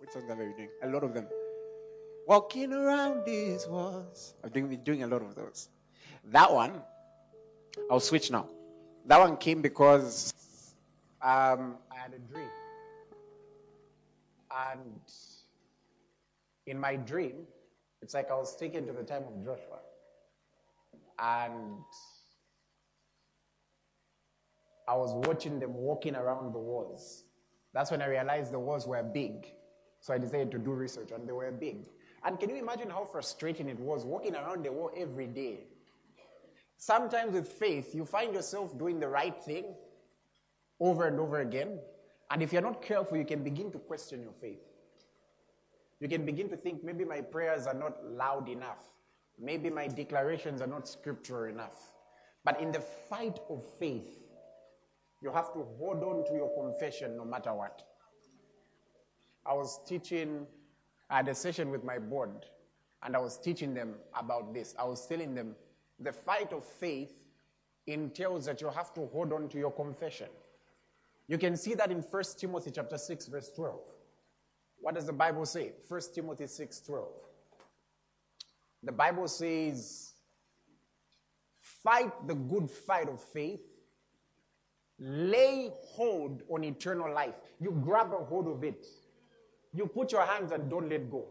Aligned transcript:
Which 0.00 0.10
songs 0.12 0.30
I 0.30 0.34
been 0.34 0.54
doing? 0.56 0.70
A 0.82 0.88
lot 0.88 1.04
of 1.04 1.12
them. 1.12 1.28
Walking 2.26 2.72
around 2.72 3.26
these 3.26 3.66
walls. 3.66 4.34
I've 4.42 4.52
been 4.52 4.74
doing 4.82 5.02
a 5.02 5.06
lot 5.06 5.20
of 5.20 5.34
those. 5.34 5.68
That 6.24 6.50
one, 6.52 6.80
I'll 7.90 8.00
switch 8.00 8.30
now. 8.30 8.48
That 9.04 9.20
one 9.20 9.36
came 9.36 9.60
because 9.60 10.32
um, 11.20 11.76
I 11.92 11.96
had 11.96 12.14
a 12.14 12.18
dream. 12.32 12.48
And 14.50 15.00
in 16.66 16.80
my 16.80 16.96
dream, 16.96 17.46
it's 18.00 18.14
like 18.14 18.30
I 18.30 18.34
was 18.34 18.56
taken 18.56 18.86
to 18.86 18.92
the 18.94 19.02
time 19.02 19.24
of 19.24 19.44
Joshua. 19.44 19.80
And 21.18 21.84
I 24.88 24.96
was 24.96 25.12
watching 25.28 25.60
them 25.60 25.74
walking 25.74 26.16
around 26.16 26.54
the 26.54 26.58
walls. 26.58 27.24
That's 27.74 27.90
when 27.90 28.00
I 28.00 28.06
realized 28.06 28.50
the 28.50 28.58
walls 28.58 28.86
were 28.86 29.02
big. 29.02 29.52
So 30.00 30.14
I 30.14 30.18
decided 30.18 30.50
to 30.52 30.58
do 30.58 30.72
research, 30.72 31.10
and 31.12 31.28
they 31.28 31.32
were 31.32 31.50
big. 31.50 31.86
And 32.24 32.38
can 32.38 32.50
you 32.50 32.56
imagine 32.56 32.90
how 32.90 33.04
frustrating 33.04 33.68
it 33.68 33.78
was 33.78 34.04
walking 34.04 34.34
around 34.34 34.64
the 34.64 34.72
wall 34.72 34.90
every 34.96 35.26
day? 35.26 35.60
Sometimes 36.76 37.34
with 37.34 37.48
faith, 37.48 37.94
you 37.94 38.04
find 38.04 38.34
yourself 38.34 38.78
doing 38.78 38.98
the 38.98 39.08
right 39.08 39.38
thing 39.42 39.74
over 40.80 41.06
and 41.06 41.20
over 41.20 41.40
again. 41.40 41.78
And 42.30 42.42
if 42.42 42.52
you're 42.52 42.62
not 42.62 42.80
careful, 42.80 43.18
you 43.18 43.24
can 43.24 43.42
begin 43.42 43.70
to 43.72 43.78
question 43.78 44.22
your 44.22 44.32
faith. 44.32 44.62
You 46.00 46.08
can 46.08 46.24
begin 46.24 46.48
to 46.48 46.56
think 46.56 46.82
maybe 46.82 47.04
my 47.04 47.20
prayers 47.20 47.66
are 47.66 47.74
not 47.74 48.02
loud 48.02 48.48
enough. 48.48 48.82
Maybe 49.38 49.68
my 49.68 49.86
declarations 49.86 50.62
are 50.62 50.66
not 50.66 50.88
scriptural 50.88 51.50
enough. 51.52 51.76
But 52.44 52.60
in 52.60 52.72
the 52.72 52.80
fight 52.80 53.38
of 53.50 53.62
faith, 53.78 54.18
you 55.22 55.30
have 55.30 55.52
to 55.52 55.66
hold 55.78 56.02
on 56.02 56.24
to 56.26 56.32
your 56.32 56.50
confession 56.54 57.16
no 57.16 57.24
matter 57.24 57.52
what. 57.52 57.82
I 59.44 59.54
was 59.54 59.80
teaching, 59.86 60.46
I 61.08 61.16
had 61.18 61.28
a 61.28 61.34
session 61.34 61.70
with 61.70 61.84
my 61.84 61.98
board, 61.98 62.46
and 63.02 63.16
I 63.16 63.18
was 63.18 63.38
teaching 63.38 63.74
them 63.74 63.94
about 64.14 64.52
this. 64.52 64.74
I 64.78 64.84
was 64.84 65.06
telling 65.06 65.34
them 65.34 65.54
the 65.98 66.12
fight 66.12 66.52
of 66.52 66.64
faith 66.64 67.12
entails 67.86 68.44
that 68.46 68.60
you 68.60 68.68
have 68.68 68.92
to 68.94 69.06
hold 69.06 69.32
on 69.32 69.48
to 69.48 69.58
your 69.58 69.72
confession. 69.72 70.28
You 71.26 71.38
can 71.38 71.56
see 71.56 71.74
that 71.74 71.90
in 71.90 72.00
1 72.00 72.22
Timothy 72.38 72.70
chapter 72.70 72.98
6, 72.98 73.26
verse 73.26 73.50
12. 73.54 73.78
What 74.80 74.94
does 74.94 75.06
the 75.06 75.12
Bible 75.12 75.46
say? 75.46 75.72
1 75.88 76.00
Timothy 76.14 76.46
6, 76.46 76.80
12. 76.80 77.08
The 78.82 78.92
Bible 78.92 79.28
says, 79.28 80.12
fight 81.60 82.26
the 82.26 82.34
good 82.34 82.70
fight 82.70 83.08
of 83.08 83.22
faith 83.22 83.60
Lay 85.02 85.72
hold 85.82 86.42
on 86.50 86.62
eternal 86.62 87.12
life. 87.12 87.34
You 87.58 87.70
grab 87.82 88.12
a 88.12 88.22
hold 88.22 88.46
of 88.46 88.62
it. 88.62 88.86
You 89.72 89.86
put 89.86 90.12
your 90.12 90.26
hands 90.26 90.52
and 90.52 90.68
don't 90.68 90.88
let 90.88 91.10
go. 91.10 91.26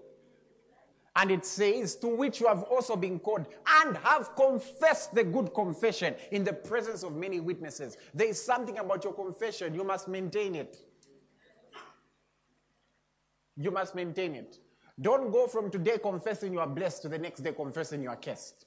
And 1.15 1.31
it 1.31 1.45
says, 1.45 1.95
to 1.97 2.07
which 2.07 2.39
you 2.39 2.47
have 2.47 2.63
also 2.63 2.95
been 2.95 3.19
called 3.19 3.45
and 3.81 3.97
have 3.97 4.35
confessed 4.35 5.13
the 5.13 5.23
good 5.23 5.53
confession 5.53 6.15
in 6.31 6.43
the 6.43 6.53
presence 6.53 7.03
of 7.03 7.15
many 7.15 7.39
witnesses. 7.39 7.97
There 8.13 8.27
is 8.27 8.41
something 8.41 8.77
about 8.77 9.03
your 9.03 9.13
confession. 9.13 9.73
You 9.73 9.83
must 9.83 10.07
maintain 10.07 10.55
it. 10.55 10.77
You 13.57 13.71
must 13.71 13.95
maintain 13.95 14.35
it. 14.35 14.59
Don't 15.01 15.31
go 15.31 15.47
from 15.47 15.69
today 15.69 15.97
confessing 15.97 16.53
you 16.53 16.59
are 16.59 16.67
blessed 16.67 17.01
to 17.03 17.09
the 17.09 17.17
next 17.17 17.41
day 17.41 17.51
confessing 17.51 18.01
you 18.01 18.09
are 18.09 18.15
cursed. 18.15 18.65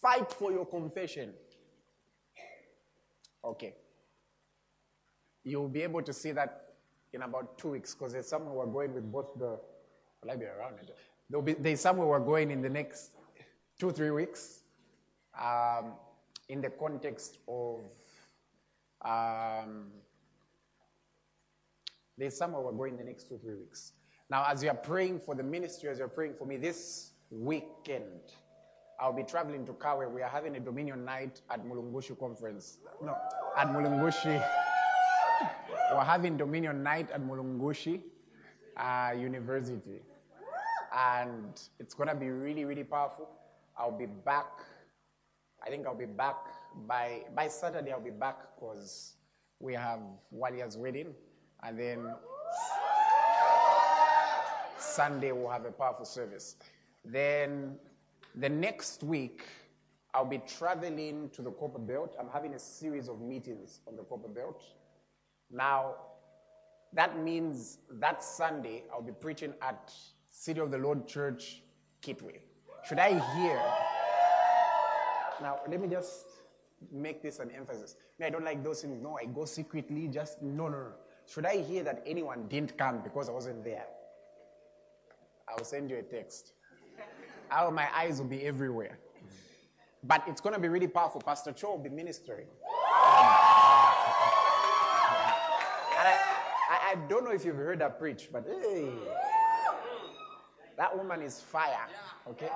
Fight 0.00 0.32
for 0.32 0.50
your 0.50 0.64
confession. 0.64 1.34
Okay. 3.44 3.74
You'll 5.44 5.68
be 5.68 5.82
able 5.82 6.02
to 6.02 6.12
see 6.12 6.32
that 6.32 6.69
in 7.12 7.22
about 7.22 7.58
two 7.58 7.70
weeks 7.70 7.94
because 7.94 8.12
there's 8.12 8.28
somewhere 8.28 8.54
we're 8.54 8.66
going 8.66 8.94
with 8.94 9.10
both 9.10 9.38
the. 9.38 9.58
Will 10.22 10.30
I 10.30 10.36
be 10.36 10.44
around? 10.44 10.74
There'll 11.28 11.42
be, 11.42 11.54
there's 11.54 11.80
somewhere 11.80 12.06
we're 12.06 12.20
going 12.20 12.50
in 12.50 12.60
the 12.60 12.68
next 12.68 13.12
two, 13.78 13.90
three 13.90 14.10
weeks 14.10 14.60
um, 15.40 15.92
in 16.48 16.60
the 16.60 16.70
context 16.70 17.38
of. 17.48 17.80
Um, 19.02 19.86
there's 22.18 22.36
somewhere 22.36 22.60
we're 22.60 22.72
going 22.72 22.92
in 22.92 22.98
the 22.98 23.04
next 23.04 23.28
two, 23.28 23.38
three 23.38 23.54
weeks. 23.54 23.92
Now, 24.28 24.44
as 24.46 24.62
you're 24.62 24.74
praying 24.74 25.20
for 25.20 25.34
the 25.34 25.42
ministry, 25.42 25.88
as 25.88 25.98
you're 25.98 26.08
praying 26.08 26.34
for 26.38 26.44
me 26.44 26.58
this 26.58 27.12
weekend, 27.30 28.20
I'll 29.00 29.14
be 29.14 29.22
traveling 29.22 29.64
to 29.66 29.72
Kabwe. 29.72 30.10
We 30.12 30.20
are 30.20 30.28
having 30.28 30.54
a 30.56 30.60
Dominion 30.60 31.04
night 31.04 31.40
at 31.50 31.64
Mulungushi 31.64 32.18
conference. 32.18 32.78
No, 33.02 33.16
at 33.56 33.68
Mulungushi. 33.68 34.44
We're 35.92 36.04
having 36.04 36.36
Dominion 36.36 36.84
night 36.84 37.10
at 37.10 37.20
Mulungushi 37.20 38.00
uh, 38.76 39.12
University. 39.18 40.02
And 40.96 41.60
it's 41.80 41.94
going 41.94 42.08
to 42.08 42.14
be 42.14 42.30
really, 42.30 42.64
really 42.64 42.84
powerful. 42.84 43.28
I'll 43.76 43.96
be 43.96 44.06
back. 44.06 44.64
I 45.64 45.68
think 45.68 45.86
I'll 45.86 45.96
be 45.96 46.06
back 46.06 46.36
by, 46.86 47.22
by 47.34 47.48
Saturday. 47.48 47.90
I'll 47.90 48.00
be 48.00 48.10
back 48.10 48.38
because 48.54 49.14
we 49.58 49.74
have 49.74 50.00
Walia's 50.32 50.76
wedding. 50.76 51.14
And 51.62 51.78
then 51.78 52.14
Sunday 54.78 55.32
we'll 55.32 55.50
have 55.50 55.64
a 55.64 55.72
powerful 55.72 56.04
service. 56.04 56.54
Then 57.04 57.76
the 58.36 58.48
next 58.48 59.02
week, 59.02 59.42
I'll 60.14 60.24
be 60.24 60.38
traveling 60.38 61.30
to 61.30 61.42
the 61.42 61.50
Copper 61.50 61.78
Belt. 61.78 62.14
I'm 62.18 62.28
having 62.28 62.54
a 62.54 62.58
series 62.58 63.08
of 63.08 63.20
meetings 63.20 63.80
on 63.88 63.96
the 63.96 64.02
Copper 64.04 64.28
Belt. 64.28 64.62
Now, 65.50 65.94
that 66.92 67.18
means 67.18 67.78
that 67.98 68.22
Sunday, 68.22 68.84
I'll 68.92 69.02
be 69.02 69.12
preaching 69.12 69.54
at 69.62 69.92
City 70.30 70.60
of 70.60 70.70
the 70.70 70.78
Lord 70.78 71.06
Church, 71.06 71.62
Kitwe. 72.02 72.40
Should 72.88 72.98
I 72.98 73.18
hear? 73.36 73.60
Now, 75.42 75.60
let 75.68 75.80
me 75.80 75.88
just 75.88 76.26
make 76.92 77.22
this 77.22 77.38
an 77.38 77.50
emphasis. 77.50 77.96
I 78.22 78.30
don't 78.30 78.44
like 78.44 78.62
those 78.62 78.82
things. 78.82 79.02
No, 79.02 79.18
I 79.20 79.24
go 79.26 79.44
secretly, 79.44 80.08
just 80.08 80.42
no, 80.42 80.68
no, 80.68 80.78
no. 80.78 80.92
Should 81.26 81.46
I 81.46 81.58
hear 81.58 81.82
that 81.84 82.02
anyone 82.06 82.46
didn't 82.48 82.76
come 82.76 83.00
because 83.02 83.28
I 83.28 83.32
wasn't 83.32 83.64
there? 83.64 83.86
I 85.48 85.54
will 85.56 85.64
send 85.64 85.90
you 85.90 85.96
a 85.96 86.02
text. 86.02 86.52
My 87.50 87.88
eyes 87.94 88.18
will 88.18 88.28
be 88.28 88.44
everywhere. 88.44 88.98
But 90.04 90.22
it's 90.26 90.40
going 90.40 90.54
to 90.54 90.60
be 90.60 90.68
really 90.68 90.88
powerful. 90.88 91.20
Pastor 91.20 91.52
Cho 91.52 91.72
will 91.72 91.78
be 91.78 91.90
ministering. 91.90 92.46
I, 96.06 96.18
I, 96.70 96.90
I, 96.92 96.94
don't 97.08 97.24
know 97.24 97.30
if 97.30 97.44
you've 97.44 97.56
heard 97.56 97.80
her 97.80 97.90
preach, 97.90 98.28
but 98.32 98.46
hey, 98.46 98.90
that 100.76 100.96
woman 100.96 101.22
is 101.22 101.40
fire. 101.40 101.86
Okay? 102.28 102.50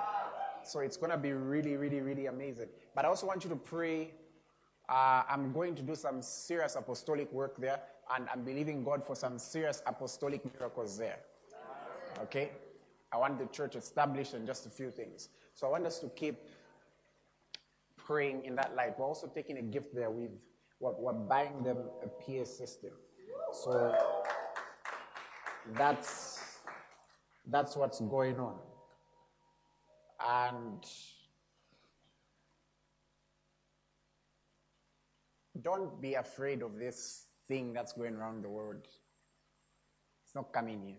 So 0.63 0.79
it's 0.79 0.97
going 0.97 1.11
to 1.11 1.17
be 1.17 1.33
really, 1.33 1.75
really, 1.75 2.01
really 2.01 2.25
amazing. 2.25 2.67
But 2.95 3.05
I 3.05 3.07
also 3.09 3.27
want 3.27 3.43
you 3.43 3.49
to 3.51 3.55
pray. 3.55 4.11
Uh, 4.89 5.23
I'm 5.29 5.51
going 5.51 5.75
to 5.75 5.81
do 5.81 5.95
some 5.95 6.21
serious 6.21 6.75
apostolic 6.75 7.31
work 7.31 7.57
there, 7.57 7.79
and 8.15 8.27
I'm 8.31 8.43
believing 8.43 8.83
God 8.83 9.05
for 9.05 9.15
some 9.15 9.37
serious 9.37 9.81
apostolic 9.85 10.41
miracles 10.53 10.97
there. 10.97 11.19
Okay? 12.21 12.51
I 13.11 13.17
want 13.17 13.39
the 13.39 13.45
church 13.45 13.75
established 13.75 14.33
and 14.33 14.45
just 14.45 14.65
a 14.65 14.69
few 14.69 14.91
things. 14.91 15.29
So 15.53 15.67
I 15.67 15.71
want 15.71 15.85
us 15.85 15.99
to 15.99 16.09
keep 16.09 16.35
praying 17.97 18.43
in 18.45 18.55
that 18.55 18.75
light. 18.75 18.97
We're 18.99 19.05
also 19.05 19.27
taking 19.27 19.57
a 19.57 19.61
gift 19.61 19.95
there 19.95 20.09
with 20.09 20.31
what 20.79 21.01
we're, 21.01 21.13
buying 21.13 21.63
them 21.63 21.77
a 22.03 22.07
PA 22.07 22.43
system. 22.43 22.91
So 23.51 23.95
that's 25.73 26.59
that's 27.47 27.75
what's 27.75 27.99
going 28.01 28.39
on. 28.39 28.55
And 30.27 30.83
don't 35.61 36.01
be 36.01 36.15
afraid 36.15 36.61
of 36.61 36.77
this 36.77 37.27
thing 37.47 37.73
that's 37.73 37.93
going 37.93 38.15
around 38.15 38.43
the 38.43 38.49
world. 38.49 38.87
It's 40.23 40.35
not 40.35 40.51
coming 40.51 40.81
in. 40.89 40.95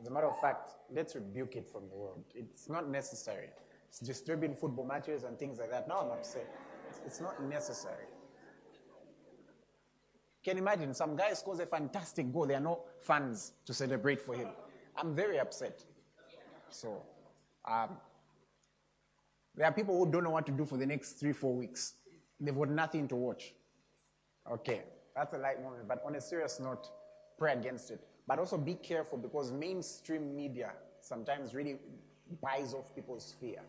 As 0.00 0.06
a 0.06 0.10
matter 0.10 0.28
of 0.28 0.40
fact, 0.40 0.72
let's 0.94 1.14
rebuke 1.14 1.56
it 1.56 1.68
from 1.68 1.88
the 1.88 1.96
world. 1.96 2.24
It's 2.34 2.68
not 2.68 2.88
necessary. 2.88 3.48
It's 3.88 3.98
disturbing 3.98 4.54
football 4.54 4.86
matches 4.86 5.24
and 5.24 5.38
things 5.38 5.58
like 5.58 5.70
that. 5.70 5.88
Now 5.88 6.00
I'm 6.00 6.10
upset. 6.12 6.48
It's 7.04 7.20
not 7.20 7.42
necessary. 7.42 8.06
Can 10.48 10.56
you 10.56 10.62
imagine 10.62 10.94
some 10.94 11.14
guy 11.14 11.34
scores 11.34 11.58
a 11.58 11.66
fantastic 11.66 12.32
goal. 12.32 12.46
There 12.46 12.56
are 12.56 12.60
no 12.60 12.80
fans 13.02 13.52
to 13.66 13.74
celebrate 13.74 14.18
for 14.18 14.34
him. 14.34 14.48
I'm 14.96 15.14
very 15.14 15.38
upset. 15.38 15.84
So, 16.70 17.02
um, 17.70 17.90
there 19.54 19.66
are 19.66 19.72
people 19.72 19.98
who 19.98 20.10
don't 20.10 20.24
know 20.24 20.30
what 20.30 20.46
to 20.46 20.52
do 20.52 20.64
for 20.64 20.78
the 20.78 20.86
next 20.86 21.20
three, 21.20 21.34
four 21.34 21.54
weeks. 21.54 21.96
They've 22.40 22.56
got 22.56 22.70
nothing 22.70 23.08
to 23.08 23.14
watch. 23.14 23.52
Okay, 24.50 24.84
that's 25.14 25.34
a 25.34 25.36
light 25.36 25.62
moment. 25.62 25.86
But 25.86 26.02
on 26.06 26.14
a 26.14 26.20
serious 26.20 26.58
note, 26.60 26.88
pray 27.36 27.52
against 27.52 27.90
it. 27.90 28.00
But 28.26 28.38
also 28.38 28.56
be 28.56 28.72
careful 28.72 29.18
because 29.18 29.52
mainstream 29.52 30.34
media 30.34 30.72
sometimes 31.02 31.52
really 31.52 31.76
buys 32.40 32.72
off 32.72 32.94
people's 32.94 33.34
fear. 33.38 33.60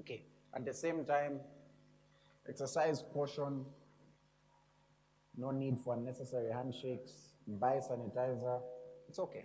Okay. 0.00 0.24
At 0.54 0.64
the 0.64 0.74
same 0.74 1.04
time, 1.04 1.38
exercise 2.48 3.04
caution. 3.12 3.64
No 5.38 5.52
need 5.52 5.78
for 5.78 5.94
unnecessary 5.94 6.52
handshakes. 6.52 7.12
Buy 7.46 7.76
sanitizer. 7.76 8.60
It's 9.08 9.20
okay. 9.20 9.44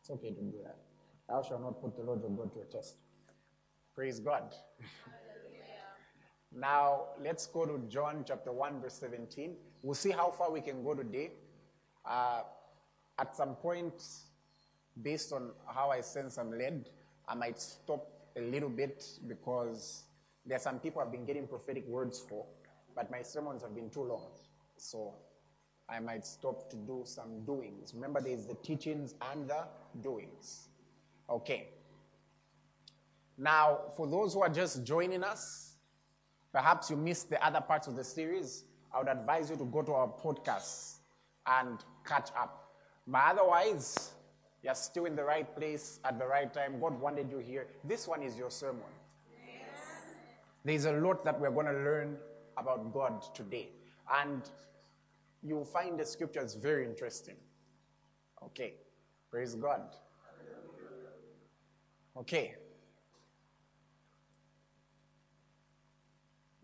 It's 0.00 0.10
okay 0.10 0.30
to 0.30 0.40
do 0.40 0.54
that. 0.64 0.78
Thou 1.28 1.42
shalt 1.42 1.60
not 1.60 1.82
put 1.82 1.96
the 1.96 2.02
Lord 2.02 2.22
your 2.22 2.30
God 2.30 2.52
to 2.54 2.60
a 2.60 2.64
test. 2.64 2.96
Praise 3.94 4.18
God. 4.20 4.54
now, 6.52 7.02
let's 7.22 7.46
go 7.46 7.66
to 7.66 7.78
John 7.88 8.24
chapter 8.26 8.52
1, 8.52 8.80
verse 8.80 8.94
17. 8.94 9.54
We'll 9.82 9.94
see 9.94 10.10
how 10.10 10.30
far 10.30 10.50
we 10.50 10.62
can 10.62 10.82
go 10.82 10.94
today. 10.94 11.32
Uh, 12.04 12.40
at 13.18 13.36
some 13.36 13.56
point, 13.56 14.02
based 15.02 15.32
on 15.32 15.50
how 15.66 15.90
I 15.90 16.00
sense 16.00 16.38
I'm 16.38 16.56
led, 16.56 16.88
I 17.28 17.34
might 17.34 17.60
stop 17.60 18.08
a 18.36 18.40
little 18.40 18.70
bit 18.70 19.06
because 19.28 20.04
there 20.46 20.56
are 20.56 20.60
some 20.60 20.78
people 20.78 21.02
I've 21.02 21.12
been 21.12 21.26
getting 21.26 21.46
prophetic 21.46 21.86
words 21.86 22.18
for, 22.18 22.46
but 22.96 23.10
my 23.10 23.22
sermons 23.22 23.62
have 23.62 23.74
been 23.74 23.90
too 23.90 24.04
long. 24.04 24.30
So 24.76 25.14
I 25.88 26.00
might 26.00 26.24
stop 26.26 26.70
to 26.70 26.76
do 26.76 27.02
some 27.04 27.44
doings. 27.44 27.92
Remember, 27.94 28.20
there's 28.20 28.46
the 28.46 28.54
teachings 28.54 29.14
and 29.32 29.48
the 29.48 29.64
doings. 30.02 30.68
Okay. 31.28 31.68
Now, 33.36 33.80
for 33.96 34.06
those 34.06 34.34
who 34.34 34.42
are 34.42 34.48
just 34.48 34.84
joining 34.84 35.24
us, 35.24 35.74
perhaps 36.52 36.90
you 36.90 36.96
missed 36.96 37.30
the 37.30 37.44
other 37.44 37.60
parts 37.60 37.86
of 37.86 37.96
the 37.96 38.04
series, 38.04 38.64
I 38.92 38.98
would 38.98 39.08
advise 39.08 39.50
you 39.50 39.56
to 39.56 39.64
go 39.64 39.82
to 39.82 39.92
our 39.92 40.08
podcast 40.08 40.98
and 41.46 41.78
catch 42.06 42.30
up. 42.38 42.72
But 43.06 43.22
otherwise, 43.30 44.12
you're 44.62 44.74
still 44.74 45.04
in 45.04 45.16
the 45.16 45.24
right 45.24 45.54
place 45.56 46.00
at 46.04 46.18
the 46.18 46.26
right 46.26 46.52
time. 46.52 46.80
God 46.80 46.98
wanted 47.00 47.30
you 47.30 47.38
here. 47.38 47.66
This 47.82 48.08
one 48.08 48.22
is 48.22 48.36
your 48.36 48.50
sermon. 48.50 48.82
There's 50.64 50.86
a 50.86 50.92
lot 50.92 51.24
that 51.24 51.38
we're 51.38 51.50
going 51.50 51.66
to 51.66 51.72
learn 51.72 52.16
about 52.56 52.94
God 52.94 53.22
today. 53.34 53.68
And 54.12 54.42
you'll 55.42 55.64
find 55.64 55.98
the 55.98 56.04
scriptures 56.04 56.54
very 56.54 56.84
interesting. 56.84 57.36
Okay. 58.42 58.74
Praise 59.30 59.54
God. 59.54 59.82
Okay. 62.16 62.54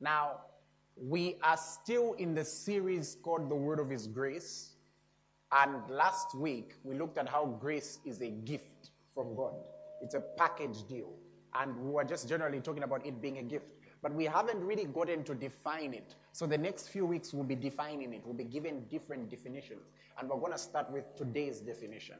Now, 0.00 0.40
we 0.96 1.36
are 1.42 1.56
still 1.56 2.12
in 2.14 2.34
the 2.34 2.44
series 2.44 3.16
called 3.22 3.50
The 3.50 3.54
Word 3.54 3.80
of 3.80 3.90
His 3.90 4.06
Grace. 4.06 4.76
And 5.52 5.88
last 5.90 6.34
week, 6.34 6.74
we 6.84 6.94
looked 6.94 7.18
at 7.18 7.28
how 7.28 7.46
grace 7.46 7.98
is 8.04 8.20
a 8.20 8.30
gift 8.30 8.90
from 9.14 9.34
God. 9.34 9.54
It's 10.00 10.14
a 10.14 10.20
package 10.20 10.86
deal. 10.88 11.12
And 11.54 11.76
we 11.76 11.90
were 11.90 12.04
just 12.04 12.28
generally 12.28 12.60
talking 12.60 12.84
about 12.84 13.04
it 13.04 13.20
being 13.20 13.38
a 13.38 13.42
gift. 13.42 13.79
But 14.02 14.14
we 14.14 14.24
haven't 14.24 14.64
really 14.64 14.84
gotten 14.84 15.24
to 15.24 15.34
define 15.34 15.92
it. 15.92 16.14
So 16.32 16.46
the 16.46 16.56
next 16.56 16.88
few 16.88 17.04
weeks, 17.04 17.34
we'll 17.34 17.44
be 17.44 17.54
defining 17.54 18.14
it. 18.14 18.22
We'll 18.24 18.34
be 18.34 18.44
given 18.44 18.86
different 18.88 19.28
definitions. 19.28 19.82
And 20.18 20.28
we're 20.28 20.38
going 20.38 20.52
to 20.52 20.58
start 20.58 20.90
with 20.90 21.04
today's 21.16 21.60
definition. 21.60 22.16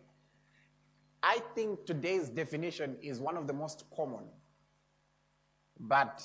I 1.23 1.38
think 1.55 1.87
today's 1.87 2.29
definition 2.29 2.97
is 3.03 3.19
one 3.19 3.37
of 3.37 3.47
the 3.47 3.53
most 3.53 3.85
common. 3.94 4.25
But 5.79 6.23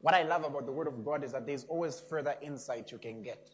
what 0.00 0.14
I 0.14 0.22
love 0.22 0.44
about 0.44 0.66
the 0.66 0.72
Word 0.72 0.86
of 0.86 1.04
God 1.04 1.24
is 1.24 1.32
that 1.32 1.46
there's 1.46 1.64
always 1.64 2.00
further 2.00 2.34
insight 2.42 2.92
you 2.92 2.98
can 2.98 3.22
get. 3.22 3.50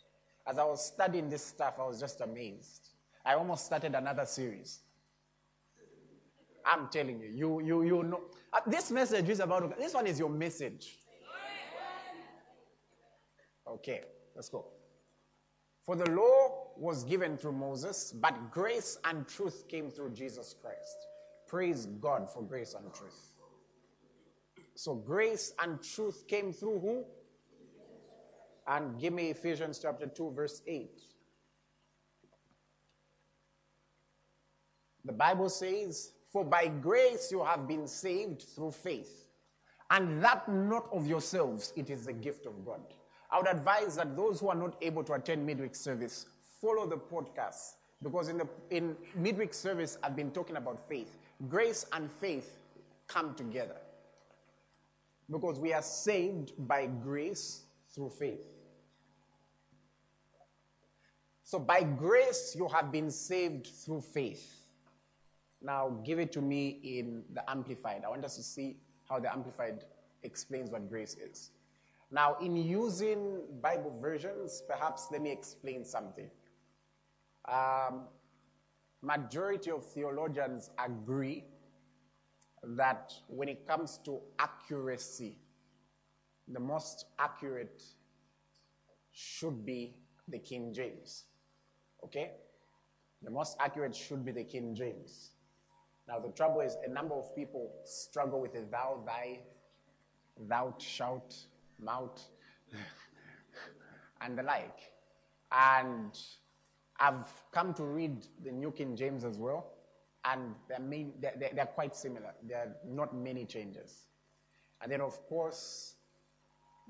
As 0.47 0.59
I 0.59 0.65
was 0.65 0.85
studying 0.85 1.29
this 1.29 1.45
stuff, 1.45 1.75
I 1.79 1.87
was 1.87 2.01
just 2.01 2.21
amazed. 2.21 2.89
I 3.25 3.35
almost 3.35 3.67
started 3.67 3.95
another 3.95 4.27
series. 4.27 4.81
I'm 6.65 6.89
telling 6.89 7.21
you, 7.21 7.29
you, 7.29 7.61
you, 7.61 7.83
you 7.83 8.03
know. 8.03 8.21
Uh, 8.53 8.61
this 8.67 8.91
message 8.91 9.29
is 9.29 9.41
about, 9.41 9.79
this 9.79 9.95
one 9.95 10.07
is 10.07 10.19
your 10.19 10.29
message. 10.29 10.99
Okay, 13.71 14.03
let's 14.35 14.49
go. 14.49 14.67
For 15.85 15.97
the 15.97 16.11
law 16.11 16.73
was 16.77 17.05
given 17.05 17.37
through 17.37 17.53
Moses, 17.53 18.13
but 18.13 18.51
grace 18.51 18.99
and 19.05 19.27
truth 19.27 19.67
came 19.69 19.91
through 19.91 20.11
Jesus 20.11 20.55
Christ. 20.61 21.07
Praise 21.47 21.87
God 21.87 22.31
for 22.31 22.43
grace 22.43 22.75
and 22.75 22.93
truth. 22.93 23.33
So 24.75 24.95
grace 24.95 25.53
and 25.63 25.83
truth 25.83 26.27
came 26.27 26.53
through 26.53 26.81
who? 26.81 27.05
And 28.67 29.01
give 29.01 29.13
me 29.13 29.31
Ephesians 29.31 29.79
chapter 29.81 30.07
2, 30.07 30.33
verse 30.33 30.63
8. 30.67 30.91
The 35.05 35.13
Bible 35.13 35.49
says, 35.49 36.13
For 36.33 36.45
by 36.45 36.69
grace 36.69 37.33
you 37.33 37.43
have 37.43 37.67
been 37.67 37.87
saved 37.87 38.43
through 38.55 38.73
faith, 38.73 39.27
and 39.91 40.23
that 40.23 40.49
not 40.49 40.89
of 40.93 41.07
yourselves, 41.07 41.73
it 41.75 41.91
is 41.91 42.07
the 42.07 42.13
gift 42.13 42.47
of 42.47 42.65
God. 42.65 42.81
I 43.33 43.39
would 43.39 43.49
advise 43.49 43.97
that 43.97 44.17
those 44.17 44.41
who 44.41 44.49
are 44.49 44.55
not 44.57 44.77
able 44.83 45.05
to 45.05 45.13
attend 45.13 45.47
midweek 45.47 45.75
service 45.75 46.27
follow 46.61 46.87
the 46.87 46.97
podcast 46.97 47.75
because 48.03 48.29
in 48.29 48.39
the 48.39 48.49
in 48.71 48.97
midweek 49.15 49.55
service 49.55 49.99
I've 50.03 50.17
been 50.17 50.31
talking 50.31 50.57
about 50.57 50.89
faith. 50.89 51.17
Grace 51.49 51.87
and 51.93 52.11
faith 52.11 52.59
come 53.07 53.35
together 53.35 53.77
because 55.31 55.61
we 55.61 55.73
are 55.73 55.83
saved 55.83 56.53
by 56.67 56.87
grace 56.87 57.63
through 57.95 58.11
faith. 58.11 58.45
So 61.45 61.59
by 61.59 61.83
grace 61.83 62.55
you 62.57 62.69
have 62.69 62.91
been 62.91 63.11
saved 63.11 63.67
through 63.67 64.01
faith. 64.01 64.57
Now 65.63 66.01
give 66.05 66.19
it 66.19 66.33
to 66.33 66.41
me 66.41 66.81
in 66.83 67.23
the 67.33 67.49
amplified. 67.49 68.03
I 68.05 68.09
want 68.09 68.25
us 68.25 68.37
to 68.37 68.43
see 68.43 68.77
how 69.09 69.21
the 69.21 69.33
amplified 69.33 69.85
explains 70.23 70.71
what 70.71 70.89
grace 70.89 71.15
is. 71.15 71.51
Now, 72.11 72.37
in 72.41 72.57
using 72.57 73.41
Bible 73.63 73.97
versions, 74.01 74.63
perhaps 74.69 75.09
let 75.13 75.23
me 75.23 75.31
explain 75.31 75.85
something. 75.85 76.29
Um, 77.49 78.03
majority 79.01 79.71
of 79.71 79.85
theologians 79.85 80.71
agree 80.79 81.45
that 82.63 83.13
when 83.29 83.49
it 83.49 83.67
comes 83.67 83.99
to 84.05 84.21
accuracy, 84.39 85.39
the 86.49 86.61
most 86.61 87.07
accurate 87.19 87.83
should 89.13 89.65
be 89.65 89.95
the 90.29 90.39
King 90.39 90.73
James. 90.73 91.25
Okay? 92.05 92.33
The 93.23 93.31
most 93.31 93.57
accurate 93.61 93.95
should 93.95 94.25
be 94.25 94.33
the 94.33 94.45
King 94.45 94.75
James. 94.75 95.31
Now, 96.09 96.19
the 96.19 96.31
trouble 96.31 96.61
is, 96.61 96.77
a 96.85 96.91
number 96.91 97.15
of 97.15 97.35
people 97.37 97.71
struggle 97.85 98.41
with 98.41 98.53
the 98.53 98.63
thou, 98.71 99.03
thy, 99.07 99.41
thou 100.49 100.75
shalt, 100.79 101.37
mouth, 101.83 102.21
and 104.21 104.39
the 104.39 104.43
like. 104.43 104.93
And 105.53 106.17
I've 106.99 107.33
come 107.53 107.75
to 107.75 107.85
read 107.85 108.27
the 108.45 108.53
New 108.53 108.71
King 108.71 108.97
James 108.97 109.25
as 109.25 109.39
well, 109.39 109.73
and 110.25 110.55
they're, 110.69 110.79
main, 110.81 111.15
they're, 111.21 111.51
they're 111.55 111.67
quite 111.67 111.97
similar. 111.97 112.35
There 112.47 112.59
are 112.59 112.77
not 112.87 113.15
many 113.15 113.45
changes. 113.45 114.07
And 114.83 114.91
then, 114.91 115.01
of 115.01 115.27
course, 115.27 115.95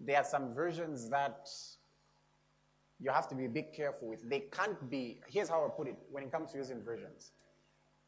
there 0.05 0.17
are 0.17 0.25
some 0.25 0.55
versions 0.55 1.09
that 1.11 1.49
you 3.01 3.11
have 3.11 3.29
to 3.29 3.35
be 3.35 3.47
a 3.47 3.49
bit 3.49 3.73
careful 3.73 4.09
with. 4.09 4.29
They 4.29 4.41
can't 4.41 4.91
be, 4.91 5.21
here's 5.29 5.49
how 5.49 5.65
I 5.65 5.69
put 5.69 5.89
it 5.89 5.97
when 6.11 6.23
it 6.23 6.31
comes 6.31 6.53
to 6.53 6.59
using 6.59 6.83
versions. 6.83 7.33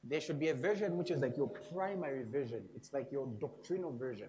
There 0.04 0.20
should 0.20 0.38
be 0.38 0.48
a 0.48 0.54
version 0.54 0.96
which 0.96 1.10
is 1.10 1.20
like 1.20 1.36
your 1.36 1.48
primary 1.48 2.24
version, 2.24 2.64
it's 2.74 2.92
like 2.92 3.10
your 3.10 3.26
doctrinal 3.40 3.96
version. 3.96 4.28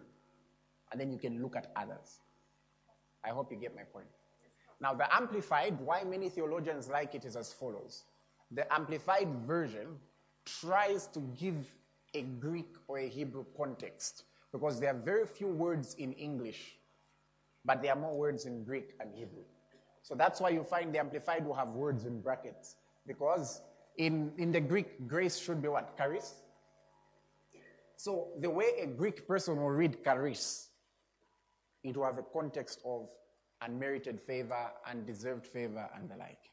And 0.92 1.02
then 1.02 1.12
you 1.12 1.18
can 1.18 1.42
look 1.42 1.56
at 1.56 1.72
others. 1.76 2.20
I 3.24 3.30
hope 3.30 3.52
you 3.52 3.58
get 3.58 3.76
my 3.76 3.84
point. 3.84 4.08
Now, 4.82 4.94
the 4.94 5.14
Amplified, 5.16 5.80
why 5.80 6.04
many 6.04 6.30
theologians 6.30 6.90
like 6.90 7.16
it 7.16 7.26
is 7.26 7.36
as 7.36 7.54
follows. 7.54 8.04
The 8.52 8.72
Amplified 8.74 9.30
version 9.48 9.88
tries 10.46 11.08
to 11.08 11.20
give 11.40 11.74
a 12.14 12.24
Greek 12.24 12.76
or 12.88 13.00
a 13.00 13.08
Hebrew 13.08 13.46
context 13.58 14.24
because 14.52 14.80
there 14.80 14.92
are 14.92 14.98
very 14.98 15.26
few 15.26 15.48
words 15.48 15.96
in 15.96 16.14
English, 16.14 16.76
but 17.66 17.82
there 17.82 17.94
are 17.94 18.00
more 18.00 18.16
words 18.18 18.46
in 18.46 18.64
Greek 18.64 18.94
and 19.00 19.10
Hebrew. 19.16 19.44
So 20.04 20.16
that's 20.16 20.42
why 20.42 20.50
you 20.50 20.64
find 20.64 20.94
the 20.94 21.00
Amplified 21.00 21.46
will 21.46 21.56
have 21.56 21.70
words 21.70 22.06
in 22.06 22.20
brackets 22.20 22.76
because 23.08 23.62
in, 23.98 24.32
in 24.38 24.52
the 24.52 24.60
Greek, 24.60 25.08
grace 25.08 25.40
should 25.40 25.62
be 25.62 25.70
what? 25.70 25.98
Charis? 25.98 26.36
So 27.96 28.28
the 28.40 28.50
way 28.50 28.66
a 28.82 28.88
Greek 28.88 29.28
person 29.28 29.56
will 29.56 29.70
read 29.70 30.04
charis 30.04 30.70
it 31.84 31.96
have 31.96 32.18
a 32.18 32.24
context 32.24 32.80
of 32.86 33.10
unmerited 33.62 34.20
favor, 34.20 34.72
undeserved 34.90 35.46
favor, 35.46 35.90
and 35.96 36.10
the 36.10 36.16
like. 36.16 36.52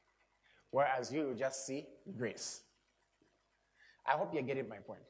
Whereas 0.71 1.13
you 1.13 1.35
just 1.39 1.67
see 1.67 1.87
grace. 2.17 2.63
I 4.07 4.13
hope 4.13 4.33
you're 4.33 4.43
getting 4.43 4.69
my 4.69 4.77
point. 4.77 5.01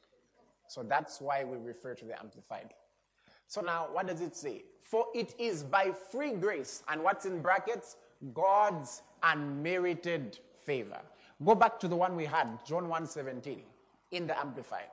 So 0.67 0.83
that's 0.83 1.19
why 1.21 1.43
we 1.43 1.57
refer 1.57 1.95
to 1.95 2.05
the 2.05 2.19
Amplified. 2.19 2.73
So 3.47 3.61
now, 3.61 3.87
what 3.91 4.07
does 4.07 4.21
it 4.21 4.35
say? 4.35 4.63
For 4.81 5.05
it 5.13 5.35
is 5.37 5.63
by 5.63 5.91
free 5.91 6.33
grace, 6.33 6.83
and 6.87 7.03
what's 7.03 7.25
in 7.25 7.41
brackets? 7.41 7.97
God's 8.33 9.01
unmerited 9.23 10.39
favor. 10.65 11.01
Go 11.43 11.55
back 11.55 11.79
to 11.79 11.87
the 11.87 11.95
one 11.95 12.15
we 12.15 12.25
had, 12.25 12.63
John 12.65 12.87
1:17, 12.87 13.59
in 14.11 14.27
the 14.27 14.39
Amplified. 14.39 14.91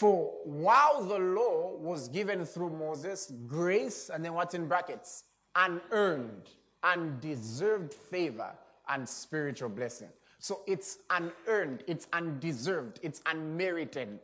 For 0.00 0.32
while 0.44 1.04
the 1.04 1.18
law 1.18 1.76
was 1.76 2.08
given 2.08 2.46
through 2.46 2.70
Moses, 2.70 3.34
grace, 3.46 4.08
and 4.08 4.24
then 4.24 4.32
what's 4.32 4.54
in 4.54 4.66
brackets? 4.66 5.24
Unearned, 5.54 6.48
undeserved 6.82 7.92
favor, 7.92 8.50
and 8.88 9.06
spiritual 9.06 9.68
blessing. 9.68 10.08
So 10.38 10.62
it's 10.66 11.00
unearned, 11.10 11.84
it's 11.86 12.06
undeserved, 12.14 13.00
it's 13.02 13.20
unmerited. 13.26 14.20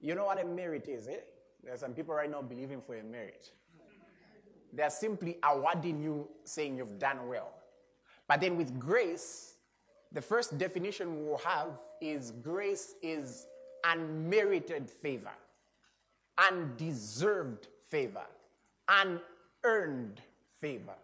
You 0.00 0.16
know 0.16 0.24
what 0.24 0.42
a 0.42 0.44
merit 0.44 0.88
is, 0.88 1.06
eh? 1.06 1.20
There 1.62 1.72
are 1.72 1.78
some 1.78 1.94
people 1.94 2.12
right 2.12 2.28
now 2.28 2.42
believing 2.42 2.80
for 2.80 2.96
a 2.96 3.04
merit. 3.04 3.52
They're 4.72 4.90
simply 4.90 5.36
awarding 5.44 6.02
you, 6.02 6.26
saying 6.42 6.78
you've 6.78 6.98
done 6.98 7.28
well. 7.28 7.52
But 8.26 8.40
then 8.40 8.56
with 8.56 8.76
grace, 8.76 9.54
the 10.10 10.20
first 10.20 10.58
definition 10.58 11.24
we'll 11.24 11.38
have 11.38 11.78
is 12.00 12.32
grace 12.32 12.96
is 13.02 13.46
unmerited 13.84 14.90
favor, 14.90 15.32
undeserved 16.38 17.68
favor, 17.88 18.26
unearned 18.88 20.20
favor. 20.60 20.94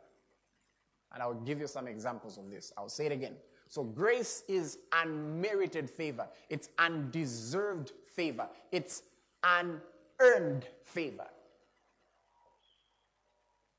And 1.12 1.23
I'll 1.23 1.35
give 1.35 1.61
you 1.61 1.66
some 1.66 1.87
examples 1.87 2.37
of 2.37 2.50
this. 2.50 2.73
I'll 2.76 2.88
say 2.88 3.06
it 3.06 3.12
again. 3.12 3.35
So, 3.68 3.83
grace 3.83 4.45
is 4.49 4.78
unmerited 4.92 5.90
favor, 5.90 6.28
it's 6.49 6.68
undeserved 6.78 7.92
favor, 8.06 8.49
it's 8.71 9.02
unearned 9.42 10.66
favor. 10.85 11.26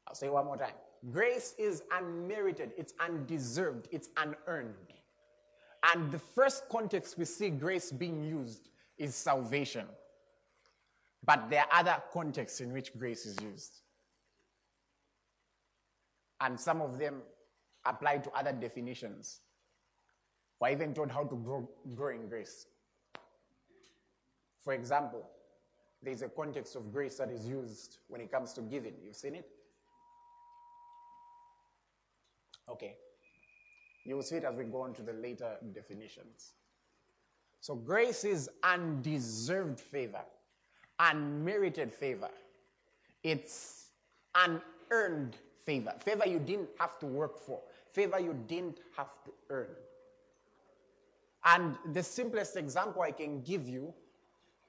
I'll 0.07 0.15
say 0.15 0.29
one 0.29 0.45
more 0.45 0.57
time. 0.57 0.73
Grace 1.11 1.53
is 1.57 1.83
unmerited, 1.91 2.71
it's 2.77 2.93
undeserved, 2.99 3.87
it's 3.91 4.09
unearned. 4.17 4.73
And 5.93 6.11
the 6.11 6.19
first 6.19 6.67
context 6.69 7.17
we 7.17 7.25
see 7.25 7.49
grace 7.49 7.91
being 7.91 8.23
used 8.23 8.69
is 8.97 9.15
salvation. 9.15 9.85
But 11.23 11.49
there 11.49 11.61
are 11.61 11.79
other 11.79 12.01
contexts 12.13 12.61
in 12.61 12.71
which 12.71 12.97
grace 12.97 13.25
is 13.25 13.37
used. 13.41 13.81
And 16.39 16.59
some 16.59 16.81
of 16.81 16.97
them 16.97 17.21
apply 17.85 18.19
to 18.19 18.31
other 18.31 18.53
definitions. 18.53 19.41
We're 20.59 20.69
even 20.69 20.93
told 20.93 21.11
how 21.11 21.23
to 21.23 21.35
grow, 21.35 21.69
grow 21.95 22.09
in 22.09 22.27
grace. 22.27 22.67
For 24.59 24.73
example, 24.73 25.27
there's 26.01 26.21
a 26.21 26.29
context 26.29 26.75
of 26.75 26.91
grace 26.91 27.17
that 27.17 27.29
is 27.29 27.47
used 27.47 27.97
when 28.07 28.21
it 28.21 28.31
comes 28.31 28.53
to 28.53 28.61
giving. 28.61 28.93
You've 29.03 29.15
seen 29.15 29.35
it? 29.35 29.47
Okay. 32.69 32.95
You 34.05 34.15
will 34.15 34.23
see 34.23 34.35
it 34.35 34.43
as 34.43 34.55
we 34.55 34.63
go 34.65 34.81
on 34.81 34.93
to 34.93 35.01
the 35.01 35.13
later 35.13 35.57
definitions. 35.73 36.53
So 37.59 37.75
grace 37.75 38.23
is 38.23 38.49
undeserved 38.63 39.79
favor, 39.79 40.23
unmerited 40.99 41.93
favor. 41.93 42.29
It's 43.23 43.89
unearned 44.35 45.35
favor. 45.65 45.93
Favor 45.99 46.27
you 46.27 46.39
didn't 46.39 46.69
have 46.79 46.97
to 46.99 47.05
work 47.05 47.39
for. 47.39 47.59
Favor 47.91 48.19
you 48.19 48.33
didn't 48.47 48.79
have 48.95 49.09
to 49.25 49.31
earn. 49.49 49.67
And 51.45 51.75
the 51.93 52.03
simplest 52.03 52.57
example 52.57 53.01
I 53.01 53.11
can 53.11 53.41
give 53.41 53.67
you 53.67 53.93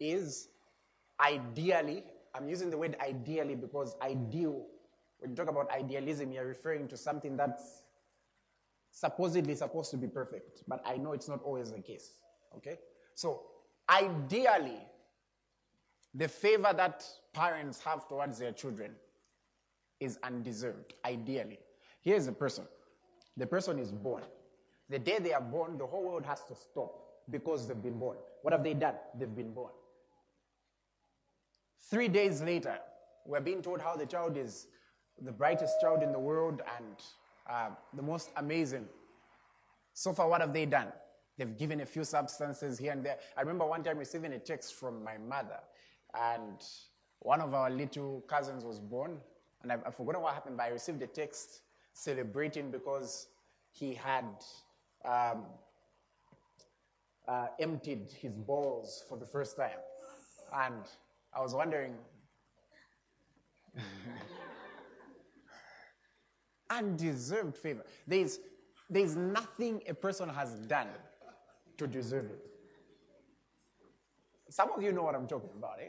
is 0.00 0.48
ideally, 1.20 2.04
I'm 2.34 2.48
using 2.48 2.70
the 2.70 2.78
word 2.78 2.96
ideally 3.00 3.54
because 3.54 3.96
ideal, 4.00 4.64
when 5.18 5.30
you 5.30 5.36
talk 5.36 5.48
about 5.48 5.70
idealism, 5.70 6.32
you're 6.32 6.46
referring 6.46 6.88
to 6.88 6.96
something 6.96 7.36
that's 7.36 7.82
supposedly 8.90 9.54
supposed 9.54 9.90
to 9.90 9.96
be 9.96 10.06
perfect, 10.06 10.62
but 10.66 10.82
I 10.86 10.96
know 10.96 11.12
it's 11.12 11.28
not 11.28 11.42
always 11.42 11.70
the 11.70 11.80
case. 11.80 12.12
Okay? 12.56 12.78
So, 13.14 13.42
ideally, 13.88 14.80
the 16.14 16.28
favor 16.28 16.72
that 16.76 17.04
parents 17.32 17.80
have 17.84 18.08
towards 18.08 18.38
their 18.38 18.52
children 18.52 18.92
is 20.00 20.18
undeserved, 20.22 20.94
ideally. 21.04 21.58
Here's 22.00 22.26
a 22.26 22.32
person 22.32 22.64
the 23.36 23.46
person 23.46 23.78
is 23.78 23.92
born. 23.92 24.24
The 24.88 24.98
day 24.98 25.18
they 25.20 25.32
are 25.32 25.40
born, 25.40 25.78
the 25.78 25.86
whole 25.86 26.04
world 26.04 26.24
has 26.26 26.42
to 26.44 26.54
stop 26.54 26.92
because 27.30 27.68
they've 27.68 27.80
been 27.80 27.98
born. 27.98 28.16
What 28.42 28.52
have 28.52 28.64
they 28.64 28.74
done? 28.74 28.94
They've 29.16 29.34
been 29.34 29.52
born. 29.52 29.72
Three 31.90 32.08
days 32.08 32.42
later, 32.42 32.78
we're 33.26 33.40
being 33.40 33.62
told 33.62 33.80
how 33.80 33.94
the 33.94 34.06
child 34.06 34.36
is 34.36 34.66
the 35.22 35.32
brightest 35.32 35.80
child 35.80 36.02
in 36.02 36.12
the 36.12 36.18
world 36.18 36.62
and 36.76 36.96
uh, 37.48 37.70
the 37.94 38.02
most 38.02 38.30
amazing. 38.36 38.86
So 39.92 40.12
far, 40.12 40.28
what 40.28 40.40
have 40.40 40.52
they 40.52 40.66
done? 40.66 40.88
They've 41.38 41.56
given 41.56 41.80
a 41.80 41.86
few 41.86 42.02
substances 42.02 42.78
here 42.78 42.90
and 42.92 43.04
there. 43.04 43.18
I 43.36 43.40
remember 43.40 43.64
one 43.64 43.84
time 43.84 43.96
receiving 43.96 44.32
a 44.32 44.38
text 44.40 44.74
from 44.74 45.04
my 45.04 45.16
mother, 45.18 45.60
and 46.12 46.60
one 47.20 47.40
of 47.40 47.54
our 47.54 47.70
little 47.70 48.22
cousins 48.22 48.64
was 48.64 48.80
born, 48.80 49.18
and 49.62 49.70
I've, 49.70 49.94
forgotten 49.94 50.20
what 50.20 50.34
happened, 50.34 50.56
but 50.56 50.64
I 50.64 50.70
received 50.70 51.00
a 51.02 51.06
text 51.06 51.60
celebrating 51.92 52.72
because 52.72 53.28
he 53.70 53.94
had 53.94 54.24
um, 55.04 55.44
uh, 57.28 57.46
emptied 57.60 58.10
his 58.20 58.32
balls 58.32 59.04
for 59.08 59.16
the 59.16 59.26
first 59.26 59.56
time. 59.56 59.78
And 60.52 60.82
I 61.32 61.40
was 61.40 61.54
wondering, 61.54 61.94
undeserved 66.70 67.56
favor. 67.56 67.84
There's, 68.06 68.40
there's 68.90 69.14
nothing 69.14 69.82
a 69.88 69.94
person 69.94 70.28
has 70.28 70.54
done 70.54 70.88
to 71.78 71.86
deserve 71.86 72.26
it. 72.26 72.44
Some 74.50 74.70
of 74.72 74.82
you 74.82 74.92
know 74.92 75.02
what 75.02 75.14
I'm 75.14 75.26
talking 75.26 75.50
about, 75.56 75.78
eh? 75.80 75.88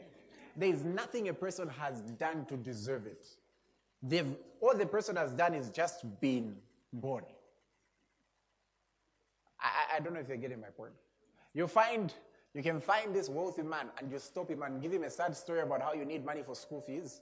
There's 0.56 0.84
nothing 0.84 1.28
a 1.28 1.34
person 1.34 1.68
has 1.68 2.00
done 2.00 2.44
to 2.46 2.56
deserve 2.56 3.06
it. 3.06 3.26
They've, 4.02 4.34
all 4.60 4.76
the 4.76 4.86
person 4.86 5.16
has 5.16 5.32
done 5.32 5.54
is 5.54 5.70
just 5.70 6.04
been 6.20 6.56
born. 6.92 7.24
I, 9.60 9.96
I 9.96 10.00
don't 10.00 10.14
know 10.14 10.20
if 10.20 10.28
you're 10.28 10.36
getting 10.36 10.60
my 10.60 10.68
point. 10.68 10.92
You 11.54 11.66
find, 11.66 12.12
you 12.54 12.62
can 12.62 12.80
find 12.80 13.14
this 13.14 13.28
wealthy 13.28 13.62
man 13.62 13.86
and 13.98 14.10
you 14.10 14.18
stop 14.18 14.50
him 14.50 14.62
and 14.62 14.80
give 14.80 14.92
him 14.92 15.04
a 15.04 15.10
sad 15.10 15.36
story 15.36 15.60
about 15.60 15.82
how 15.82 15.92
you 15.92 16.04
need 16.04 16.24
money 16.24 16.42
for 16.44 16.54
school 16.54 16.80
fees, 16.80 17.20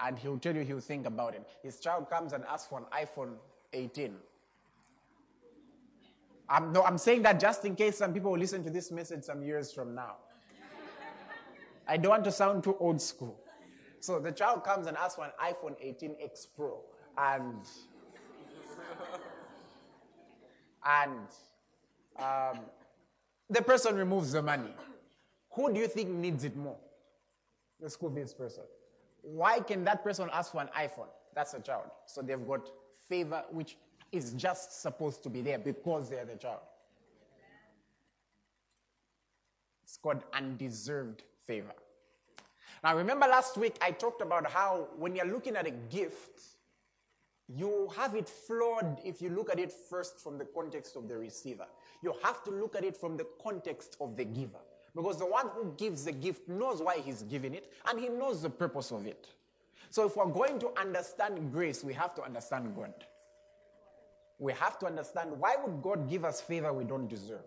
and 0.00 0.18
he'll 0.18 0.38
tell 0.38 0.54
you 0.54 0.62
he'll 0.62 0.80
think 0.80 1.06
about 1.06 1.34
it. 1.34 1.46
His 1.62 1.78
child 1.78 2.08
comes 2.10 2.32
and 2.32 2.44
asks 2.44 2.68
for 2.68 2.78
an 2.78 3.06
iPhone 3.06 3.34
18. 3.72 4.16
I'm, 6.48 6.72
no, 6.72 6.82
I'm 6.82 6.98
saying 6.98 7.22
that 7.22 7.40
just 7.40 7.64
in 7.64 7.74
case 7.76 7.98
some 7.98 8.12
people 8.12 8.32
will 8.32 8.38
listen 8.38 8.62
to 8.64 8.70
this 8.70 8.90
message 8.90 9.24
some 9.24 9.42
years 9.42 9.72
from 9.72 9.94
now. 9.94 10.16
I 11.86 11.96
don't 11.96 12.10
want 12.10 12.24
to 12.24 12.32
sound 12.32 12.64
too 12.64 12.76
old 12.78 13.00
school. 13.00 13.38
So 14.00 14.18
the 14.18 14.32
child 14.32 14.64
comes 14.64 14.86
and 14.86 14.96
asks 14.96 15.16
for 15.16 15.24
an 15.24 15.32
iPhone 15.40 15.76
18X 15.84 16.48
Pro, 16.56 16.80
and 17.16 17.64
and 20.84 21.28
um, 22.18 22.64
the 23.48 23.62
person 23.62 23.94
removes 23.94 24.32
the 24.32 24.42
money. 24.42 24.74
Who 25.52 25.72
do 25.72 25.78
you 25.78 25.86
think 25.86 26.08
needs 26.10 26.44
it 26.44 26.56
more? 26.56 26.78
The 27.80 27.90
school 27.90 28.10
fees 28.10 28.32
person. 28.32 28.64
Why 29.22 29.60
can 29.60 29.84
that 29.84 30.02
person 30.02 30.28
ask 30.32 30.52
for 30.52 30.62
an 30.62 30.68
iPhone? 30.76 31.08
That's 31.34 31.54
a 31.54 31.60
child. 31.60 31.84
So 32.06 32.22
they've 32.22 32.46
got 32.46 32.68
favor 33.08 33.44
which 33.50 33.76
is 34.12 34.32
just 34.32 34.82
supposed 34.82 35.22
to 35.22 35.30
be 35.30 35.40
there 35.40 35.58
because 35.58 36.08
they're 36.08 36.24
the 36.24 36.36
child. 36.36 36.60
It's 39.82 39.96
called 39.96 40.22
undeserved 40.34 41.22
favor. 41.46 41.72
Now, 42.84 42.96
remember 42.96 43.26
last 43.26 43.56
week 43.56 43.76
I 43.80 43.90
talked 43.90 44.22
about 44.22 44.50
how 44.50 44.88
when 44.96 45.14
you're 45.16 45.26
looking 45.26 45.56
at 45.56 45.66
a 45.66 45.70
gift, 45.70 46.40
you 47.48 47.90
have 47.96 48.14
it 48.14 48.28
flawed 48.28 48.98
if 49.04 49.20
you 49.20 49.30
look 49.30 49.50
at 49.50 49.58
it 49.58 49.72
first 49.72 50.18
from 50.18 50.38
the 50.38 50.44
context 50.44 50.96
of 50.96 51.08
the 51.08 51.16
receiver. 51.16 51.66
You 52.02 52.14
have 52.22 52.42
to 52.44 52.50
look 52.50 52.74
at 52.76 52.84
it 52.84 52.96
from 52.96 53.16
the 53.16 53.26
context 53.42 53.96
of 54.00 54.16
the 54.16 54.24
giver. 54.24 54.58
Because 54.94 55.18
the 55.18 55.26
one 55.26 55.48
who 55.54 55.72
gives 55.76 56.04
the 56.04 56.12
gift 56.12 56.48
knows 56.48 56.82
why 56.82 56.98
he's 56.98 57.22
giving 57.22 57.54
it 57.54 57.72
and 57.88 57.98
he 57.98 58.08
knows 58.08 58.42
the 58.42 58.50
purpose 58.50 58.90
of 58.90 59.06
it. 59.06 59.26
So 59.90 60.06
if 60.06 60.16
we're 60.16 60.26
going 60.26 60.58
to 60.60 60.70
understand 60.78 61.52
grace, 61.52 61.84
we 61.84 61.92
have 61.94 62.14
to 62.14 62.22
understand 62.22 62.74
God. 62.74 62.92
We 64.42 64.52
have 64.54 64.76
to 64.80 64.86
understand 64.86 65.30
why 65.38 65.54
would 65.64 65.80
God 65.82 66.10
give 66.10 66.24
us 66.24 66.40
favor 66.40 66.72
we 66.72 66.82
don't 66.82 67.06
deserve? 67.06 67.46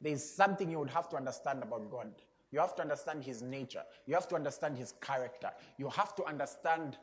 There's 0.00 0.22
something 0.22 0.70
you 0.70 0.78
would 0.78 0.90
have 0.90 1.08
to 1.08 1.16
understand 1.16 1.60
about 1.64 1.90
God. 1.90 2.12
You 2.52 2.60
have 2.60 2.76
to 2.76 2.82
understand 2.82 3.24
his 3.24 3.42
nature. 3.42 3.82
You 4.06 4.14
have 4.14 4.28
to 4.28 4.36
understand 4.36 4.78
his 4.78 4.94
character. 5.00 5.50
You 5.76 5.88
have 5.88 6.14
to 6.14 6.24
understand 6.24 6.98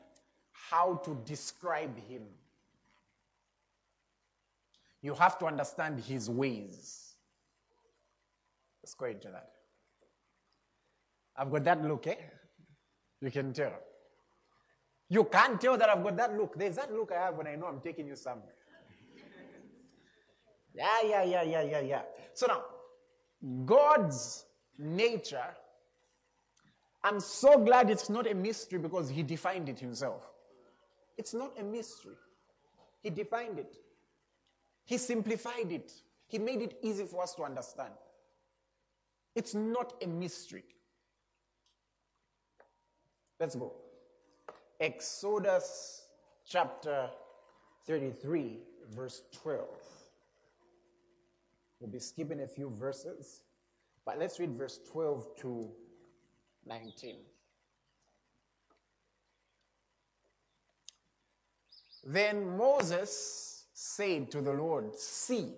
how 0.54 1.02
to 1.04 1.18
describe 1.26 1.98
him. 2.08 2.22
You 5.02 5.14
have 5.16 5.38
to 5.40 5.46
understand 5.46 6.00
his 6.00 6.30
ways. 6.30 7.16
Let's 8.82 8.94
go 8.94 9.08
into 9.08 9.28
that. 9.28 9.52
I've 11.36 11.52
got 11.52 11.66
that 11.66 11.84
look, 11.84 12.08
eh? 12.08 12.16
You 13.20 13.30
can 13.30 13.52
tell. 13.52 13.74
You 15.12 15.26
can't 15.26 15.60
tell 15.60 15.78
that 15.78 15.90
I've 15.90 16.02
got 16.02 16.16
that 16.16 16.38
look. 16.38 16.58
There's 16.58 16.78
that 16.78 16.94
look 16.94 17.12
I 17.12 17.26
have 17.26 17.36
when 17.36 17.46
I 17.46 17.56
know 17.56 17.66
I'm 17.66 17.82
taking 17.82 18.08
you 18.08 18.16
somewhere. 18.16 18.54
Yeah, 20.74 20.86
yeah, 21.04 21.24
yeah, 21.24 21.44
yeah, 21.44 21.62
yeah, 21.64 21.80
yeah. 21.82 22.02
So 22.34 22.48
now, 22.48 22.64
God's 23.66 24.46
nature, 24.80 25.44
I'm 27.04 27.20
so 27.20 27.58
glad 27.58 27.90
it's 27.90 28.10
not 28.10 28.26
a 28.26 28.34
mystery 28.34 28.80
because 28.80 29.10
he 29.10 29.22
defined 29.22 29.68
it 29.68 29.80
himself. 29.80 30.32
It's 31.18 31.34
not 31.34 31.60
a 31.60 31.64
mystery. 31.64 32.16
He 33.04 33.10
defined 33.10 33.60
it, 33.60 33.76
he 34.86 34.98
simplified 34.98 35.74
it, 35.74 35.92
he 36.28 36.40
made 36.40 36.62
it 36.62 36.78
easy 36.82 37.04
for 37.04 37.22
us 37.22 37.36
to 37.36 37.44
understand. 37.44 37.92
It's 39.36 39.54
not 39.54 39.94
a 40.02 40.08
mystery. 40.08 40.64
Let's 43.42 43.56
go. 43.56 43.74
Exodus 44.82 46.06
chapter 46.44 47.08
33, 47.86 48.58
verse 48.96 49.22
12. 49.32 49.68
We'll 51.80 51.92
be 51.92 52.00
skipping 52.00 52.42
a 52.42 52.48
few 52.48 52.72
verses, 52.72 53.44
but 54.04 54.18
let's 54.18 54.40
read 54.40 54.58
verse 54.58 54.80
12 54.92 55.38
to 55.42 55.70
19. 56.66 57.18
Then 62.04 62.58
Moses 62.58 63.66
said 63.74 64.32
to 64.32 64.42
the 64.42 64.54
Lord, 64.54 64.98
See. 64.98 65.54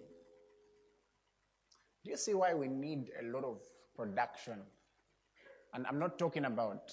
Do 2.03 2.11
you 2.11 2.17
see 2.17 2.33
why 2.33 2.53
we 2.53 2.67
need 2.67 3.11
a 3.21 3.25
lot 3.25 3.45
of 3.45 3.61
production? 3.95 4.59
And 5.73 5.87
I'm 5.87 5.97
not 5.97 6.19
talking 6.19 6.43
about 6.43 6.91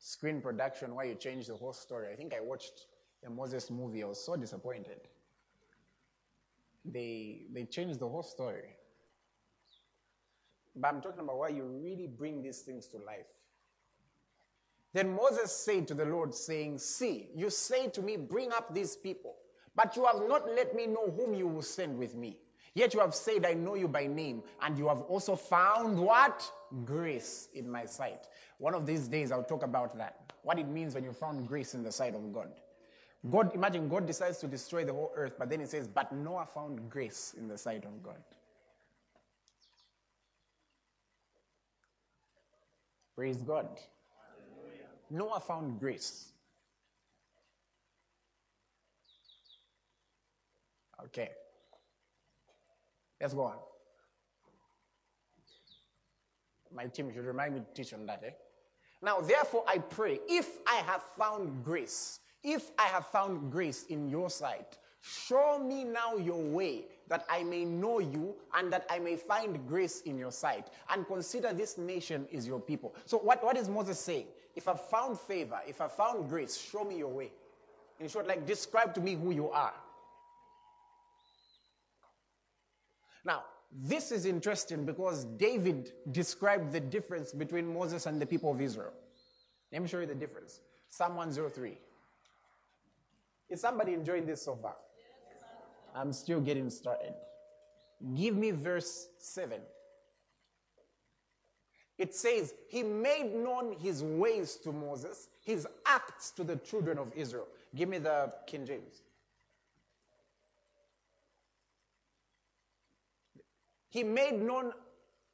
screen 0.00 0.40
production 0.40 0.94
where 0.94 1.04
you 1.04 1.14
change 1.14 1.46
the 1.46 1.54
whole 1.54 1.74
story. 1.74 2.08
I 2.12 2.16
think 2.16 2.34
I 2.34 2.40
watched 2.40 2.86
a 3.24 3.30
Moses 3.30 3.70
movie. 3.70 4.02
I 4.02 4.06
was 4.06 4.24
so 4.24 4.34
disappointed. 4.34 5.00
They, 6.84 7.42
they 7.52 7.64
changed 7.64 8.00
the 8.00 8.08
whole 8.08 8.22
story. 8.22 8.74
But 10.74 10.88
I'm 10.88 11.02
talking 11.02 11.20
about 11.20 11.36
why 11.38 11.48
you 11.48 11.64
really 11.64 12.06
bring 12.06 12.42
these 12.42 12.60
things 12.60 12.88
to 12.88 12.96
life. 12.96 13.26
Then 14.92 15.14
Moses 15.14 15.52
said 15.52 15.86
to 15.88 15.94
the 15.94 16.06
Lord, 16.06 16.34
saying, 16.34 16.78
See, 16.78 17.28
you 17.34 17.50
say 17.50 17.88
to 17.88 18.02
me, 18.02 18.16
Bring 18.16 18.52
up 18.52 18.74
these 18.74 18.96
people, 18.96 19.36
but 19.76 19.94
you 19.96 20.06
have 20.06 20.26
not 20.26 20.48
let 20.48 20.74
me 20.74 20.86
know 20.86 21.14
whom 21.14 21.34
you 21.34 21.46
will 21.46 21.62
send 21.62 21.98
with 21.98 22.16
me. 22.16 22.38
Yet 22.74 22.94
you 22.94 23.00
have 23.00 23.14
said, 23.14 23.44
I 23.44 23.54
know 23.54 23.74
you 23.74 23.88
by 23.88 24.06
name, 24.06 24.42
and 24.62 24.78
you 24.78 24.88
have 24.88 25.02
also 25.02 25.34
found 25.34 25.98
what? 25.98 26.50
Grace 26.84 27.48
in 27.52 27.68
my 27.68 27.84
sight. 27.84 28.28
One 28.60 28.74
of 28.74 28.84
these 28.84 29.08
days, 29.08 29.32
I'll 29.32 29.42
talk 29.42 29.62
about 29.62 29.96
that. 29.96 30.34
What 30.42 30.58
it 30.58 30.68
means 30.68 30.94
when 30.94 31.02
you 31.02 31.12
found 31.12 31.48
grace 31.48 31.72
in 31.72 31.82
the 31.82 31.90
sight 31.90 32.14
of 32.14 32.30
God. 32.30 32.50
God, 33.30 33.54
imagine 33.54 33.88
God 33.88 34.06
decides 34.06 34.36
to 34.38 34.46
destroy 34.46 34.84
the 34.84 34.92
whole 34.92 35.12
earth, 35.16 35.32
but 35.38 35.48
then 35.48 35.60
he 35.60 35.66
says, 35.66 35.88
But 35.88 36.12
Noah 36.12 36.46
found 36.54 36.90
grace 36.90 37.34
in 37.38 37.48
the 37.48 37.56
sight 37.56 37.84
of 37.84 38.02
God. 38.02 38.22
Praise 43.16 43.38
God. 43.38 43.66
Noah 45.08 45.40
found 45.40 45.80
grace. 45.80 46.32
Okay. 51.06 51.30
Let's 53.18 53.32
go 53.32 53.44
on. 53.44 53.56
My 56.74 56.86
team 56.86 57.10
should 57.12 57.24
remind 57.24 57.54
me 57.54 57.60
to 57.60 57.66
teach 57.74 57.94
on 57.94 58.04
that, 58.04 58.22
eh? 58.24 58.30
Now, 59.02 59.20
therefore, 59.20 59.64
I 59.66 59.78
pray, 59.78 60.20
if 60.28 60.58
I 60.66 60.76
have 60.76 61.02
found 61.16 61.64
grace, 61.64 62.20
if 62.42 62.70
I 62.78 62.84
have 62.84 63.06
found 63.06 63.50
grace 63.50 63.84
in 63.84 64.08
your 64.08 64.28
sight, 64.28 64.78
show 65.00 65.58
me 65.58 65.84
now 65.84 66.16
your 66.16 66.42
way 66.42 66.84
that 67.08 67.24
I 67.28 67.42
may 67.42 67.64
know 67.64 67.98
you 67.98 68.34
and 68.54 68.72
that 68.72 68.86
I 68.90 68.98
may 68.98 69.16
find 69.16 69.66
grace 69.66 70.02
in 70.02 70.18
your 70.18 70.30
sight 70.30 70.68
and 70.90 71.06
consider 71.06 71.52
this 71.52 71.78
nation 71.78 72.26
is 72.30 72.46
your 72.46 72.60
people. 72.60 72.94
So, 73.06 73.18
what, 73.18 73.42
what 73.42 73.56
is 73.56 73.68
Moses 73.68 73.98
saying? 73.98 74.26
If 74.54 74.68
I 74.68 74.74
found 74.74 75.18
favor, 75.18 75.60
if 75.66 75.80
I 75.80 75.88
found 75.88 76.28
grace, 76.28 76.56
show 76.56 76.84
me 76.84 76.98
your 76.98 77.08
way. 77.08 77.32
In 77.98 78.08
short, 78.08 78.26
like 78.26 78.46
describe 78.46 78.94
to 78.94 79.00
me 79.00 79.14
who 79.14 79.30
you 79.30 79.50
are. 79.50 79.74
Now, 83.24 83.44
this 83.72 84.10
is 84.10 84.26
interesting 84.26 84.84
because 84.84 85.24
David 85.24 85.92
described 86.10 86.72
the 86.72 86.80
difference 86.80 87.32
between 87.32 87.72
Moses 87.72 88.06
and 88.06 88.20
the 88.20 88.26
people 88.26 88.50
of 88.50 88.60
Israel. 88.60 88.92
Let 89.72 89.82
me 89.82 89.88
show 89.88 90.00
you 90.00 90.06
the 90.06 90.14
difference. 90.14 90.60
Psalm 90.88 91.14
103. 91.14 91.78
Is 93.48 93.60
somebody 93.60 93.94
enjoying 93.94 94.26
this 94.26 94.42
so 94.42 94.56
far? 94.56 94.76
I'm 95.94 96.12
still 96.12 96.40
getting 96.40 96.70
started. 96.70 97.14
Give 98.14 98.36
me 98.36 98.50
verse 98.50 99.08
7. 99.18 99.60
It 101.98 102.14
says, 102.14 102.54
He 102.68 102.82
made 102.82 103.34
known 103.34 103.76
his 103.78 104.02
ways 104.02 104.56
to 104.64 104.72
Moses, 104.72 105.28
his 105.44 105.66
acts 105.84 106.30
to 106.32 106.44
the 106.44 106.56
children 106.56 106.98
of 106.98 107.12
Israel. 107.14 107.46
Give 107.74 107.88
me 107.88 107.98
the 107.98 108.32
King 108.46 108.66
James. 108.66 109.02
He 113.90 114.04
made 114.04 114.40
known 114.40 114.72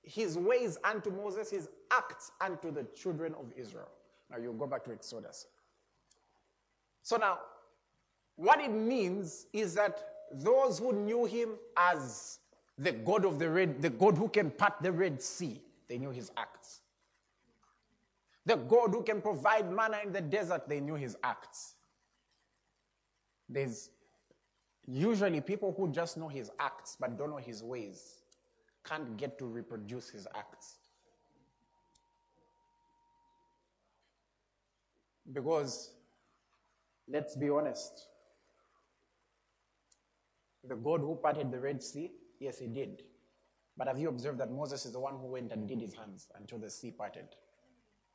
his 0.02 0.38
ways 0.38 0.78
unto 0.82 1.10
Moses, 1.10 1.50
his 1.50 1.68
acts 1.90 2.32
unto 2.40 2.70
the 2.72 2.84
children 2.94 3.34
of 3.34 3.52
Israel. 3.56 3.88
Now 4.30 4.38
you 4.38 4.54
go 4.58 4.66
back 4.66 4.84
to 4.84 4.92
Exodus. 4.92 5.46
So 7.02 7.16
now, 7.16 7.38
what 8.36 8.60
it 8.60 8.70
means 8.70 9.46
is 9.52 9.74
that 9.74 10.02
those 10.32 10.78
who 10.78 10.92
knew 10.92 11.26
him 11.26 11.50
as 11.76 12.38
the 12.78 12.92
God 12.92 13.24
of 13.24 13.38
the 13.38 13.48
Red, 13.48 13.80
the 13.80 13.90
God 13.90 14.16
who 14.16 14.28
can 14.28 14.50
part 14.50 14.74
the 14.80 14.90
Red 14.90 15.22
Sea, 15.22 15.60
they 15.88 15.98
knew 15.98 16.10
his 16.10 16.30
acts. 16.36 16.80
The 18.44 18.56
God 18.56 18.90
who 18.90 19.02
can 19.02 19.20
provide 19.20 19.70
manna 19.70 19.98
in 20.04 20.12
the 20.12 20.20
desert, 20.20 20.68
they 20.68 20.80
knew 20.80 20.94
his 20.94 21.16
acts. 21.22 21.74
There's 23.48 23.90
usually 24.86 25.40
people 25.40 25.74
who 25.76 25.88
just 25.90 26.16
know 26.16 26.28
his 26.28 26.50
acts 26.58 26.96
but 26.98 27.18
don't 27.18 27.30
know 27.30 27.36
his 27.36 27.62
ways 27.62 28.22
can't 28.88 29.16
get 29.16 29.38
to 29.38 29.46
reproduce 29.46 30.08
his 30.08 30.26
acts. 30.34 30.76
Because, 35.32 35.90
let's 37.08 37.34
be 37.34 37.50
honest, 37.50 38.06
the 40.68 40.76
God 40.76 41.00
who 41.00 41.16
parted 41.16 41.50
the 41.50 41.58
Red 41.58 41.82
Sea, 41.82 42.12
yes, 42.38 42.58
he 42.58 42.66
did. 42.66 43.02
But 43.76 43.88
have 43.88 43.98
you 43.98 44.08
observed 44.08 44.38
that 44.38 44.50
Moses 44.50 44.86
is 44.86 44.92
the 44.92 45.00
one 45.00 45.14
who 45.18 45.26
went 45.26 45.52
and 45.52 45.68
did 45.68 45.80
his 45.80 45.94
hands 45.94 46.28
until 46.38 46.58
the 46.58 46.70
sea 46.70 46.90
parted? 46.90 47.26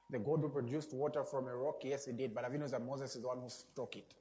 The 0.10 0.20
God 0.20 0.42
who 0.42 0.50
produced 0.50 0.94
water 0.94 1.24
from 1.24 1.48
a 1.48 1.56
rock, 1.56 1.82
yes, 1.84 2.06
he 2.06 2.12
did. 2.12 2.34
But 2.34 2.44
have 2.44 2.54
you 2.54 2.60
noticed 2.60 2.74
that 2.74 2.86
Moses 2.86 3.16
is 3.16 3.22
the 3.22 3.28
one 3.28 3.40
who 3.42 3.50
struck 3.50 3.96
it? 3.96 4.14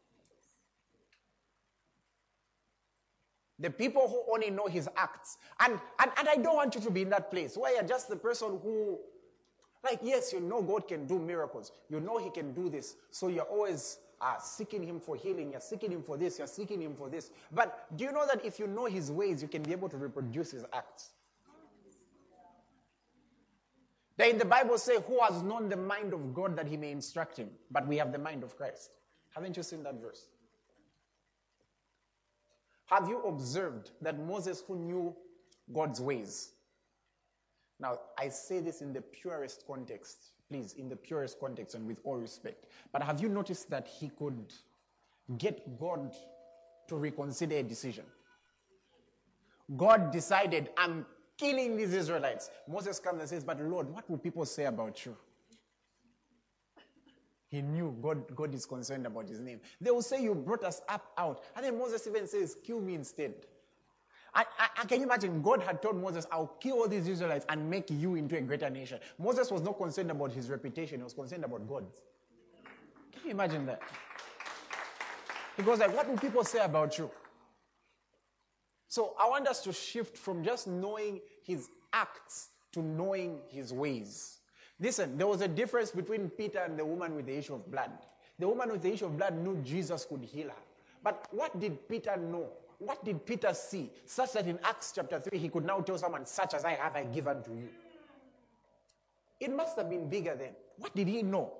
The 3.61 3.71
people 3.71 4.09
who 4.09 4.35
only 4.35 4.51
know 4.51 4.67
his 4.67 4.89
acts. 4.97 5.37
And, 5.61 5.79
and, 6.01 6.11
and 6.19 6.29
I 6.29 6.37
don't 6.37 6.57
want 6.57 6.75
you 6.75 6.81
to 6.81 6.91
be 6.91 7.03
in 7.03 7.11
that 7.11 7.31
place 7.31 7.57
where 7.57 7.75
you're 7.75 7.85
just 7.85 8.09
the 8.09 8.17
person 8.17 8.59
who, 8.63 8.99
like, 9.85 10.01
yes, 10.03 10.33
you 10.33 10.41
know 10.41 10.63
God 10.63 10.89
can 10.89 11.07
do 11.07 11.19
miracles. 11.19 11.73
You 11.91 12.01
know 12.01 12.19
he 12.19 12.31
can 12.31 12.53
do 12.53 12.71
this. 12.71 12.97
So 13.11 13.29
you're 13.29 13.45
always 13.45 13.99
uh, 14.21 14.39
seeking 14.39 14.83
him 14.83 14.99
for 14.99 15.15
healing. 15.15 15.53
You're 15.53 15.61
seeking 15.61 15.93
him 15.93 16.03
for 16.03 16.17
this. 16.17 16.39
You're 16.39 16.47
seeking 16.47 16.81
him 16.81 16.95
for 16.95 17.11
this. 17.11 17.31
But 17.53 17.87
do 17.97 18.05
you 18.05 18.13
know 18.13 18.27
that 18.27 18.45
if 18.45 18.59
you 18.59 18.67
know 18.67 18.87
his 18.87 19.11
ways, 19.11 19.43
you 19.43 19.49
can 19.49 19.63
be 19.63 19.73
able 19.73 19.91
to 19.91 19.97
reproduce 19.99 20.51
his 20.53 20.65
acts? 20.73 21.11
Then 24.17 24.37
the 24.37 24.45
Bible 24.45 24.77
say, 24.77 24.97
who 25.07 25.19
has 25.21 25.43
known 25.43 25.71
the 25.71 25.77
mind 25.77 26.13
of 26.13 26.35
God 26.35 26.55
that 26.57 26.67
he 26.67 26.77
may 26.77 26.93
instruct 26.93 27.39
him? 27.39 27.49
But 27.71 27.87
we 27.87 27.97
have 27.97 28.13
the 28.13 28.19
mind 28.19 28.43
of 28.43 28.55
Christ. 28.57 28.91
Haven't 29.35 29.57
you 29.57 29.63
seen 29.63 29.83
that 29.85 29.95
verse? 30.01 30.27
Have 32.91 33.09
you 33.09 33.23
observed 33.23 33.93
that 34.03 34.19
Moses, 34.19 34.65
who 34.67 34.77
knew 34.77 35.15
God's 35.73 36.01
ways, 36.01 36.51
now 37.79 37.99
I 38.19 38.29
say 38.29 38.61
this 38.61 38.83
in 38.83 38.93
the 38.93 39.01
purest 39.01 39.65
context, 39.67 40.33
please, 40.49 40.75
in 40.75 40.89
the 40.89 40.97
purest 40.97 41.39
context 41.39 41.77
and 41.77 41.87
with 41.87 42.01
all 42.05 42.17
respect, 42.17 42.67
but 42.93 43.03
have 43.03 43.21
you 43.23 43.29
noticed 43.29 43.71
that 43.71 43.87
he 43.87 44.11
could 44.11 44.53
get 45.39 45.79
God 45.79 46.15
to 46.89 46.97
reconsider 46.97 47.57
a 47.57 47.63
decision? 47.63 48.05
God 49.77 50.11
decided, 50.11 50.71
I'm 50.77 51.07
killing 51.39 51.77
these 51.77 51.95
Israelites. 51.95 52.51
Moses 52.69 52.99
comes 52.99 53.21
and 53.21 53.29
says, 53.29 53.45
But 53.45 53.61
Lord, 53.63 53.89
what 53.89 54.11
will 54.11 54.19
people 54.19 54.45
say 54.45 54.65
about 54.65 55.07
you? 55.07 55.17
He 57.51 57.63
knew 57.63 57.97
God, 58.01 58.35
God 58.37 58.55
is 58.55 58.65
concerned 58.65 59.07
about 59.07 59.29
his 59.29 59.41
name. 59.41 59.61
They 59.81 59.91
will 59.91 60.03
say, 60.03 60.23
You 60.23 60.37
brought 60.37 60.63
us 60.63 60.81
up 60.89 61.13
out. 61.19 61.43
And 61.57 61.65
then 61.65 61.77
Moses 61.77 62.07
even 62.07 62.29
says, 62.29 62.57
Kill 62.65 62.81
me 62.81 62.95
instead. 62.95 63.35
I, 64.33 64.45
I, 64.79 64.85
can 64.85 65.01
you 65.01 65.07
imagine? 65.07 65.43
God 65.43 65.61
had 65.61 65.83
told 65.83 66.01
Moses, 66.01 66.25
I'll 66.31 66.47
kill 66.61 66.79
all 66.79 66.87
these 66.89 67.09
Israelites 67.09 67.45
and 67.49 67.69
make 67.69 67.91
you 67.91 68.15
into 68.15 68.37
a 68.37 68.41
greater 68.41 68.71
nation. 68.71 69.01
Moses 69.19 69.51
was 69.51 69.63
not 69.63 69.77
concerned 69.77 70.13
about 70.13 70.31
his 70.33 70.49
reputation, 70.49 71.01
he 71.01 71.03
was 71.03 71.13
concerned 71.13 71.45
about 71.45 71.69
God's. 71.69 72.01
Can 73.13 73.23
you 73.25 73.31
imagine 73.33 73.67
that? 73.67 73.83
He 75.57 75.65
goes 75.65 75.81
like, 75.81 75.95
What 75.95 76.09
will 76.09 76.19
people 76.19 76.45
say 76.45 76.61
about 76.61 76.97
you? 76.99 77.11
So 78.87 79.15
I 79.21 79.29
want 79.29 79.49
us 79.49 79.61
to 79.65 79.73
shift 79.73 80.17
from 80.17 80.45
just 80.45 80.69
knowing 80.69 81.21
his 81.43 81.69
acts 81.93 82.51
to 82.73 82.81
knowing 82.81 83.41
his 83.49 83.73
ways. 83.73 84.40
Listen, 84.81 85.19
there 85.19 85.27
was 85.27 85.43
a 85.43 85.49
difference 85.49 85.91
between 85.91 86.31
Peter 86.31 86.61
and 86.61 86.79
the 86.79 86.85
woman 86.85 87.15
with 87.15 87.27
the 87.27 87.37
issue 87.37 87.55
of 87.55 87.71
blood. 87.71 87.91
The 88.39 88.49
woman 88.49 88.73
with 88.73 88.83
the 88.83 88.93
issue 88.93 89.07
of 89.07 89.17
blood 89.17 89.37
knew 89.37 89.57
Jesus 89.63 90.07
could 90.07 90.25
heal 90.25 90.49
her. 90.49 90.63
But 91.05 91.27
what 91.31 91.59
did 91.61 91.87
Peter 91.87 92.17
know? 92.17 92.49
What 92.79 93.05
did 93.05 93.27
Peter 93.27 93.53
see? 93.53 93.91
Such 94.07 94.33
that 94.33 94.47
in 94.47 94.59
Acts 94.65 94.93
chapter 94.95 95.21
3, 95.21 95.39
he 95.39 95.51
could 95.51 95.67
now 95.67 95.81
tell 95.81 95.99
someone, 95.99 96.25
Such 96.25 96.55
as 96.55 96.65
I 96.65 96.73
have, 96.73 96.97
I 96.97 97.05
given 97.05 97.43
to 97.43 97.51
you. 97.51 97.69
It 99.39 99.55
must 99.55 99.77
have 99.77 99.91
been 99.91 100.09
bigger 100.09 100.35
then. 100.35 100.53
What 100.79 100.97
did 100.97 101.09
he 101.09 101.23
know? 101.23 101.53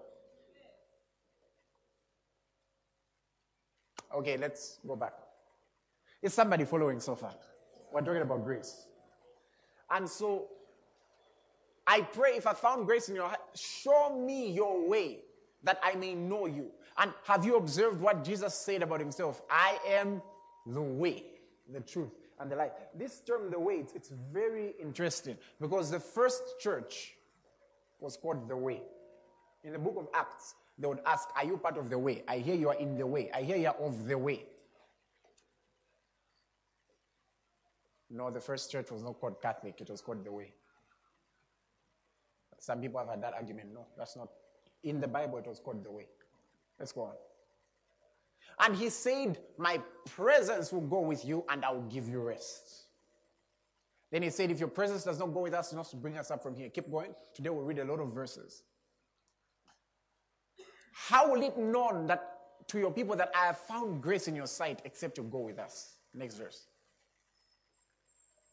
Okay, 4.15 4.37
let's 4.39 4.79
go 4.87 4.97
back. 4.97 5.13
Is 6.23 6.35
somebody 6.35 6.65
following 6.65 7.01
so 7.01 7.15
far? 7.15 7.35
We're 7.93 8.01
talking 8.01 8.23
about 8.23 8.45
grace. 8.45 8.87
And 9.91 10.09
so, 10.09 10.49
I 11.91 12.03
pray 12.03 12.37
if 12.37 12.47
I 12.47 12.53
found 12.53 12.87
grace 12.87 13.09
in 13.09 13.17
your 13.17 13.27
heart, 13.27 13.41
show 13.57 14.17
me 14.17 14.53
your 14.53 14.89
way 14.89 15.19
that 15.65 15.81
I 15.83 15.97
may 15.97 16.15
know 16.15 16.47
you. 16.47 16.71
And 16.97 17.13
have 17.25 17.45
you 17.45 17.57
observed 17.57 18.01
what 18.01 18.23
Jesus 18.23 18.55
said 18.55 18.83
about 18.83 19.01
himself? 19.01 19.43
I 19.51 19.77
am 19.89 20.23
the 20.65 20.81
way, 20.81 21.25
the 21.69 21.81
truth, 21.81 22.13
and 22.39 22.49
the 22.49 22.55
life. 22.55 22.71
This 22.97 23.19
term, 23.27 23.51
the 23.51 23.59
way, 23.59 23.75
it's, 23.75 23.93
it's 23.95 24.13
very 24.33 24.75
interesting 24.81 25.37
because 25.61 25.91
the 25.91 25.99
first 25.99 26.61
church 26.61 27.15
was 27.99 28.17
called 28.17 28.49
the 28.49 28.57
way. 28.57 28.83
In 29.65 29.73
the 29.73 29.79
book 29.81 29.97
of 29.99 30.07
Acts, 30.15 30.55
they 30.79 30.87
would 30.87 31.01
ask, 31.05 31.29
Are 31.35 31.45
you 31.45 31.57
part 31.57 31.77
of 31.77 31.91
the 31.91 31.99
way? 31.99 32.23
I 32.29 32.39
hear 32.39 32.55
you 32.55 32.69
are 32.69 32.79
in 32.79 32.97
the 32.99 33.07
way. 33.07 33.33
I 33.35 33.43
hear 33.43 33.57
you 33.57 33.67
are 33.67 33.75
of 33.75 34.07
the 34.07 34.17
way. 34.17 34.45
No, 38.11 38.31
the 38.31 38.41
first 38.41 38.71
church 38.71 38.93
was 38.93 39.03
not 39.03 39.21
called 39.21 39.43
Catholic, 39.43 39.81
it 39.81 39.91
was 39.91 40.01
called 40.01 40.25
the 40.25 40.31
way. 40.31 40.55
Some 42.61 42.81
people 42.81 43.01
have 43.01 43.09
had 43.09 43.23
that 43.23 43.35
argument. 43.35 43.73
No, 43.75 43.87
that's 43.97 44.17
not. 44.17 44.29
In 44.85 45.01
the 45.01 45.09
Bible, 45.09 45.39
it 45.39 45.47
was 45.47 45.59
called 45.59 45.83
the 45.83 45.91
way. 45.91 46.07
Let's 46.79 46.93
go 46.93 47.03
on. 47.03 47.15
And 48.61 48.77
he 48.77 48.91
said, 48.91 49.39
My 49.59 49.81
presence 50.05 50.71
will 50.71 50.83
go 50.83 51.01
with 51.01 51.25
you 51.25 51.45
and 51.49 51.65
I 51.65 51.73
will 51.73 51.89
give 51.89 52.09
you 52.09 52.21
rest. 52.21 52.85
Then 54.13 54.23
he 54.23 54.31
said, 54.31 54.51
If 54.51 54.61
your 54.61 54.69
presence 54.69 55.05
does 55.05 55.19
not 55.19 55.33
go 55.33 55.41
with 55.41 55.55
us, 55.55 55.73
not 55.73 55.89
to 55.91 55.97
bring 55.97 56.19
us 56.19 56.31
up 56.31 56.43
from 56.43 56.55
here. 56.55 56.69
Keep 56.69 56.91
going. 56.91 57.15
Today 57.35 57.49
we'll 57.49 57.65
read 57.65 57.79
a 57.79 57.85
lot 57.85 57.99
of 57.99 58.13
verses. 58.13 58.63
How 60.93 61.33
will 61.33 61.43
it 61.43 61.57
known 61.57 62.07
that 62.09 62.37
to 62.69 62.79
your 62.79 62.93
people 62.93 63.17
that 63.17 63.31
I 63.35 63.47
have 63.47 63.59
found 63.59 64.03
grace 64.03 64.29
in 64.29 64.37
your 64.37 64.47
sight 64.47 64.83
except 64.85 65.17
you 65.17 65.25
go 65.25 65.39
with 65.39 65.59
us? 65.59 65.97
Next 66.13 66.37
verse. 66.37 66.67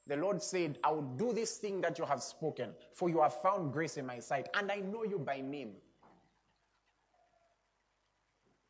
The 0.08 0.16
Lord 0.16 0.42
said, 0.42 0.80
I 0.84 0.92
will 0.92 1.02
do 1.02 1.34
this 1.34 1.58
thing 1.58 1.82
that 1.82 2.00
you 2.00 2.06
have 2.06 2.24
spoken, 2.24 2.72
for 2.94 3.10
you 3.10 3.22
have 3.22 3.34
found 3.42 3.74
grace 3.74 3.98
in 3.98 4.06
my 4.06 4.20
sight, 4.20 4.48
and 4.54 4.72
I 4.72 4.78
know 4.78 5.04
you 5.04 5.20
by 5.20 5.42
name. 5.42 5.74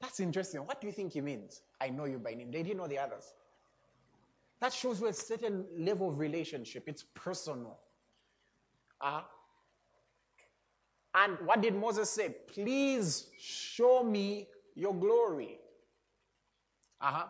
That's 0.01 0.19
interesting. 0.19 0.61
What 0.61 0.81
do 0.81 0.87
you 0.87 0.93
think 0.93 1.13
he 1.13 1.21
means? 1.21 1.61
I 1.79 1.89
know 1.89 2.05
you 2.05 2.19
by 2.19 2.33
name. 2.33 2.51
They 2.51 2.63
didn't 2.63 2.77
know 2.77 2.87
the 2.87 2.99
others. 2.99 3.33
That 4.59 4.73
shows 4.73 4.99
you 4.99 5.07
a 5.07 5.13
certain 5.13 5.65
level 5.77 6.09
of 6.09 6.17
relationship. 6.17 6.83
It's 6.87 7.03
personal. 7.13 7.77
Uh, 8.99 9.21
and 11.13 11.37
what 11.45 11.61
did 11.61 11.75
Moses 11.75 12.09
say? 12.09 12.35
Please 12.47 13.27
show 13.39 14.03
me 14.03 14.47
your 14.75 14.93
glory. 14.93 15.59
Uh-huh. 17.01 17.25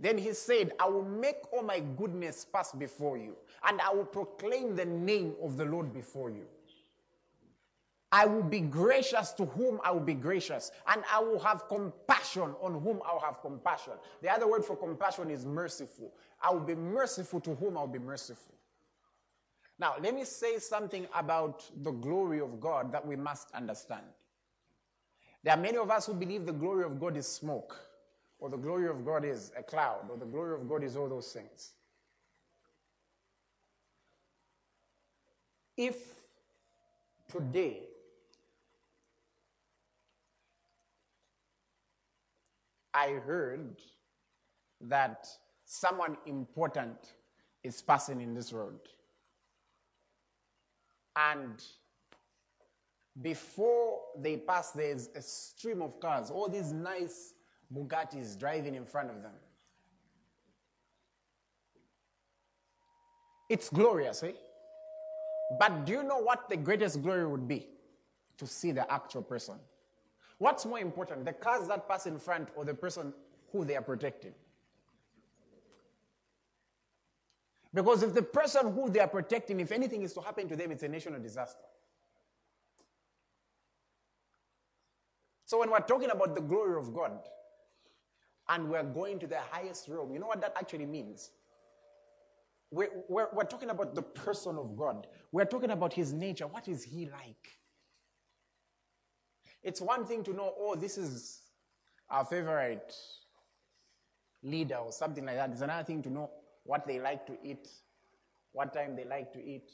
Then 0.00 0.16
he 0.16 0.32
said, 0.32 0.72
I 0.80 0.88
will 0.88 1.04
make 1.04 1.36
all 1.52 1.62
my 1.62 1.80
goodness 1.98 2.46
pass 2.50 2.72
before 2.72 3.18
you, 3.18 3.36
and 3.68 3.80
I 3.82 3.92
will 3.92 4.06
proclaim 4.06 4.74
the 4.74 4.86
name 4.86 5.34
of 5.42 5.58
the 5.58 5.66
Lord 5.66 5.92
before 5.92 6.30
you. 6.30 6.46
I 8.12 8.26
will 8.26 8.42
be 8.42 8.60
gracious 8.60 9.30
to 9.34 9.44
whom 9.44 9.78
I 9.84 9.92
will 9.92 10.00
be 10.00 10.14
gracious, 10.14 10.72
and 10.88 11.04
I 11.12 11.20
will 11.20 11.38
have 11.40 11.68
compassion 11.68 12.54
on 12.60 12.80
whom 12.80 13.00
I 13.06 13.12
will 13.12 13.20
have 13.20 13.40
compassion. 13.40 13.92
The 14.22 14.30
other 14.30 14.48
word 14.48 14.64
for 14.64 14.74
compassion 14.74 15.30
is 15.30 15.46
merciful. 15.46 16.12
I 16.42 16.50
will 16.50 16.60
be 16.60 16.74
merciful 16.74 17.40
to 17.42 17.54
whom 17.54 17.76
I 17.76 17.82
will 17.82 17.88
be 17.88 18.00
merciful. 18.00 18.54
Now, 19.78 19.94
let 20.02 20.14
me 20.14 20.24
say 20.24 20.58
something 20.58 21.06
about 21.14 21.64
the 21.82 21.90
glory 21.90 22.40
of 22.40 22.58
God 22.58 22.90
that 22.92 23.06
we 23.06 23.16
must 23.16 23.50
understand. 23.52 24.04
There 25.44 25.54
are 25.54 25.60
many 25.60 25.78
of 25.78 25.90
us 25.90 26.06
who 26.06 26.14
believe 26.14 26.46
the 26.46 26.52
glory 26.52 26.84
of 26.84 26.98
God 26.98 27.16
is 27.16 27.26
smoke, 27.26 27.78
or 28.40 28.48
the 28.48 28.56
glory 28.56 28.88
of 28.88 29.04
God 29.04 29.24
is 29.24 29.52
a 29.56 29.62
cloud, 29.62 30.08
or 30.10 30.16
the 30.16 30.24
glory 30.24 30.54
of 30.54 30.68
God 30.68 30.82
is 30.82 30.96
all 30.96 31.08
those 31.08 31.30
things. 31.32 31.72
If 35.76 35.96
today 37.30 37.82
I 42.92 43.10
heard 43.12 43.76
that 44.80 45.28
someone 45.64 46.16
important 46.26 47.14
is 47.62 47.80
passing 47.82 48.20
in 48.20 48.34
this 48.34 48.52
road. 48.52 48.80
And 51.14 51.62
before 53.20 54.00
they 54.18 54.38
pass, 54.38 54.70
there's 54.70 55.10
a 55.14 55.22
stream 55.22 55.82
of 55.82 56.00
cars, 56.00 56.30
all 56.30 56.48
these 56.48 56.72
nice 56.72 57.34
Bugattis 57.74 58.38
driving 58.38 58.74
in 58.74 58.84
front 58.84 59.10
of 59.10 59.22
them. 59.22 59.32
It's 63.48 63.68
glorious, 63.68 64.22
eh? 64.22 64.32
But 65.58 65.84
do 65.84 65.92
you 65.92 66.02
know 66.02 66.18
what 66.18 66.48
the 66.48 66.56
greatest 66.56 67.02
glory 67.02 67.26
would 67.26 67.48
be? 67.48 67.66
To 68.38 68.46
see 68.46 68.72
the 68.72 68.90
actual 68.90 69.22
person. 69.22 69.56
What's 70.38 70.64
more 70.64 70.78
important, 70.78 71.24
the 71.24 71.32
cars 71.32 71.68
that 71.68 71.88
pass 71.88 72.06
in 72.06 72.18
front 72.18 72.48
or 72.56 72.64
the 72.64 72.74
person 72.74 73.12
who 73.52 73.64
they 73.64 73.76
are 73.76 73.82
protecting? 73.82 74.32
Because 77.74 78.02
if 78.02 78.14
the 78.14 78.22
person 78.22 78.72
who 78.72 78.88
they 78.88 79.00
are 79.00 79.08
protecting, 79.08 79.60
if 79.60 79.70
anything 79.70 80.02
is 80.02 80.12
to 80.14 80.20
happen 80.20 80.48
to 80.48 80.56
them, 80.56 80.72
it's 80.72 80.82
a 80.82 80.88
national 80.88 81.20
disaster. 81.20 81.64
So 85.44 85.58
when 85.58 85.70
we're 85.70 85.80
talking 85.80 86.10
about 86.10 86.34
the 86.34 86.40
glory 86.40 86.78
of 86.78 86.94
God 86.94 87.18
and 88.50 88.68
we're 88.68 88.82
going 88.82 89.18
to 89.20 89.26
the 89.26 89.38
highest 89.50 89.88
realm, 89.88 90.12
you 90.12 90.18
know 90.18 90.26
what 90.26 90.40
that 90.40 90.52
actually 90.56 90.86
means? 90.86 91.30
We're, 92.72 92.90
we're, 93.08 93.28
we're 93.32 93.44
talking 93.44 93.70
about 93.70 93.94
the 93.94 94.02
person 94.02 94.56
of 94.56 94.76
God. 94.76 95.06
We're 95.32 95.44
talking 95.44 95.70
about 95.70 95.92
his 95.92 96.12
nature. 96.12 96.46
What 96.46 96.68
is 96.68 96.82
he 96.82 97.06
like? 97.06 97.48
It's 99.62 99.80
one 99.80 100.04
thing 100.04 100.24
to 100.24 100.32
know, 100.32 100.54
oh, 100.58 100.74
this 100.74 100.98
is 100.98 101.40
our 102.08 102.24
favorite 102.24 102.94
leader 104.42 104.76
or 104.76 104.92
something 104.92 105.24
like 105.24 105.36
that. 105.36 105.50
It's 105.50 105.60
another 105.60 105.84
thing 105.84 106.02
to 106.02 106.10
know 106.10 106.30
what 106.64 106.86
they 106.86 106.98
like 106.98 107.26
to 107.26 107.36
eat, 107.44 107.68
what 108.52 108.72
time 108.72 108.96
they 108.96 109.04
like 109.04 109.32
to 109.32 109.44
eat, 109.44 109.70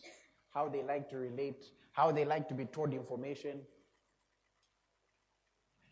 how 0.53 0.69
they 0.69 0.83
like 0.83 1.09
to 1.11 1.17
relate, 1.17 1.67
how 1.93 2.13
they 2.13 2.25
like 2.25 2.49
to 2.49 2.55
be 2.55 2.67
told 2.67 2.93
information. 2.93 3.61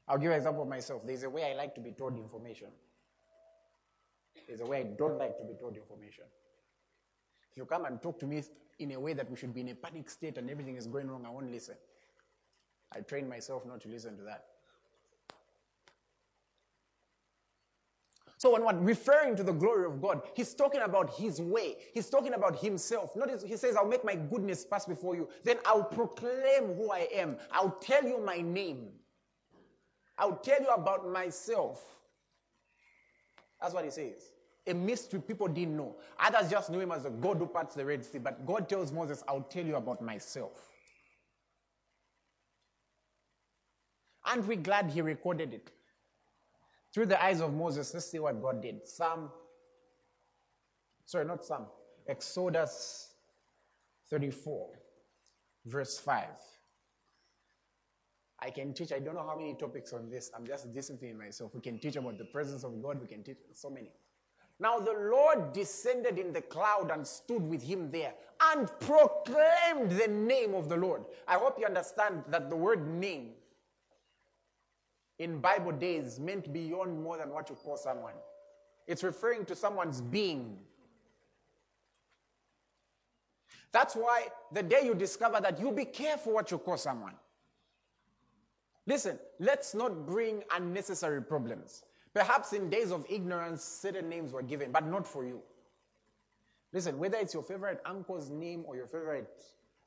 I'll 0.06 0.18
give 0.18 0.30
an 0.30 0.36
example 0.36 0.62
of 0.62 0.68
myself. 0.68 1.02
There's 1.06 1.22
a 1.22 1.30
way 1.30 1.50
I 1.50 1.54
like 1.54 1.74
to 1.76 1.80
be 1.80 1.92
told 1.92 2.16
information. 2.16 2.68
There's 4.46 4.60
a 4.60 4.66
way 4.66 4.80
I 4.80 4.82
don't 4.82 5.18
like 5.18 5.38
to 5.38 5.44
be 5.44 5.54
told 5.54 5.76
information. 5.76 6.24
If 7.50 7.56
you 7.56 7.64
come 7.64 7.86
and 7.86 8.02
talk 8.02 8.18
to 8.20 8.26
me 8.26 8.42
in 8.78 8.92
a 8.92 9.00
way 9.00 9.14
that 9.14 9.30
we 9.30 9.36
should 9.36 9.54
be 9.54 9.62
in 9.62 9.68
a 9.68 9.74
panic 9.74 10.10
state 10.10 10.36
and 10.36 10.50
everything 10.50 10.76
is 10.76 10.86
going 10.86 11.08
wrong, 11.08 11.24
I 11.26 11.30
won't 11.30 11.50
listen. 11.50 11.76
I 12.94 13.00
train 13.00 13.28
myself 13.28 13.64
not 13.64 13.80
to 13.82 13.88
listen 13.88 14.16
to 14.18 14.24
that. 14.24 14.44
So 18.36 18.52
when 18.52 18.62
we're 18.62 18.78
referring 18.78 19.36
to 19.36 19.42
the 19.42 19.52
glory 19.52 19.86
of 19.86 20.02
God, 20.02 20.20
he's 20.34 20.52
talking 20.52 20.82
about 20.82 21.14
his 21.14 21.40
way. 21.40 21.76
He's 21.94 22.10
talking 22.10 22.34
about 22.34 22.60
himself. 22.60 23.16
Notice 23.16 23.42
he 23.42 23.56
says, 23.56 23.74
I'll 23.74 23.88
make 23.88 24.04
my 24.04 24.16
goodness 24.16 24.66
pass 24.66 24.84
before 24.84 25.14
you. 25.14 25.30
Then 25.44 25.56
I'll 25.64 25.84
proclaim 25.84 26.74
who 26.74 26.90
I 26.90 27.08
am. 27.14 27.38
I'll 27.50 27.78
tell 27.80 28.04
you 28.04 28.18
my 28.18 28.42
name. 28.42 28.88
I'll 30.18 30.36
tell 30.36 30.60
you 30.60 30.68
about 30.68 31.10
myself. 31.10 31.82
That's 33.60 33.74
what 33.74 33.84
he 33.84 33.90
says. 33.90 34.32
A 34.66 34.74
mystery 34.74 35.20
people 35.20 35.48
didn't 35.48 35.76
know. 35.76 35.96
Others 36.18 36.50
just 36.50 36.70
knew 36.70 36.80
him 36.80 36.92
as 36.92 37.02
the 37.02 37.10
God 37.10 37.38
who 37.38 37.46
parts 37.46 37.74
the 37.74 37.84
Red 37.84 38.04
Sea. 38.04 38.18
But 38.18 38.46
God 38.46 38.68
tells 38.68 38.92
Moses, 38.92 39.22
I'll 39.28 39.42
tell 39.42 39.64
you 39.64 39.76
about 39.76 40.00
myself. 40.00 40.70
Aren't 44.24 44.46
we 44.46 44.56
glad 44.56 44.90
he 44.90 45.02
recorded 45.02 45.52
it? 45.52 45.70
Through 46.94 47.06
the 47.06 47.22
eyes 47.22 47.40
of 47.40 47.52
Moses, 47.52 47.92
let's 47.92 48.10
see 48.10 48.18
what 48.18 48.40
God 48.40 48.62
did. 48.62 48.86
Psalm, 48.86 49.30
sorry, 51.04 51.24
not 51.24 51.44
Psalm, 51.44 51.66
Exodus 52.08 53.14
34, 54.10 54.68
verse 55.66 55.98
5. 55.98 56.24
I 58.44 58.50
can 58.50 58.74
teach, 58.74 58.92
I 58.92 58.98
don't 58.98 59.14
know 59.14 59.26
how 59.26 59.36
many 59.36 59.54
topics 59.54 59.94
on 59.94 60.10
this. 60.10 60.30
I'm 60.36 60.46
just 60.46 60.72
disciplining 60.74 61.16
myself. 61.16 61.54
We 61.54 61.62
can 61.62 61.78
teach 61.78 61.96
about 61.96 62.18
the 62.18 62.26
presence 62.26 62.62
of 62.62 62.82
God, 62.82 63.00
we 63.00 63.06
can 63.06 63.22
teach 63.22 63.38
so 63.52 63.70
many. 63.70 63.90
Now 64.60 64.78
the 64.78 64.92
Lord 64.92 65.52
descended 65.52 66.18
in 66.18 66.32
the 66.32 66.42
cloud 66.42 66.90
and 66.92 67.06
stood 67.06 67.42
with 67.42 67.62
him 67.62 67.90
there 67.90 68.12
and 68.52 68.70
proclaimed 68.80 69.92
the 69.92 70.08
name 70.08 70.54
of 70.54 70.68
the 70.68 70.76
Lord. 70.76 71.04
I 71.26 71.34
hope 71.34 71.58
you 71.58 71.64
understand 71.64 72.22
that 72.28 72.50
the 72.50 72.56
word 72.56 72.86
name 72.86 73.30
in 75.18 75.40
Bible 75.40 75.72
days 75.72 76.20
meant 76.20 76.52
beyond 76.52 77.02
more 77.02 77.16
than 77.16 77.30
what 77.30 77.48
you 77.48 77.56
call 77.56 77.76
someone. 77.76 78.14
It's 78.86 79.02
referring 79.02 79.46
to 79.46 79.56
someone's 79.56 80.02
being. 80.02 80.58
That's 83.72 83.96
why 83.96 84.28
the 84.52 84.62
day 84.62 84.82
you 84.84 84.94
discover 84.94 85.40
that, 85.40 85.58
you 85.58 85.72
be 85.72 85.86
careful 85.86 86.34
what 86.34 86.50
you 86.50 86.58
call 86.58 86.76
someone. 86.76 87.14
Listen, 88.86 89.18
let's 89.40 89.74
not 89.74 90.06
bring 90.06 90.42
unnecessary 90.54 91.22
problems. 91.22 91.84
Perhaps 92.12 92.52
in 92.52 92.70
days 92.70 92.92
of 92.92 93.06
ignorance, 93.08 93.64
certain 93.64 94.08
names 94.08 94.32
were 94.32 94.42
given, 94.42 94.70
but 94.70 94.86
not 94.86 95.06
for 95.06 95.24
you. 95.24 95.40
Listen, 96.72 96.98
whether 96.98 97.16
it's 97.18 97.34
your 97.34 97.42
favorite 97.42 97.80
uncle's 97.86 98.30
name 98.30 98.64
or 98.66 98.76
your 98.76 98.86
favorite, 98.86 99.42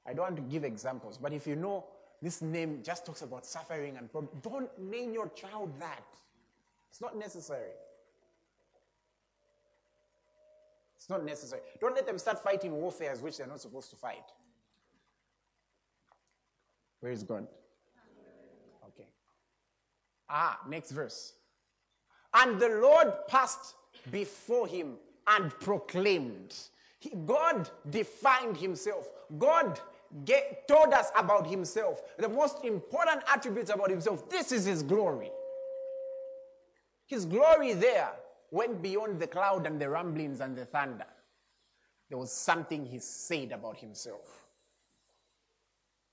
I 0.05 0.13
don't 0.13 0.25
want 0.25 0.36
to 0.38 0.41
give 0.41 0.63
examples, 0.63 1.17
but 1.17 1.33
if 1.33 1.45
you 1.45 1.55
know 1.55 1.86
this 2.21 2.41
name 2.41 2.79
just 2.83 3.05
talks 3.05 3.21
about 3.21 3.45
suffering 3.45 3.97
and 3.97 4.10
don't 4.41 4.69
name 4.79 5.13
your 5.13 5.29
child 5.29 5.71
that. 5.79 6.03
It's 6.89 7.01
not 7.01 7.17
necessary. 7.17 7.71
It's 10.95 11.10
not 11.10 11.23
necessary. 11.23 11.62
Don't 11.79 11.93
let 11.93 12.07
them 12.07 12.17
start 12.17 12.43
fighting 12.43 12.71
warfares 12.71 13.21
which 13.21 13.38
they're 13.38 13.47
not 13.47 13.62
supposed 13.62 13.91
to 13.91 13.95
fight. 13.95 14.23
Where 17.01 17.12
is 17.12 17.23
God? 17.23 17.47
Ah, 20.29 20.59
next 20.67 20.91
verse. 20.91 21.33
And 22.33 22.59
the 22.59 22.69
Lord 22.69 23.13
passed 23.27 23.75
before 24.11 24.67
him 24.67 24.95
and 25.27 25.51
proclaimed. 25.59 26.55
He, 26.99 27.11
God 27.25 27.69
defined 27.89 28.57
himself. 28.57 29.09
God 29.37 29.79
get, 30.25 30.67
told 30.67 30.93
us 30.93 31.11
about 31.15 31.47
himself. 31.47 32.01
The 32.17 32.29
most 32.29 32.63
important 32.63 33.23
attributes 33.27 33.69
about 33.69 33.89
himself. 33.89 34.29
This 34.29 34.51
is 34.51 34.65
his 34.65 34.83
glory. 34.83 35.31
His 37.05 37.25
glory 37.25 37.73
there 37.73 38.11
went 38.51 38.81
beyond 38.81 39.19
the 39.19 39.27
cloud 39.27 39.65
and 39.65 39.79
the 39.79 39.89
rumblings 39.89 40.41
and 40.41 40.55
the 40.55 40.65
thunder. 40.65 41.05
There 42.09 42.17
was 42.17 42.31
something 42.31 42.85
he 42.85 42.99
said 42.99 43.51
about 43.51 43.77
himself. 43.77 44.45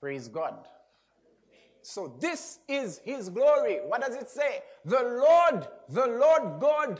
Praise 0.01 0.27
God. 0.27 0.67
So 1.85 2.15
this 2.19 2.57
is 2.67 2.99
his 3.05 3.29
glory. 3.29 3.77
What 3.85 4.01
does 4.01 4.15
it 4.15 4.27
say? 4.27 4.63
The 4.85 5.03
Lord, 5.03 5.67
the 5.87 6.07
Lord 6.07 6.59
God, 6.59 6.99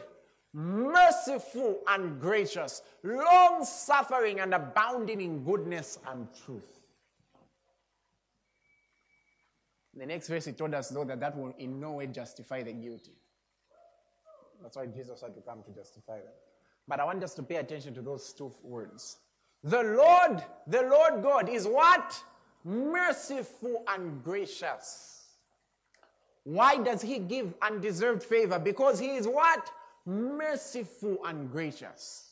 merciful 0.54 1.80
and 1.88 2.21
gracious, 2.21 2.84
long 3.04 3.65
suffering 3.65 4.41
and 4.41 4.54
abounding 4.54 5.21
in 5.21 5.43
goodness 5.43 5.98
and 6.08 6.28
truth. 6.45 6.80
The 9.95 10.06
next 10.06 10.28
verse, 10.28 10.45
he 10.45 10.52
told 10.52 10.76
us, 10.76 10.89
though, 10.89 11.06
that 11.06 11.19
that 11.19 11.36
will 11.36 11.56
in 11.58 11.80
no 11.80 11.93
way 11.93 12.06
justify 12.06 12.62
the 12.62 12.74
guilty. 12.74 13.17
That's 14.62 14.78
why 14.78 14.86
Jesus 14.86 15.19
had 15.19 15.34
to 15.34 15.41
come 15.41 15.63
to 15.63 15.71
justify 15.71 16.17
them. 16.17 16.34
But 16.88 17.00
I 17.00 17.06
want 17.06 17.24
us 17.24 17.34
to 17.36 17.43
pay 17.43 17.56
attention 17.56 17.95
to 17.95 18.04
those 18.04 18.34
two 18.34 18.54
words. 18.62 19.17
The 19.63 19.82
Lord, 19.82 20.43
the 20.67 20.84
Lord 20.84 21.24
God 21.24 21.50
is 21.50 21.67
what? 21.67 22.24
Merciful 22.65 23.84
and 23.88 24.23
gracious. 24.23 25.28
Why 26.43 26.78
does 26.78 27.01
he 27.01 27.19
give 27.19 27.54
undeserved 27.62 28.23
favor? 28.23 28.58
Because 28.58 28.99
he 28.99 29.15
is 29.15 29.28
what? 29.28 29.69
Merciful 30.06 31.19
and 31.25 31.51
gracious. 31.51 32.32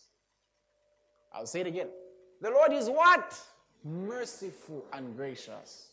I'll 1.32 1.46
say 1.46 1.62
it 1.62 1.68
again. 1.68 1.88
The 2.42 2.50
Lord 2.50 2.74
is 2.74 2.90
what? 2.90 3.40
Merciful 3.84 4.86
and 4.92 5.16
gracious. 5.16 5.90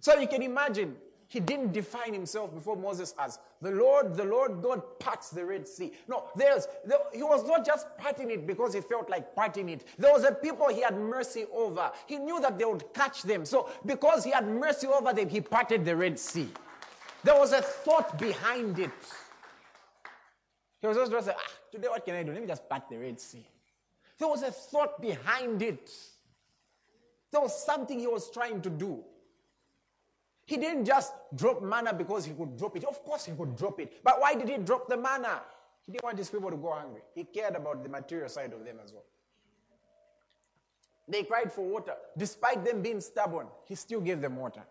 So 0.00 0.18
you 0.18 0.28
can 0.28 0.42
imagine 0.42 0.96
he 1.28 1.40
didn't 1.40 1.72
define 1.72 2.12
himself 2.12 2.54
before 2.54 2.76
Moses 2.76 3.14
as 3.18 3.38
the 3.60 3.70
Lord, 3.70 4.16
the 4.16 4.24
Lord 4.24 4.62
God 4.62 4.98
parts 5.00 5.30
the 5.30 5.44
Red 5.44 5.66
Sea. 5.66 5.92
No, 6.06 6.24
there's, 6.36 6.68
there, 6.84 6.98
he 7.12 7.22
was 7.22 7.44
not 7.46 7.66
just 7.66 7.86
parting 7.98 8.30
it 8.30 8.46
because 8.46 8.74
he 8.74 8.80
felt 8.80 9.10
like 9.10 9.34
parting 9.34 9.68
it. 9.68 9.84
There 9.98 10.12
was 10.12 10.24
a 10.24 10.32
people 10.32 10.68
he 10.68 10.82
had 10.82 10.96
mercy 10.96 11.46
over. 11.52 11.90
He 12.06 12.18
knew 12.18 12.40
that 12.40 12.58
they 12.58 12.64
would 12.64 12.84
catch 12.94 13.22
them. 13.22 13.44
So 13.44 13.70
because 13.84 14.24
he 14.24 14.30
had 14.30 14.46
mercy 14.46 14.86
over 14.86 15.12
them, 15.12 15.28
he 15.28 15.40
parted 15.40 15.84
the 15.84 15.96
Red 15.96 16.18
Sea. 16.18 16.48
There 17.24 17.34
was 17.34 17.52
a 17.52 17.62
thought 17.62 18.18
behind 18.18 18.78
it. 18.78 18.90
He 20.80 20.86
was 20.86 20.96
just 20.96 21.24
saying, 21.24 21.36
ah, 21.36 21.52
today 21.72 21.88
what 21.88 22.04
can 22.04 22.14
I 22.14 22.22
do? 22.22 22.32
Let 22.32 22.40
me 22.40 22.46
just 22.46 22.68
part 22.68 22.88
the 22.88 22.98
Red 22.98 23.18
Sea. 23.18 23.44
There 24.18 24.28
was 24.28 24.42
a 24.42 24.52
thought 24.52 25.00
behind 25.00 25.60
it. 25.60 25.90
There 27.32 27.40
was 27.40 27.64
something 27.64 27.98
he 27.98 28.06
was 28.06 28.30
trying 28.30 28.62
to 28.62 28.70
do. 28.70 29.02
He 30.46 30.56
didn't 30.56 30.84
just 30.84 31.12
drop 31.34 31.60
manna 31.60 31.92
because 31.92 32.24
he 32.24 32.32
could 32.32 32.56
drop 32.56 32.76
it. 32.76 32.84
Of 32.84 33.02
course, 33.04 33.26
he 33.26 33.32
could 33.32 33.56
drop 33.56 33.80
it. 33.80 34.02
But 34.02 34.20
why 34.20 34.34
did 34.34 34.48
he 34.48 34.56
drop 34.58 34.88
the 34.88 34.96
manna? 34.96 35.42
He 35.84 35.92
didn't 35.92 36.04
want 36.04 36.18
his 36.18 36.30
people 36.30 36.50
to 36.50 36.56
go 36.56 36.72
hungry. 36.72 37.02
He 37.14 37.24
cared 37.24 37.56
about 37.56 37.82
the 37.82 37.88
material 37.88 38.28
side 38.28 38.52
of 38.52 38.64
them 38.64 38.78
as 38.82 38.92
well. 38.92 39.04
They 41.08 41.24
cried 41.24 41.52
for 41.52 41.64
water. 41.64 41.94
Despite 42.16 42.64
them 42.64 42.80
being 42.80 43.00
stubborn, 43.00 43.48
he 43.64 43.74
still 43.74 44.00
gave 44.00 44.20
them 44.20 44.36
water. 44.36 44.62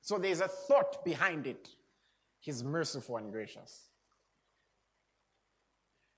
So 0.00 0.18
there's 0.18 0.40
a 0.40 0.48
thought 0.48 1.04
behind 1.04 1.46
it. 1.46 1.68
He's 2.40 2.64
merciful 2.64 3.16
and 3.18 3.30
gracious. 3.30 3.88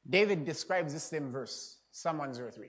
David 0.08 0.44
describes 0.44 0.92
this 0.92 1.04
same 1.04 1.30
verse, 1.30 1.78
Psalm 1.90 2.18
103, 2.18 2.68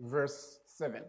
verse 0.00 0.58
7. 0.66 1.02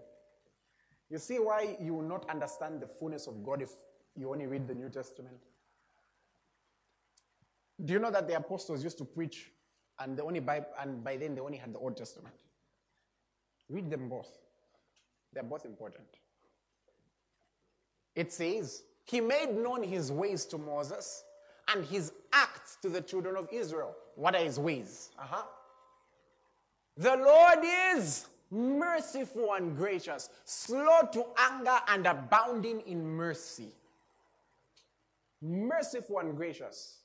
You 1.10 1.18
see 1.18 1.40
why 1.40 1.76
you 1.82 1.96
will 1.96 2.08
not 2.08 2.30
understand 2.30 2.82
the 2.82 2.88
fullness 2.88 3.28
of 3.28 3.44
God 3.44 3.62
if 3.62 3.70
you 4.16 4.32
only 4.32 4.46
read 4.46 4.68
the 4.68 4.76
New 4.76 4.90
Testament? 4.90 5.38
Do 7.84 7.94
you 7.94 8.00
know 8.00 8.12
that 8.12 8.28
the 8.28 8.36
apostles 8.36 8.84
used 8.84 8.98
to 9.00 9.06
preach 9.06 9.52
and 10.00 10.18
the 10.18 10.24
only 10.24 10.40
Bible, 10.40 10.68
and 10.80 11.04
by 11.04 11.18
then 11.18 11.36
they 11.36 11.42
only 11.42 11.58
had 11.58 11.74
the 11.74 11.80
Old 11.80 11.98
Testament? 11.98 12.36
Read 13.70 13.90
them 13.90 14.10
both. 14.10 14.30
They're 15.34 15.44
both 15.44 15.66
important. 15.66 16.08
It 18.16 18.34
says, 18.34 18.84
He 19.06 19.22
made 19.22 19.56
known 19.56 19.84
his 19.84 20.12
ways 20.12 20.46
to 20.46 20.58
Moses 20.58 21.24
and 21.74 21.86
his 21.86 22.12
acts 22.34 22.78
to 22.82 22.90
the 22.90 23.02
children 23.02 23.36
of 23.36 23.48
Israel. 23.52 23.96
What 24.16 24.36
are 24.36 24.44
his 24.44 24.60
ways? 24.60 25.10
Uh-huh. 25.18 25.44
The 26.98 27.16
Lord 27.16 27.60
is 27.96 28.26
merciful 28.52 29.54
and 29.54 29.76
gracious, 29.76 30.30
slow 30.46 31.02
to 31.14 31.26
anger 31.38 31.78
and 31.88 32.06
abounding 32.06 32.82
in 32.82 33.06
mercy. 33.06 33.74
Merciful 35.42 36.20
and 36.20 36.36
gracious, 36.36 36.98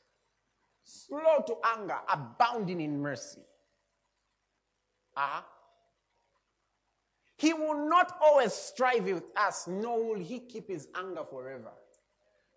slow 0.84 1.42
to 1.46 1.56
anger, 1.76 1.98
abounding 2.12 2.80
in 2.80 3.00
mercy. 3.00 3.42
Ah. 5.16 5.38
Uh-huh. 5.38 5.42
He 7.36 7.52
will 7.52 7.88
not 7.88 8.16
always 8.22 8.52
strive 8.52 9.04
with 9.04 9.24
us, 9.36 9.66
nor 9.66 10.02
will 10.02 10.18
he 10.18 10.38
keep 10.38 10.68
his 10.68 10.88
anger 10.94 11.24
forever. 11.28 11.72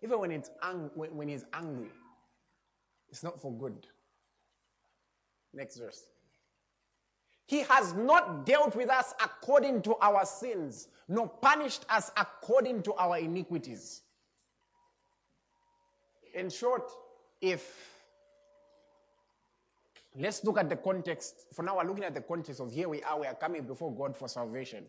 Even 0.02 0.20
when, 0.20 0.30
it's 0.30 0.50
ang- 0.62 0.90
when, 0.94 1.14
when 1.16 1.28
he's 1.28 1.44
angry, 1.52 1.90
it's 3.10 3.22
not 3.22 3.40
for 3.40 3.52
good. 3.52 3.86
Next 5.52 5.76
verse. 5.76 6.02
He 7.48 7.60
has 7.62 7.94
not 7.94 8.44
dealt 8.44 8.76
with 8.76 8.90
us 8.90 9.14
according 9.24 9.80
to 9.82 9.96
our 10.02 10.26
sins, 10.26 10.88
nor 11.08 11.26
punished 11.26 11.86
us 11.88 12.12
according 12.14 12.82
to 12.82 12.92
our 12.92 13.16
iniquities. 13.16 14.02
In 16.34 16.50
short, 16.50 16.90
if 17.40 17.90
let's 20.14 20.44
look 20.44 20.58
at 20.58 20.68
the 20.68 20.76
context, 20.76 21.46
for 21.54 21.62
now 21.62 21.78
we're 21.78 21.84
looking 21.84 22.04
at 22.04 22.14
the 22.14 22.20
context 22.20 22.60
of 22.60 22.70
here 22.70 22.86
we 22.86 23.02
are, 23.02 23.18
we 23.18 23.26
are 23.26 23.34
coming 23.34 23.62
before 23.62 23.94
God 23.94 24.14
for 24.14 24.28
salvation. 24.28 24.84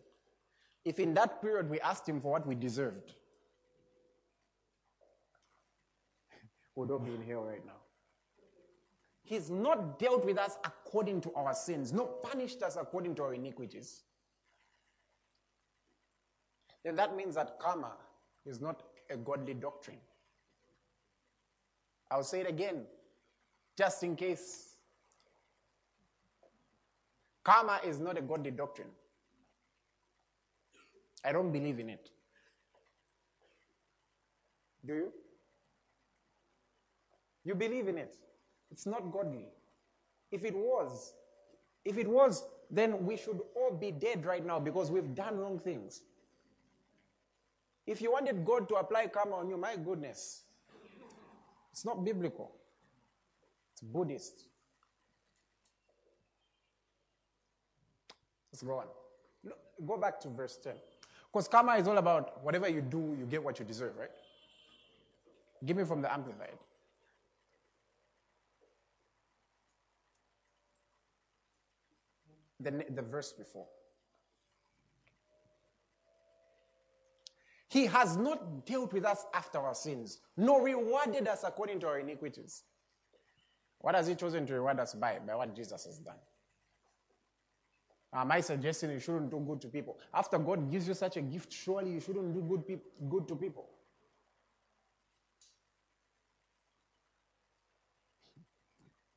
If 0.83 0.99
in 0.99 1.13
that 1.13 1.41
period 1.41 1.69
we 1.69 1.79
asked 1.79 2.09
Him 2.09 2.19
for 2.19 2.33
what 2.33 2.45
we 2.45 2.55
deserved, 2.55 3.13
we'd 6.75 6.91
all 6.91 6.99
be 6.99 7.15
in 7.15 7.23
hell 7.23 7.43
right 7.43 7.65
now. 7.65 7.79
He's 9.29 9.51
not 9.51 9.99
dealt 9.99 10.25
with 10.25 10.39
us 10.39 10.57
according 10.65 11.21
to 11.21 11.33
our 11.35 11.53
sins, 11.53 11.93
not 11.93 12.23
punished 12.23 12.63
us 12.63 12.77
according 12.81 13.13
to 13.13 13.21
our 13.25 13.35
iniquities. 13.35 14.01
Then 16.83 16.95
that 16.95 17.15
means 17.15 17.35
that 17.35 17.59
karma 17.59 17.91
is 18.43 18.59
not 18.59 18.81
a 19.07 19.15
godly 19.15 19.53
doctrine. 19.53 19.99
I'll 22.09 22.23
say 22.23 22.39
it 22.39 22.49
again, 22.49 22.85
just 23.77 24.01
in 24.01 24.15
case. 24.15 24.77
Karma 27.43 27.81
is 27.85 27.99
not 27.99 28.17
a 28.17 28.21
godly 28.21 28.49
doctrine. 28.49 28.89
I 31.23 31.33
don't 31.33 31.51
believe 31.51 31.77
in 31.77 31.91
it. 31.91 32.09
Do 34.87 34.95
you? 34.95 35.13
You 37.43 37.53
believe 37.53 37.87
in 37.87 37.99
it. 37.99 38.17
It's 38.71 38.85
not 38.85 39.11
godly. 39.11 39.47
If 40.31 40.43
it 40.45 40.55
was, 40.55 41.13
If 41.85 41.97
it 41.97 42.07
was, 42.07 42.43
then 42.69 43.05
we 43.05 43.17
should 43.17 43.39
all 43.55 43.71
be 43.71 43.91
dead 43.91 44.25
right 44.25 44.45
now 44.45 44.59
because 44.59 44.91
we've 44.91 45.15
done 45.15 45.37
wrong 45.37 45.59
things. 45.59 46.01
If 47.87 48.01
you 48.01 48.11
wanted 48.11 48.45
God 48.45 48.69
to 48.69 48.75
apply 48.75 49.07
karma 49.07 49.37
on 49.37 49.49
you, 49.49 49.57
my 49.57 49.75
goodness, 49.75 50.43
it's 51.71 51.83
not 51.85 52.05
biblical, 52.05 52.51
it's 53.71 53.81
Buddhist. 53.81 54.43
Let's 58.51 58.61
go 58.61 58.79
on. 58.79 58.85
Go 59.85 59.97
back 59.97 60.19
to 60.21 60.27
verse 60.27 60.57
10. 60.61 60.73
Because 61.31 61.47
karma 61.47 61.75
is 61.77 61.87
all 61.87 61.97
about 61.97 62.43
whatever 62.43 62.67
you 62.67 62.81
do, 62.81 63.15
you 63.17 63.25
get 63.25 63.43
what 63.43 63.57
you 63.57 63.65
deserve, 63.65 63.97
right? 63.97 64.09
Give 65.65 65.77
me 65.77 65.85
from 65.85 66.01
the 66.01 66.11
Amplified. 66.11 66.57
The, 72.59 72.85
the 72.89 73.01
verse 73.01 73.31
before. 73.31 73.67
He 77.69 77.85
has 77.85 78.17
not 78.17 78.65
dealt 78.65 78.91
with 78.93 79.05
us 79.05 79.25
after 79.33 79.59
our 79.59 79.75
sins, 79.75 80.19
nor 80.35 80.63
rewarded 80.63 81.27
us 81.27 81.43
according 81.45 81.79
to 81.81 81.87
our 81.87 81.99
iniquities. 81.99 82.63
What 83.79 83.95
has 83.95 84.07
He 84.07 84.15
chosen 84.15 84.45
to 84.47 84.53
reward 84.53 84.79
us 84.79 84.93
by? 84.95 85.19
By 85.19 85.35
what 85.35 85.55
Jesus 85.55 85.85
has 85.85 85.99
done. 85.99 86.15
Am 88.11 88.31
I 88.31 88.41
suggesting 88.41 88.89
you 88.89 88.99
shouldn't 88.99 89.29
do 89.29 89.39
good 89.39 89.61
to 89.61 89.67
people? 89.67 89.99
After 90.13 90.39
God 90.39 90.69
gives 90.71 90.87
you 90.87 90.95
such 90.95 91.17
a 91.17 91.21
gift, 91.21 91.53
surely 91.53 91.91
you 91.91 91.99
shouldn't 91.99 92.33
do 92.33 92.41
good, 92.41 92.67
pe- 92.67 93.07
good 93.07 93.27
to 93.27 93.35
people. 93.35 93.69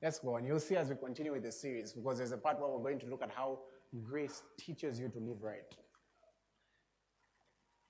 Let's 0.03 0.19
go 0.19 0.37
on. 0.37 0.45
You'll 0.45 0.59
see 0.59 0.77
as 0.77 0.89
we 0.89 0.97
continue 0.97 1.33
with 1.33 1.45
the 1.45 1.53
series 1.53 1.93
because 1.93 2.19
there's 2.19 2.33
a 2.33 2.37
part 2.37 2.59
where 2.61 2.69
we're 2.69 2.83
going 2.83 2.99
to 3.01 3.07
look 3.07 3.23
at 3.23 3.31
how 3.31 3.61
grace 4.03 4.43
teaches 4.59 4.99
you 4.99 5.09
to 5.09 5.19
live 5.21 5.43
right. 5.43 5.77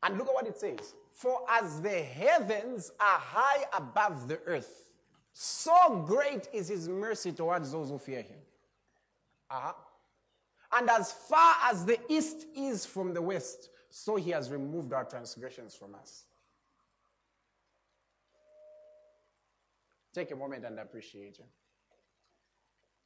And 0.03 0.19
look 0.19 0.29
at 0.29 0.35
what 0.35 0.47
it 0.47 0.59
says. 0.59 0.95
For 1.11 1.41
as 1.49 1.81
the 1.81 2.03
heavens 2.03 2.91
are 3.01 3.19
high 3.19 3.65
above 3.75 4.29
the 4.29 4.41
earth, 4.47 4.91
so 5.33 6.05
great 6.07 6.49
is 6.53 6.69
his 6.69 6.89
mercy 6.89 7.33
towards 7.33 7.73
those 7.73 7.89
who 7.89 7.99
fear 7.99 8.23
him. 8.23 8.39
Uh-huh. 9.51 9.73
And 10.75 10.91
as 10.91 11.13
far 11.13 11.55
as 11.65 11.85
the 11.85 11.99
east 12.09 12.47
is 12.55 12.85
from 12.85 13.15
the 13.15 13.23
west, 13.23 13.71
so 13.89 14.17
he 14.17 14.31
has 14.33 14.51
removed 14.51 14.93
our 14.93 15.05
transgressions 15.05 15.75
from 15.75 15.95
us. 15.95 16.25
Take 20.15 20.31
a 20.31 20.37
moment 20.37 20.65
and 20.65 20.79
appreciate 20.79 21.39
him. 21.39 21.47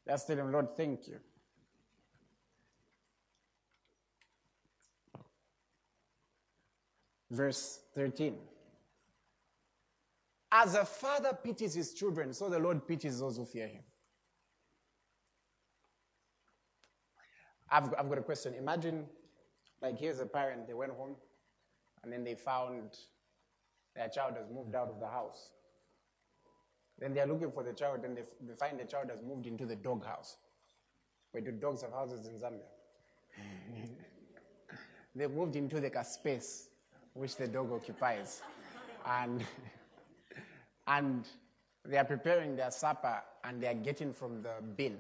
Let's 0.07 0.25
tell 0.25 0.39
him, 0.39 0.53
Lord, 0.53 0.77
thank 0.77 1.09
you. 1.09 1.19
Verse 7.31 7.81
13. 7.95 8.37
As 10.53 10.75
a 10.75 10.85
father 10.85 11.37
pities 11.43 11.75
his 11.75 11.93
children, 11.93 12.33
so 12.33 12.49
the 12.49 12.59
Lord 12.59 12.87
pities 12.87 13.19
those 13.19 13.37
who 13.37 13.45
fear 13.45 13.67
him. 13.67 13.83
I've, 17.69 17.93
I've 17.99 18.09
got 18.09 18.19
a 18.19 18.23
question. 18.23 18.55
Imagine, 18.55 19.07
like, 19.83 19.99
here's 19.99 20.21
a 20.21 20.27
parent, 20.27 20.69
they 20.69 20.75
went 20.75 20.93
home, 20.93 21.17
and 22.05 22.13
then 22.13 22.23
they 22.23 22.37
found 22.37 22.97
their 23.97 24.09
child 24.09 24.35
has 24.37 24.49
moved 24.49 24.75
out 24.77 24.89
of 24.89 25.01
the 25.01 25.09
house. 25.09 25.51
Then 26.99 27.15
they're 27.15 27.27
looking 27.27 27.53
for 27.53 27.63
the 27.63 27.73
child, 27.73 28.05
and 28.05 28.17
they, 28.17 28.23
they 28.47 28.55
find 28.55 28.79
the 28.79 28.85
child 28.85 29.11
has 29.11 29.23
moved 29.23 29.47
into 29.47 29.67
the 29.67 29.77
dog 29.77 30.05
house. 30.05 30.37
Where 31.33 31.43
do 31.43 31.53
dogs 31.53 31.83
have 31.83 31.93
houses 31.93 32.27
in 32.27 32.35
Zambia? 32.35 32.61
they 35.15 35.27
moved 35.27 35.57
into 35.57 35.81
the 35.81 35.91
space 36.03 36.71
which 37.13 37.37
the 37.37 37.47
dog 37.47 37.73
occupies. 37.73 38.43
And, 39.07 39.45
and 40.87 41.27
they 41.85 41.99
are 41.99 42.05
preparing 42.05 42.57
their 42.57 42.71
supper 42.71 43.23
and 43.45 43.63
they 43.63 43.69
are 43.69 43.75
getting 43.75 44.13
from 44.13 44.43
the 44.43 44.55
bin. 44.77 44.97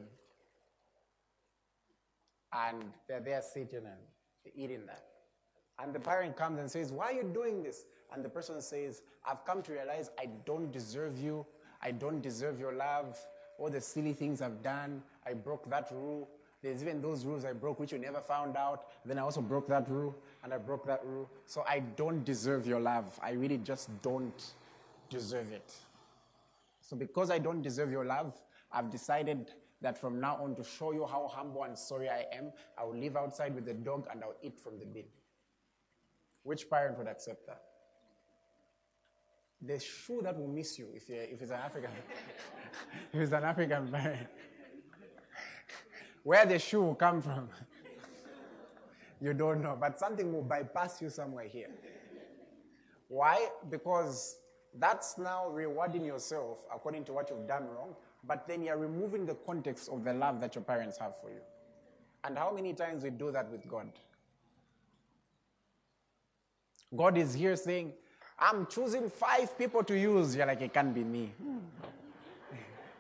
And 2.52 2.84
they're 3.08 3.20
there 3.20 3.42
sitting 3.42 3.80
and 3.84 4.52
eating 4.54 4.86
that. 4.86 5.04
And 5.78 5.94
the 5.94 6.00
parent 6.00 6.36
comes 6.36 6.58
and 6.58 6.70
says, 6.70 6.90
Why 6.90 7.06
are 7.06 7.12
you 7.12 7.30
doing 7.34 7.62
this? 7.62 7.84
And 8.12 8.24
the 8.24 8.28
person 8.28 8.60
says, 8.62 9.02
I've 9.28 9.44
come 9.44 9.62
to 9.62 9.72
realize 9.72 10.10
I 10.18 10.28
don't 10.46 10.70
deserve 10.70 11.18
you. 11.18 11.44
I 11.86 11.92
don't 11.92 12.20
deserve 12.20 12.58
your 12.58 12.72
love. 12.72 13.16
All 13.58 13.70
the 13.70 13.80
silly 13.80 14.12
things 14.12 14.42
I've 14.42 14.60
done. 14.62 15.02
I 15.24 15.34
broke 15.34 15.70
that 15.70 15.88
rule. 15.92 16.28
There's 16.60 16.82
even 16.82 17.00
those 17.00 17.24
rules 17.24 17.44
I 17.44 17.52
broke 17.52 17.78
which 17.78 17.92
you 17.92 17.98
never 17.98 18.20
found 18.20 18.56
out. 18.56 18.86
Then 19.04 19.18
I 19.18 19.22
also 19.22 19.40
broke 19.40 19.68
that 19.68 19.88
rule 19.88 20.16
and 20.42 20.52
I 20.52 20.58
broke 20.58 20.84
that 20.86 21.02
rule. 21.06 21.30
So 21.46 21.64
I 21.68 21.78
don't 21.94 22.24
deserve 22.24 22.66
your 22.66 22.80
love. 22.80 23.18
I 23.22 23.30
really 23.30 23.58
just 23.58 23.88
don't 24.02 24.52
deserve 25.08 25.52
it. 25.52 25.74
So 26.80 26.96
because 26.96 27.30
I 27.30 27.38
don't 27.38 27.62
deserve 27.62 27.92
your 27.92 28.04
love, 28.04 28.34
I've 28.72 28.90
decided 28.90 29.52
that 29.80 29.96
from 29.96 30.20
now 30.20 30.42
on 30.42 30.56
to 30.56 30.64
show 30.64 30.92
you 30.92 31.06
how 31.06 31.30
humble 31.32 31.62
and 31.62 31.78
sorry 31.78 32.08
I 32.08 32.24
am, 32.32 32.50
I 32.76 32.84
will 32.84 32.96
live 32.96 33.16
outside 33.16 33.54
with 33.54 33.64
the 33.64 33.74
dog 33.74 34.08
and 34.10 34.24
I'll 34.24 34.36
eat 34.42 34.58
from 34.58 34.80
the 34.80 34.86
bin. 34.86 35.04
Which 36.42 36.68
parent 36.68 36.98
would 36.98 37.06
accept 37.06 37.46
that? 37.46 37.65
The 39.62 39.78
shoe 39.80 40.20
that 40.22 40.38
will 40.38 40.48
miss 40.48 40.78
you 40.78 40.88
if, 40.94 41.08
if 41.08 41.40
it's 41.40 41.50
an 41.50 41.58
African, 41.58 41.90
if 43.12 43.20
it's 43.20 43.32
an 43.32 43.44
African 43.44 43.88
parent. 43.88 44.28
Where 46.22 46.44
the 46.44 46.58
shoe 46.58 46.82
will 46.82 46.94
come 46.94 47.22
from, 47.22 47.48
you 49.20 49.32
don't 49.32 49.62
know. 49.62 49.76
But 49.80 49.98
something 49.98 50.32
will 50.32 50.42
bypass 50.42 51.00
you 51.00 51.08
somewhere 51.08 51.46
here. 51.46 51.70
Why? 53.08 53.48
Because 53.70 54.38
that's 54.78 55.16
now 55.18 55.48
rewarding 55.48 56.04
yourself 56.04 56.58
according 56.74 57.04
to 57.04 57.12
what 57.12 57.30
you've 57.30 57.46
done 57.46 57.66
wrong, 57.68 57.94
but 58.24 58.46
then 58.46 58.62
you're 58.62 58.76
removing 58.76 59.24
the 59.24 59.34
context 59.34 59.88
of 59.88 60.04
the 60.04 60.12
love 60.12 60.40
that 60.40 60.54
your 60.54 60.64
parents 60.64 60.98
have 60.98 61.14
for 61.20 61.30
you. 61.30 61.40
And 62.24 62.36
how 62.36 62.52
many 62.52 62.72
times 62.72 63.04
we 63.04 63.10
do 63.10 63.30
that 63.30 63.50
with 63.50 63.66
God? 63.68 63.90
God 66.94 67.16
is 67.16 67.34
here 67.34 67.56
saying, 67.56 67.92
I'm 68.38 68.66
choosing 68.66 69.08
five 69.08 69.56
people 69.56 69.82
to 69.84 69.98
use. 69.98 70.36
You're 70.36 70.46
like, 70.46 70.60
it 70.60 70.72
can't 70.72 70.94
be 70.94 71.04
me. 71.04 71.32
Hmm. 71.42 71.58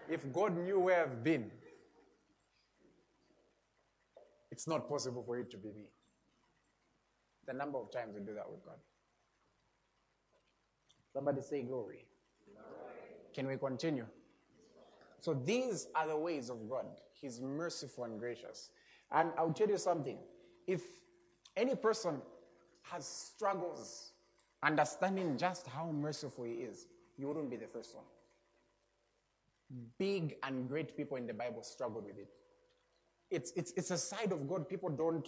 if 0.08 0.32
God 0.32 0.56
knew 0.56 0.80
where 0.80 1.02
I've 1.02 1.22
been, 1.22 1.50
it's 4.50 4.66
not 4.66 4.88
possible 4.88 5.22
for 5.22 5.38
it 5.38 5.50
to 5.50 5.58
be 5.58 5.68
me. 5.68 5.90
The 7.46 7.52
number 7.52 7.78
of 7.78 7.92
times 7.92 8.14
we 8.14 8.20
do 8.20 8.34
that 8.34 8.50
with 8.50 8.64
God. 8.64 8.78
Somebody 11.12 11.42
say 11.42 11.62
glory. 11.62 12.06
Can 13.34 13.46
we 13.46 13.56
continue? 13.56 14.06
So 15.20 15.34
these 15.34 15.88
are 15.94 16.08
the 16.08 16.16
ways 16.16 16.48
of 16.50 16.68
God. 16.68 16.86
He's 17.12 17.40
merciful 17.40 18.04
and 18.04 18.18
gracious. 18.18 18.70
And 19.12 19.30
I'll 19.36 19.52
tell 19.52 19.68
you 19.68 19.78
something. 19.78 20.18
If 20.66 20.82
any 21.56 21.74
person 21.74 22.22
has 22.82 23.06
struggles 23.06 24.12
understanding 24.66 25.36
just 25.38 25.66
how 25.68 25.90
merciful 25.92 26.44
he 26.44 26.52
is, 26.52 26.86
you 27.16 27.28
wouldn't 27.28 27.48
be 27.48 27.56
the 27.56 27.68
first 27.68 27.94
one. 27.94 28.04
Big 29.98 30.36
and 30.42 30.68
great 30.68 30.96
people 30.96 31.16
in 31.16 31.26
the 31.26 31.34
Bible 31.34 31.62
struggled 31.62 32.04
with 32.04 32.18
it. 32.18 32.28
It's, 33.30 33.52
it's, 33.56 33.72
it's 33.76 33.90
a 33.90 33.98
side 33.98 34.32
of 34.32 34.48
God 34.48 34.68
people 34.68 34.88
don't, 34.88 35.26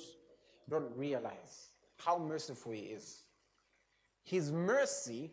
don't 0.68 0.90
realize 0.96 1.68
how 1.96 2.18
merciful 2.18 2.72
he 2.72 2.80
is. 2.80 3.22
His 4.24 4.52
mercy 4.52 5.30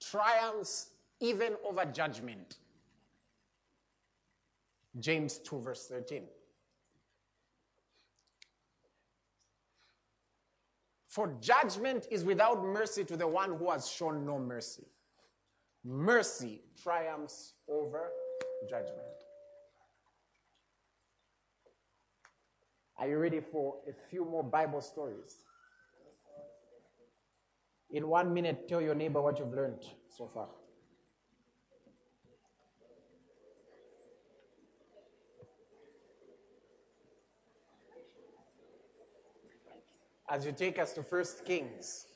triumphs 0.00 0.90
even 1.20 1.54
over 1.68 1.84
judgment. 1.84 2.56
James 4.98 5.38
2, 5.38 5.58
verse 5.60 5.86
13. 5.86 6.22
For 11.12 11.36
judgment 11.42 12.06
is 12.10 12.24
without 12.24 12.64
mercy 12.64 13.04
to 13.04 13.18
the 13.18 13.28
one 13.28 13.58
who 13.58 13.70
has 13.70 13.86
shown 13.86 14.24
no 14.24 14.38
mercy. 14.38 14.86
Mercy 15.84 16.62
triumphs 16.82 17.52
over 17.68 18.10
judgment. 18.66 18.96
Are 22.96 23.06
you 23.06 23.18
ready 23.18 23.40
for 23.40 23.74
a 23.86 23.92
few 24.08 24.24
more 24.24 24.42
Bible 24.42 24.80
stories? 24.80 25.36
In 27.90 28.08
one 28.08 28.32
minute, 28.32 28.66
tell 28.66 28.80
your 28.80 28.94
neighbor 28.94 29.20
what 29.20 29.38
you've 29.38 29.52
learned 29.52 29.84
so 30.08 30.30
far. 30.32 30.48
as 40.28 40.46
you 40.46 40.52
take 40.52 40.78
us 40.78 40.92
to 40.94 41.02
First 41.02 41.44
Kings. 41.44 42.06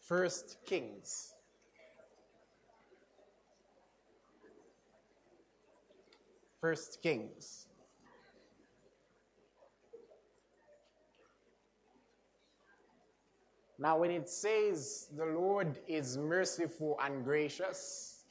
First 0.00 0.58
Kings. 0.66 1.34
First 6.60 7.02
Kings. 7.02 7.66
Now, 13.78 13.96
when 13.98 14.10
it 14.10 14.28
says 14.28 15.08
the 15.16 15.24
Lord 15.24 15.78
is 15.88 16.18
merciful 16.18 16.98
and 17.02 17.24
gracious, 17.24 18.24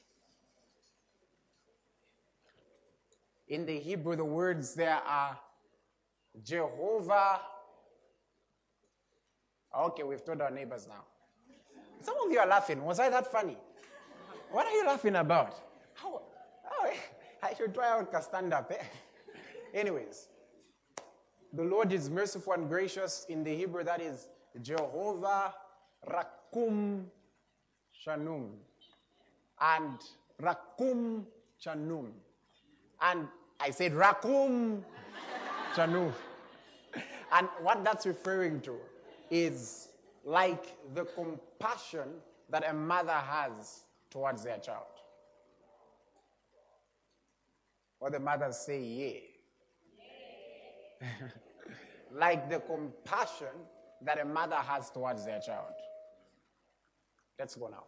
in 3.47 3.65
the 3.65 3.79
Hebrew, 3.79 4.15
the 4.15 4.23
words 4.23 4.75
there 4.75 5.01
are 5.07 5.39
Jehovah 6.43 7.39
Okay, 9.77 10.03
we've 10.03 10.23
told 10.25 10.41
our 10.41 10.49
neighbors 10.51 10.87
now. 10.87 11.03
Some 12.01 12.15
of 12.25 12.31
you 12.31 12.39
are 12.39 12.47
laughing. 12.47 12.83
Was 12.83 12.99
I 12.99 13.09
that 13.09 13.31
funny? 13.31 13.57
What 14.51 14.65
are 14.65 14.71
you 14.71 14.85
laughing 14.85 15.15
about? 15.15 15.55
How, 15.93 16.21
how 16.63 16.89
I 17.43 17.53
should 17.53 17.73
try 17.73 17.89
out 17.89 18.09
a 18.13 18.21
stand 18.21 18.53
up. 18.53 18.71
Eh? 18.71 18.83
Anyways, 19.73 20.27
the 21.53 21.63
Lord 21.63 21.91
is 21.91 22.09
merciful 22.09 22.53
and 22.53 22.67
gracious. 22.67 23.25
In 23.29 23.43
the 23.43 23.55
Hebrew, 23.55 23.83
that 23.83 24.01
is 24.01 24.27
Jehovah 24.61 25.53
Rakum 26.07 27.03
Shanum. 28.05 28.49
And 29.61 29.99
Rakum 30.41 31.25
Shanum. 31.63 32.07
And 33.01 33.27
I 33.59 33.69
said 33.69 33.93
Rakum 33.93 34.81
Shanum. 35.75 36.11
And 37.31 37.47
what 37.61 37.83
that's 37.83 38.07
referring 38.07 38.59
to 38.61 38.75
is 39.31 39.89
like 40.25 40.75
the 40.93 41.05
compassion 41.05 42.07
that 42.49 42.67
a 42.69 42.73
mother 42.73 43.11
has 43.11 43.81
towards 44.09 44.43
their 44.43 44.57
child. 44.57 44.83
What 47.99 48.13
the 48.13 48.19
mothers 48.19 48.57
say, 48.57 48.81
yeah. 51.01 51.07
like 52.13 52.49
the 52.49 52.59
compassion 52.59 53.47
that 54.01 54.19
a 54.19 54.25
mother 54.25 54.55
has 54.55 54.89
towards 54.89 55.25
their 55.25 55.39
child. 55.39 55.73
Let's 57.37 57.55
go 57.55 57.67
now. 57.67 57.83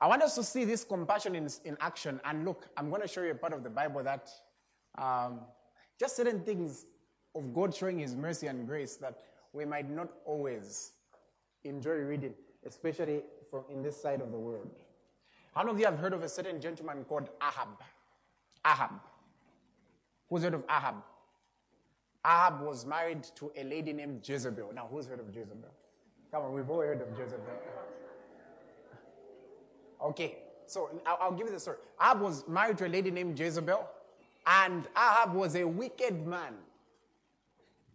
I 0.00 0.08
want 0.08 0.22
us 0.22 0.34
to 0.34 0.42
see 0.42 0.64
this 0.64 0.84
compassion 0.84 1.34
in, 1.34 1.48
in 1.64 1.76
action. 1.80 2.20
And 2.24 2.44
look, 2.44 2.68
I'm 2.76 2.90
going 2.90 3.02
to 3.02 3.08
show 3.08 3.22
you 3.22 3.30
a 3.30 3.34
part 3.34 3.52
of 3.52 3.62
the 3.62 3.70
Bible 3.70 4.02
that 4.02 4.28
um, 4.98 5.40
just 5.98 6.16
certain 6.16 6.40
things 6.40 6.84
of 7.34 7.54
God 7.54 7.74
showing 7.74 7.98
His 7.98 8.14
mercy 8.14 8.46
and 8.46 8.66
grace 8.66 8.96
that 8.96 9.18
we 9.56 9.64
might 9.64 9.90
not 9.90 10.08
always 10.26 10.92
enjoy 11.64 11.94
reading, 12.12 12.34
especially 12.66 13.22
from 13.50 13.64
in 13.70 13.82
this 13.82 14.00
side 14.00 14.20
of 14.20 14.30
the 14.30 14.38
world. 14.38 14.70
How 15.54 15.62
many 15.62 15.72
of 15.72 15.80
you 15.80 15.86
have 15.86 15.98
heard 15.98 16.12
of 16.12 16.22
a 16.22 16.28
certain 16.28 16.60
gentleman 16.60 17.04
called 17.04 17.30
Ahab? 17.42 17.82
Ahab. 18.64 19.00
Who's 20.28 20.42
heard 20.42 20.52
of 20.52 20.64
Ahab? 20.68 20.96
Ahab 22.24 22.60
was 22.60 22.84
married 22.84 23.22
to 23.36 23.50
a 23.56 23.64
lady 23.64 23.92
named 23.92 24.28
Jezebel. 24.28 24.72
Now, 24.74 24.88
who's 24.90 25.06
heard 25.06 25.20
of 25.20 25.28
Jezebel? 25.34 25.70
Come 26.30 26.42
on, 26.42 26.52
we've 26.52 26.68
all 26.68 26.80
heard 26.80 27.00
of 27.00 27.08
Jezebel. 27.18 27.44
Okay, 30.02 30.38
so 30.66 30.90
I'll, 31.06 31.18
I'll 31.22 31.32
give 31.32 31.46
you 31.46 31.52
the 31.52 31.60
story. 31.60 31.78
Ahab 31.98 32.20
was 32.20 32.44
married 32.46 32.76
to 32.78 32.86
a 32.86 32.88
lady 32.88 33.10
named 33.10 33.38
Jezebel, 33.38 33.88
and 34.46 34.86
Ahab 34.94 35.32
was 35.32 35.56
a 35.56 35.64
wicked 35.64 36.26
man. 36.26 36.54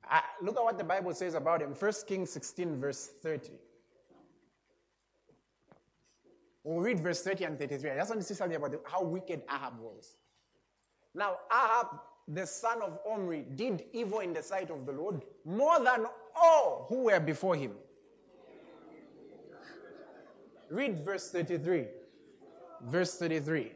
Uh, 0.10 0.20
look 0.42 0.58
at 0.58 0.64
what 0.64 0.78
the 0.78 0.84
Bible 0.84 1.14
says 1.14 1.36
about 1.36 1.62
him. 1.62 1.74
1 1.74 1.94
Kings 2.08 2.32
16, 2.32 2.80
verse 2.80 3.12
30. 3.22 3.52
We'll 6.64 6.80
read 6.80 7.00
verse 7.00 7.22
30 7.24 7.44
and 7.46 7.60
33. 7.60 7.92
I 7.92 7.96
just 7.96 8.10
want 8.10 8.22
to 8.22 8.28
see 8.28 8.34
something 8.34 8.58
about 8.58 8.72
the, 8.72 8.80
how 8.86 9.04
wicked 9.04 9.42
Ahab 9.50 9.80
was. 9.80 10.16
Now, 11.16 11.38
Ahab, 11.52 12.00
the 12.28 12.46
son 12.46 12.82
of 12.82 13.00
Omri, 13.10 13.46
did 13.56 13.86
evil 13.94 14.20
in 14.20 14.34
the 14.34 14.44
sight 14.44 14.70
of 14.70 14.86
the 14.86 14.92
Lord 14.92 15.22
more 15.44 15.80
than 15.80 16.06
all 16.36 16.86
who 16.88 17.04
were 17.04 17.20
before 17.20 17.56
him. 17.56 17.72
Read 20.70 21.00
verse 21.00 21.32
33. 21.32 21.88
Verse 22.84 23.18
33. 23.18 23.74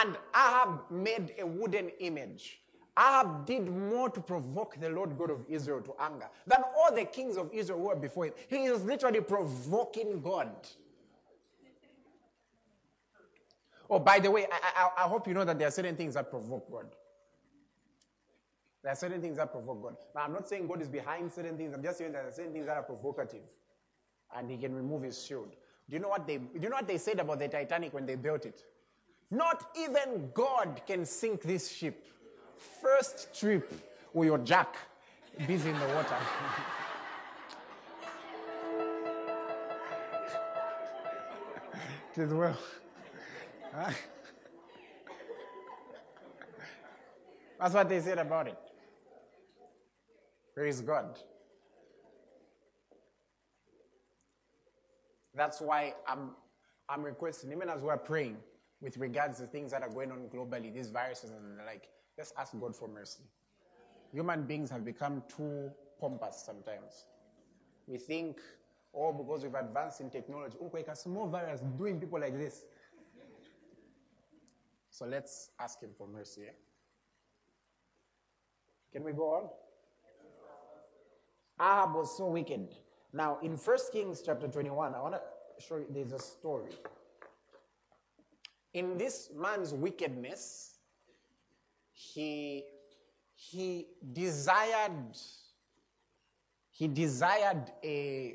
And 0.00 0.16
Ahab 0.34 0.90
made 0.90 1.34
a 1.38 1.46
wooden 1.46 1.90
image. 2.00 2.60
Ahab 2.96 3.46
did 3.46 3.68
more 3.68 4.08
to 4.08 4.20
provoke 4.20 4.76
the 4.80 4.88
Lord 4.88 5.18
God 5.18 5.30
of 5.30 5.44
Israel 5.48 5.80
to 5.82 5.94
anger 5.98 6.28
than 6.46 6.62
all 6.76 6.94
the 6.94 7.04
kings 7.04 7.36
of 7.36 7.50
Israel 7.52 7.78
who 7.80 7.84
were 7.86 7.96
before 7.96 8.26
him. 8.26 8.34
He 8.48 8.64
is 8.64 8.84
literally 8.84 9.20
provoking 9.20 10.20
God. 10.20 10.50
Oh, 13.90 13.98
by 13.98 14.18
the 14.18 14.30
way, 14.30 14.46
I, 14.50 14.90
I, 14.96 15.04
I 15.04 15.08
hope 15.08 15.26
you 15.26 15.34
know 15.34 15.44
that 15.44 15.58
there 15.58 15.68
are 15.68 15.72
certain 15.72 15.96
things 15.96 16.14
that 16.14 16.30
provoke 16.30 16.70
God. 16.70 16.86
There 18.82 18.92
are 18.92 18.96
certain 18.96 19.20
things 19.20 19.38
that 19.38 19.50
provoke 19.50 19.82
God. 19.82 19.96
Now, 20.14 20.22
I'm 20.22 20.32
not 20.32 20.48
saying 20.48 20.66
God 20.66 20.80
is 20.80 20.88
behind 20.88 21.32
certain 21.32 21.56
things. 21.56 21.74
I'm 21.74 21.82
just 21.82 21.98
saying 21.98 22.12
there 22.12 22.26
are 22.26 22.32
certain 22.32 22.52
things 22.52 22.66
that 22.66 22.76
are 22.76 22.82
provocative, 22.82 23.42
and 24.36 24.50
He 24.50 24.56
can 24.56 24.74
remove 24.74 25.02
His 25.02 25.24
shield. 25.24 25.54
Do 25.88 25.96
you 25.96 26.00
know 26.00 26.08
what 26.08 26.26
they? 26.26 26.38
Do 26.38 26.60
you 26.60 26.68
know 26.68 26.76
what 26.76 26.86
they 26.86 26.98
said 26.98 27.18
about 27.18 27.38
the 27.38 27.48
Titanic 27.48 27.92
when 27.92 28.06
they 28.06 28.14
built 28.14 28.46
it? 28.46 28.62
Not 29.30 29.70
even 29.76 30.30
God 30.32 30.82
can 30.86 31.04
sink 31.04 31.42
this 31.42 31.70
ship. 31.70 32.06
First 32.82 33.38
trip 33.38 33.72
with 34.12 34.26
your 34.26 34.38
jack 34.38 34.76
busy 35.46 35.70
in 35.70 35.78
the 35.78 35.86
water. 35.88 36.16
it 42.16 42.22
is 42.22 42.32
well. 42.32 42.56
That's 47.58 47.74
what 47.74 47.88
they 47.88 48.00
said 48.00 48.18
about 48.18 48.48
it. 48.48 48.58
Praise 50.54 50.80
God. 50.80 51.18
That's 55.34 55.60
why 55.60 55.94
I'm, 56.06 56.30
I'm 56.88 57.02
requesting, 57.02 57.50
even 57.50 57.68
as 57.68 57.82
we're 57.82 57.96
praying 57.96 58.36
with 58.80 58.96
regards 58.98 59.38
to 59.38 59.46
things 59.46 59.72
that 59.72 59.82
are 59.82 59.88
going 59.88 60.12
on 60.12 60.28
globally, 60.32 60.72
these 60.72 60.90
viruses 60.90 61.30
and 61.30 61.58
the 61.58 61.64
like, 61.64 61.88
let's 62.16 62.32
ask 62.38 62.58
God 62.58 62.74
for 62.74 62.88
mercy. 62.88 63.24
Human 64.12 64.44
beings 64.44 64.70
have 64.70 64.84
become 64.84 65.22
too 65.34 65.70
pompous 66.00 66.42
sometimes. 66.44 67.06
We 67.86 67.98
think, 67.98 68.38
oh, 68.94 69.12
because 69.12 69.42
we've 69.42 69.54
advanced 69.54 70.00
in 70.00 70.10
technology, 70.10 70.56
oh, 70.60 70.70
like 70.72 70.88
a 70.88 70.96
small 70.96 71.26
virus 71.26 71.60
doing 71.76 71.98
people 71.98 72.20
like 72.20 72.36
this. 72.38 72.64
So 74.90 75.06
let's 75.06 75.50
ask 75.58 75.80
him 75.82 75.90
for 75.98 76.06
mercy. 76.06 76.42
Eh? 76.48 76.52
Can 78.92 79.02
we 79.02 79.12
go 79.12 79.34
on? 79.34 79.48
Ahab 81.60 81.94
was 81.94 82.16
so 82.16 82.26
wicked. 82.28 82.68
Now, 83.12 83.38
in 83.42 83.56
1 83.56 83.78
Kings 83.92 84.22
chapter 84.24 84.46
21, 84.46 84.94
I 84.94 85.00
want 85.00 85.14
to 85.14 85.20
show 85.64 85.76
you 85.76 85.86
there's 85.90 86.12
a 86.12 86.18
story. 86.18 86.70
In 88.72 88.96
this 88.96 89.30
man's 89.36 89.72
wickedness, 89.72 90.73
he, 92.14 92.64
he 93.34 93.86
desired 94.12 95.16
he 96.74 96.88
desired 96.88 97.70
a, 97.84 98.34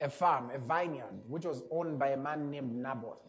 a 0.00 0.08
farm, 0.08 0.50
a 0.54 0.58
vineyard, 0.60 1.20
which 1.26 1.44
was 1.44 1.64
owned 1.72 1.98
by 1.98 2.10
a 2.10 2.16
man 2.16 2.48
named 2.48 2.72
Naboth. 2.72 3.28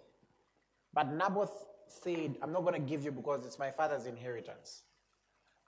But 0.93 1.11
Naboth 1.11 1.65
said, 1.87 2.37
I'm 2.43 2.53
not 2.53 2.61
going 2.61 2.75
to 2.75 2.87
give 2.87 3.03
you 3.03 3.11
because 3.11 3.47
it's 3.47 3.57
my 3.57 3.71
father's 3.71 4.05
inheritance. 4.05 4.83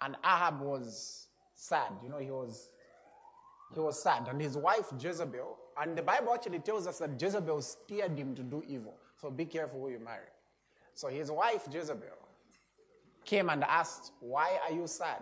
And 0.02 0.16
Ahab 0.24 0.62
was 0.62 1.30
sad. 1.56 1.94
You 2.04 2.10
know, 2.10 2.20
he 2.20 2.30
was 2.30 2.70
he 3.74 3.80
was 3.80 4.02
sad. 4.04 4.28
And 4.30 4.40
his 4.40 4.56
wife 4.56 4.94
Jezebel, 5.00 5.58
and 5.82 5.98
the 5.98 6.04
Bible 6.04 6.36
actually 6.36 6.60
tells 6.60 6.86
us 6.86 7.00
that 7.00 7.20
Jezebel 7.20 7.64
steered 7.64 8.16
him 8.16 8.36
to 8.36 8.44
do 8.44 8.64
evil. 8.68 8.98
So 9.20 9.32
be 9.32 9.46
careful 9.46 9.80
who 9.80 9.90
you 9.90 10.00
marry. 10.00 10.30
So 10.94 11.08
his 11.08 11.32
wife 11.32 11.68
Jezebel 11.72 12.21
came 13.26 13.50
and 13.50 13.64
asked, 13.64 14.12
Why 14.20 14.60
are 14.68 14.74
you 14.74 14.88
sad? 14.88 15.22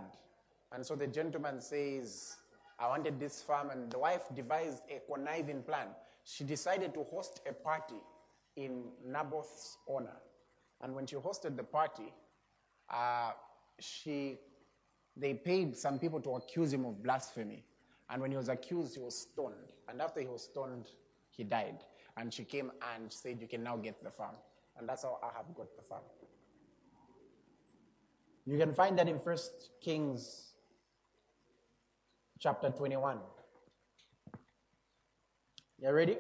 And 0.72 0.86
so 0.86 0.96
the 0.96 1.08
gentleman 1.08 1.62
says, 1.62 2.38
I 2.80 2.88
wanted 2.88 3.20
this 3.20 3.42
farm, 3.42 3.72
and 3.72 3.92
the 3.92 4.00
wife 4.00 4.24
devised 4.36 4.84
a 4.90 5.02
conniving 5.12 5.64
plan. 5.64 5.88
She 6.24 6.44
decided 6.44 6.94
to 6.94 7.04
host 7.04 7.42
a 7.50 7.54
party 7.54 8.02
in 8.56 8.84
Naboth's 9.06 9.78
honor. 9.88 10.18
And 10.82 10.96
when 10.96 11.06
she 11.06 11.16
hosted 11.16 11.58
the 11.58 11.64
party, 11.64 12.14
uh, 12.90 13.32
she, 13.80 14.40
they 15.18 15.34
paid 15.34 15.76
some 15.76 16.00
people 16.00 16.22
to 16.22 16.36
accuse 16.36 16.72
him 16.72 16.86
of 16.86 17.04
blasphemy. 17.04 17.64
And 18.10 18.22
when 18.22 18.32
he 18.32 18.38
was 18.38 18.50
accused, 18.50 18.96
he 18.96 19.02
was 19.02 19.18
stoned. 19.18 19.74
And 19.88 20.02
after 20.02 20.22
he 20.22 20.28
was 20.28 20.44
stoned, 20.44 20.90
he 21.30 21.44
died. 21.44 21.84
And 22.18 22.34
she 22.34 22.44
came 22.44 22.72
and 22.96 23.12
said, 23.12 23.40
You 23.42 23.48
can 23.48 23.64
now 23.64 23.78
get 23.78 24.04
the 24.04 24.10
farm. 24.10 24.36
And 24.78 24.88
that's 24.88 25.04
how 25.04 25.20
Ahab 25.24 25.56
got 25.56 25.76
the 25.76 25.84
farm. 25.84 26.04
You 28.50 28.58
can 28.58 28.74
find 28.74 28.98
that 28.98 29.08
in 29.08 29.18
1 29.18 29.38
Kings 29.80 30.54
chapter 32.40 32.72
21. 32.72 33.20
You 35.80 35.92
ready? 35.92 36.18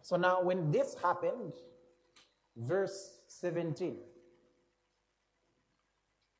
So 0.00 0.16
now, 0.16 0.40
when 0.40 0.70
this 0.70 0.96
happened, 1.02 1.52
verse 2.56 3.18
17, 3.26 3.98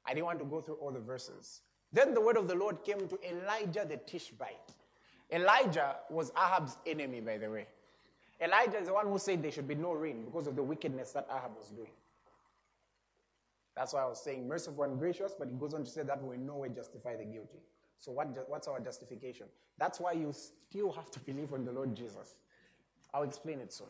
I 0.07 0.15
didn't 0.15 0.25
want 0.25 0.39
to 0.39 0.47
go 0.47 0.63
through 0.63 0.77
all 0.77 0.93
the 0.93 1.01
verses. 1.01 1.61
Then 1.93 2.15
the 2.15 2.21
word 2.23 2.39
of 2.39 2.49
the 2.49 2.55
Lord 2.55 2.83
came 2.85 3.07
to 3.09 3.19
Elijah 3.29 3.85
the 3.87 3.99
Tishbite. 3.99 4.73
Elijah 5.31 5.97
was 6.09 6.33
Ahab's 6.39 6.79
enemy, 6.87 7.21
by 7.21 7.37
the 7.37 7.51
way. 7.51 7.67
Elijah 8.41 8.79
is 8.79 8.87
the 8.87 8.95
one 8.95 9.09
who 9.09 9.19
said 9.19 9.43
there 9.43 9.53
should 9.53 9.69
be 9.69 9.75
no 9.75 9.93
rain 9.93 10.25
because 10.25 10.47
of 10.47 10.57
the 10.57 10.63
wickedness 10.63 11.13
that 11.13 11.29
Ahab 11.31 11.55
was 11.59 11.69
doing. 11.69 11.93
That's 13.77 13.93
why 13.95 14.03
I 14.03 14.07
was 14.07 14.23
saying 14.23 14.47
merciful 14.47 14.85
and 14.85 14.99
gracious, 14.99 15.35
but 15.39 15.49
it 15.49 15.59
goes 15.59 15.75
on 15.75 15.85
to 15.85 15.91
say 15.91 16.03
that 16.03 16.23
will 16.23 16.33
in 16.33 16.47
no 16.47 16.57
way 16.57 16.69
justify 16.69 17.17
the 17.17 17.25
guilty. 17.25 17.59
So 17.99 18.13
what, 18.13 18.29
what's 18.49 18.69
our 18.69 18.81
justification? 18.81 19.47
That's 19.79 20.01
why 20.01 20.13
you 20.13 20.33
still 20.33 20.93
have 20.93 21.11
to 21.13 21.21
believe 21.21 21.53
on 21.53 21.65
the 21.65 21.73
Lord 21.73 21.95
Jesus. 21.95 22.35
I'll 23.15 23.23
explain 23.23 23.61
it 23.61 23.73
soon. 23.73 23.89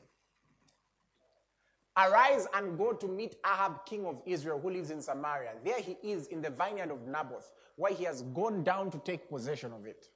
Arise 1.97 2.47
and 2.55 2.79
go 2.79 2.93
to 2.93 3.07
meet 3.07 3.37
Ahab, 3.45 3.85
king 3.85 4.07
of 4.07 4.23
Israel, 4.25 4.59
who 4.59 4.71
lives 4.71 4.91
in 4.91 5.03
Samaria. 5.03 5.53
There 5.65 5.81
he 5.81 5.97
is 6.03 6.27
in 6.29 6.41
the 6.41 6.51
vineyard 6.51 6.91
of 6.91 7.07
Naboth, 7.07 7.53
where 7.77 7.93
he 7.93 8.05
has 8.05 8.23
gone 8.23 8.65
down 8.65 8.91
to 8.93 8.99
take 8.99 9.29
possession 9.29 9.73
of 9.73 9.87
it. 9.87 10.09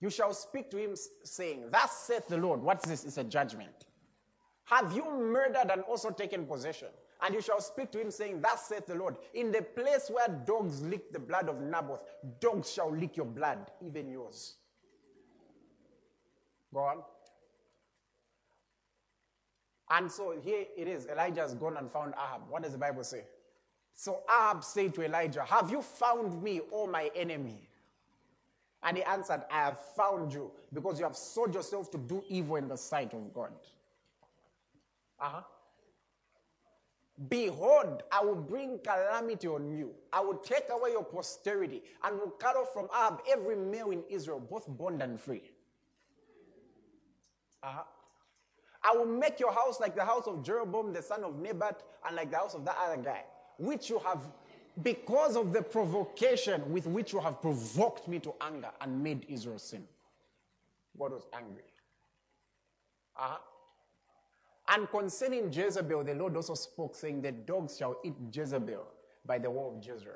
You 0.00 0.10
shall 0.10 0.32
speak 0.34 0.70
to 0.70 0.76
him, 0.76 0.96
saying, 1.22 1.66
Thus 1.70 1.92
saith 2.06 2.26
the 2.26 2.36
Lord. 2.36 2.60
What's 2.62 2.86
this? 2.86 3.04
It's 3.04 3.16
a 3.16 3.24
judgment. 3.24 3.86
Have 4.64 4.92
you 4.92 5.04
murdered 5.04 5.70
and 5.70 5.82
also 5.82 6.10
taken 6.10 6.46
possession? 6.46 6.88
And 7.24 7.34
you 7.34 7.40
shall 7.40 7.60
speak 7.60 7.90
to 7.92 8.00
him, 8.00 8.10
saying, 8.10 8.42
Thus 8.42 8.66
saith 8.66 8.84
the 8.86 8.94
Lord, 8.94 9.16
in 9.32 9.50
the 9.50 9.62
place 9.62 10.10
where 10.12 10.28
dogs 10.28 10.82
lick 10.82 11.10
the 11.10 11.18
blood 11.18 11.48
of 11.48 11.58
Naboth, 11.58 12.04
dogs 12.38 12.70
shall 12.70 12.94
lick 12.94 13.16
your 13.16 13.24
blood, 13.24 13.70
even 13.80 14.10
yours. 14.10 14.56
Go 16.72 16.80
on. 16.80 16.98
And 19.90 20.12
so 20.12 20.34
here 20.42 20.66
it 20.76 20.86
is. 20.86 21.06
Elijah 21.06 21.40
has 21.40 21.54
gone 21.54 21.78
and 21.78 21.90
found 21.90 22.12
Ahab. 22.14 22.42
What 22.50 22.62
does 22.62 22.72
the 22.72 22.78
Bible 22.78 23.04
say? 23.04 23.24
So 23.94 24.20
Ahab 24.28 24.62
said 24.62 24.92
to 24.94 25.02
Elijah, 25.02 25.44
Have 25.44 25.70
you 25.70 25.80
found 25.80 26.42
me, 26.42 26.60
O 26.72 26.86
my 26.86 27.10
enemy? 27.14 27.68
And 28.82 28.98
he 28.98 29.02
answered, 29.02 29.44
I 29.50 29.64
have 29.64 29.80
found 29.96 30.34
you 30.34 30.50
because 30.74 30.98
you 30.98 31.06
have 31.06 31.16
sold 31.16 31.54
yourself 31.54 31.90
to 31.92 31.98
do 31.98 32.22
evil 32.28 32.56
in 32.56 32.68
the 32.68 32.76
sight 32.76 33.14
of 33.14 33.32
God. 33.32 33.52
Uh-huh. 35.18 35.40
Behold, 37.28 38.02
I 38.10 38.24
will 38.24 38.34
bring 38.34 38.80
calamity 38.80 39.46
on 39.46 39.76
you. 39.76 39.94
I 40.12 40.20
will 40.20 40.34
take 40.38 40.64
away 40.70 40.90
your 40.90 41.04
posterity 41.04 41.82
and 42.02 42.18
will 42.18 42.30
cut 42.30 42.56
off 42.56 42.72
from 42.72 42.88
Ahab 42.92 43.20
every 43.30 43.54
male 43.54 43.90
in 43.90 44.02
Israel, 44.10 44.40
both 44.40 44.66
bond 44.68 45.00
and 45.00 45.20
free. 45.20 45.42
Uh-huh. 47.62 47.82
I 48.82 48.96
will 48.96 49.06
make 49.06 49.38
your 49.38 49.52
house 49.52 49.80
like 49.80 49.94
the 49.94 50.04
house 50.04 50.26
of 50.26 50.42
Jeroboam, 50.42 50.92
the 50.92 51.02
son 51.02 51.22
of 51.24 51.38
Nebat, 51.38 51.82
and 52.06 52.16
like 52.16 52.30
the 52.30 52.36
house 52.36 52.54
of 52.54 52.64
that 52.64 52.76
other 52.84 53.00
guy, 53.00 53.22
which 53.58 53.88
you 53.88 54.00
have, 54.00 54.26
because 54.82 55.36
of 55.36 55.52
the 55.52 55.62
provocation 55.62 56.70
with 56.72 56.86
which 56.86 57.12
you 57.12 57.20
have 57.20 57.40
provoked 57.40 58.08
me 58.08 58.18
to 58.18 58.34
anger 58.40 58.70
and 58.80 59.02
made 59.02 59.24
Israel 59.28 59.58
sin. 59.58 59.84
God 60.98 61.12
was 61.12 61.26
angry. 61.32 61.62
Uh-huh. 63.16 63.38
And 64.68 64.88
concerning 64.90 65.52
Jezebel, 65.52 66.04
the 66.04 66.14
Lord 66.14 66.36
also 66.36 66.54
spoke, 66.54 66.96
saying, 66.96 67.20
The 67.20 67.32
dogs 67.32 67.76
shall 67.76 67.98
eat 68.02 68.14
Jezebel 68.32 68.86
by 69.26 69.38
the 69.38 69.50
wall 69.50 69.76
of 69.76 69.84
Jezreel. 69.84 70.14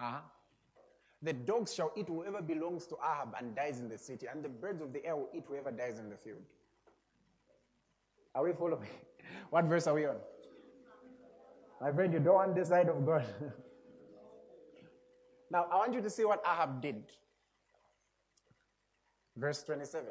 Uh-huh. 0.00 0.18
The 1.22 1.32
dogs 1.32 1.74
shall 1.74 1.92
eat 1.96 2.06
whoever 2.06 2.40
belongs 2.40 2.86
to 2.86 2.96
Ahab 3.02 3.34
and 3.38 3.54
dies 3.54 3.80
in 3.80 3.88
the 3.88 3.98
city, 3.98 4.26
and 4.26 4.44
the 4.44 4.48
birds 4.48 4.80
of 4.80 4.92
the 4.92 5.04
air 5.04 5.16
will 5.16 5.28
eat 5.34 5.44
whoever 5.48 5.70
dies 5.70 5.98
in 5.98 6.08
the 6.08 6.16
field. 6.16 6.42
Are 8.34 8.44
we 8.44 8.52
following? 8.52 8.88
What 9.50 9.66
verse 9.66 9.86
are 9.86 9.94
we 9.94 10.06
on? 10.06 10.16
My 11.80 11.92
friend, 11.92 12.12
you 12.12 12.18
don't 12.18 12.34
want 12.34 12.54
this 12.54 12.68
side 12.68 12.88
of 12.88 13.04
God. 13.04 13.24
now, 15.50 15.66
I 15.70 15.76
want 15.76 15.92
you 15.92 16.00
to 16.00 16.10
see 16.10 16.24
what 16.24 16.42
Ahab 16.46 16.80
did. 16.80 17.02
Verse 19.36 19.62
27. 19.62 20.06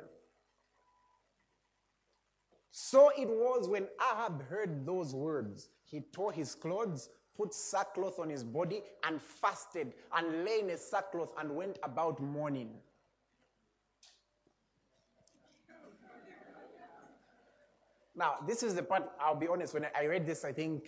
So 2.80 3.10
it 3.18 3.28
was 3.28 3.68
when 3.68 3.88
Ahab 4.00 4.48
heard 4.50 4.86
those 4.86 5.16
words, 5.16 5.70
he 5.84 6.02
tore 6.12 6.32
his 6.32 6.54
clothes, 6.54 7.10
put 7.36 7.52
sackcloth 7.52 8.20
on 8.20 8.30
his 8.30 8.44
body, 8.44 8.84
and 9.04 9.20
fasted, 9.20 9.94
and 10.16 10.46
lay 10.46 10.60
in 10.60 10.70
a 10.70 10.78
sackcloth, 10.78 11.34
and 11.40 11.56
went 11.56 11.80
about 11.82 12.22
mourning. 12.22 12.70
Now, 18.16 18.36
this 18.46 18.62
is 18.62 18.76
the 18.76 18.84
part, 18.84 19.10
I'll 19.20 19.34
be 19.34 19.48
honest, 19.48 19.74
when 19.74 19.88
I 20.00 20.06
read 20.06 20.28
this, 20.28 20.46
I 20.46 20.52
think 20.52 20.88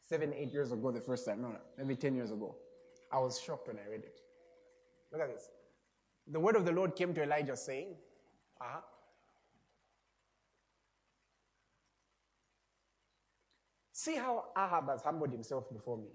seven, 0.00 0.32
eight 0.32 0.52
years 0.52 0.70
ago, 0.70 0.92
the 0.92 1.00
first 1.00 1.26
time, 1.26 1.42
no, 1.42 1.48
no, 1.48 1.58
maybe 1.76 1.96
10 1.96 2.14
years 2.14 2.30
ago, 2.30 2.54
I 3.10 3.18
was 3.18 3.40
shocked 3.40 3.66
when 3.66 3.78
I 3.84 3.90
read 3.90 4.04
it. 4.04 4.20
Look 5.10 5.22
at 5.22 5.34
this. 5.34 5.48
The 6.28 6.38
word 6.38 6.54
of 6.54 6.64
the 6.64 6.72
Lord 6.72 6.94
came 6.94 7.12
to 7.14 7.22
Elijah 7.24 7.56
saying, 7.56 7.96
uh-huh, 8.60 8.80
See 14.04 14.16
how 14.16 14.44
Ahab 14.54 14.90
has 14.90 15.00
humbled 15.00 15.32
himself 15.32 15.72
before 15.72 15.96
me. 15.96 16.08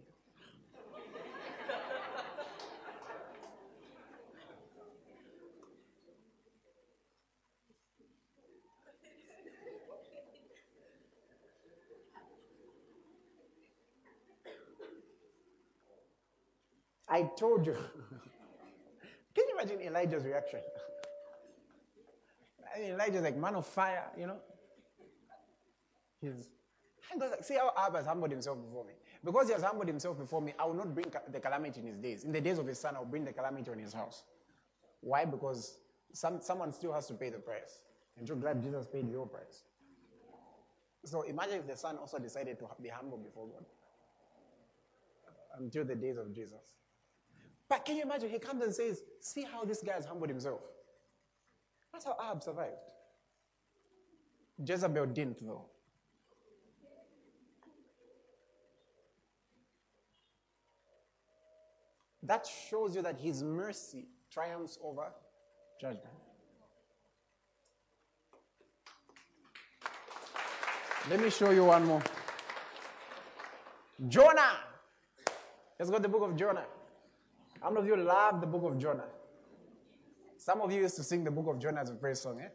I 17.09 17.23
told 17.35 17.65
you. 17.65 17.73
Can 19.33 19.45
you 19.47 19.55
imagine 19.55 19.81
Elijah's 19.81 20.23
reaction? 20.25 20.59
I 22.75 22.79
mean, 22.81 22.91
Elijah's 22.91 23.23
like 23.23 23.35
man 23.35 23.55
of 23.55 23.65
fire, 23.65 24.11
you 24.15 24.27
know. 24.27 24.37
He's 26.21 26.49
and 27.11 27.19
goes 27.19 27.31
like, 27.31 27.43
see 27.43 27.55
how 27.55 27.71
Ahab 27.77 27.95
has 27.95 28.05
humbled 28.05 28.31
himself 28.31 28.57
before 28.61 28.85
me. 28.85 28.93
Because 29.23 29.47
he 29.47 29.53
has 29.53 29.63
humbled 29.63 29.87
himself 29.87 30.17
before 30.17 30.41
me, 30.41 30.53
I 30.59 30.65
will 30.65 30.75
not 30.75 30.93
bring 30.93 31.07
the 31.31 31.39
calamity 31.39 31.81
in 31.81 31.87
his 31.87 31.97
days. 31.97 32.23
In 32.23 32.31
the 32.31 32.41
days 32.41 32.59
of 32.59 32.67
his 32.67 32.79
son, 32.79 32.95
I 32.95 32.99
will 32.99 33.05
bring 33.05 33.25
the 33.25 33.33
calamity 33.33 33.71
on 33.71 33.79
his 33.79 33.93
house. 33.93 34.23
Why? 35.01 35.25
Because 35.25 35.79
some, 36.13 36.41
someone 36.41 36.71
still 36.73 36.93
has 36.93 37.07
to 37.07 37.13
pay 37.13 37.29
the 37.29 37.39
price. 37.39 37.81
And 38.17 38.27
you're 38.27 38.37
glad 38.37 38.61
Jesus 38.61 38.87
paid 38.87 39.09
your 39.09 39.25
price. 39.27 39.63
So 41.05 41.21
imagine 41.21 41.59
if 41.59 41.67
the 41.67 41.77
son 41.77 41.97
also 41.97 42.19
decided 42.19 42.59
to 42.59 42.65
be 42.81 42.89
humble 42.89 43.17
before 43.17 43.47
God. 43.47 43.65
Until 45.57 45.85
the 45.85 45.95
days 45.95 46.17
of 46.17 46.33
Jesus. 46.33 46.75
But 47.67 47.85
can 47.85 47.97
you 47.97 48.03
imagine? 48.03 48.29
He 48.29 48.39
comes 48.39 48.63
and 48.63 48.73
says, 48.73 49.03
See 49.19 49.45
how 49.49 49.63
this 49.63 49.81
guy 49.81 49.93
has 49.93 50.05
humbled 50.05 50.29
himself. 50.29 50.61
That's 51.91 52.05
how 52.05 52.17
Ahab 52.21 52.43
survived. 52.43 52.77
Jezebel 54.65 55.07
didn't, 55.07 55.45
though. 55.45 55.65
That 62.23 62.47
shows 62.69 62.95
you 62.95 63.01
that 63.01 63.17
his 63.17 63.43
mercy 63.43 64.07
triumphs 64.31 64.77
over 64.83 65.11
judgment. 65.79 66.05
Let 71.09 71.21
me 71.21 71.29
show 71.29 71.51
you 71.51 71.63
one 71.63 71.85
more. 71.85 72.03
Jonah. 74.07 74.59
Let's 75.77 75.89
go 75.89 75.97
to 75.97 76.03
the 76.03 76.09
book 76.09 76.23
of 76.23 76.35
Jonah. 76.35 76.65
How 77.61 77.69
many 77.69 77.81
of 77.81 77.87
you 77.87 78.03
love 78.03 78.41
the 78.41 78.47
book 78.47 78.63
of 78.63 78.77
Jonah? 78.77 79.05
Some 80.37 80.61
of 80.61 80.71
you 80.71 80.81
used 80.81 80.95
to 80.97 81.03
sing 81.03 81.23
the 81.23 81.31
book 81.31 81.47
of 81.47 81.59
Jonah 81.59 81.81
as 81.81 81.89
a 81.89 81.95
praise 81.95 82.21
song, 82.21 82.39
eh? 82.41 82.49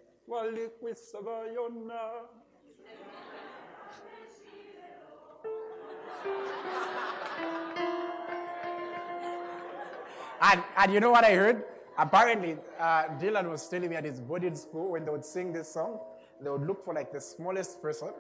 And, 10.45 10.62
and 10.76 10.92
you 10.92 11.01
know 11.01 11.11
what 11.11 11.24
I 11.24 11.34
heard? 11.34 11.64
Apparently, 11.97 12.59
uh, 12.78 13.05
Dylan 13.18 13.49
was 13.51 13.66
telling 13.66 13.88
me 13.88 13.97
at 13.97 14.05
his 14.05 14.20
boarding 14.20 14.55
school 14.55 14.90
when 14.90 15.07
they 15.07 15.11
would 15.11 15.24
sing 15.24 15.55
this 15.55 15.72
song, 15.72 16.01
they 16.42 16.51
would 16.51 16.66
look 16.66 16.84
for 16.84 16.92
like 16.92 17.12
the 17.12 17.20
smallest 17.20 17.80
person 17.80 18.11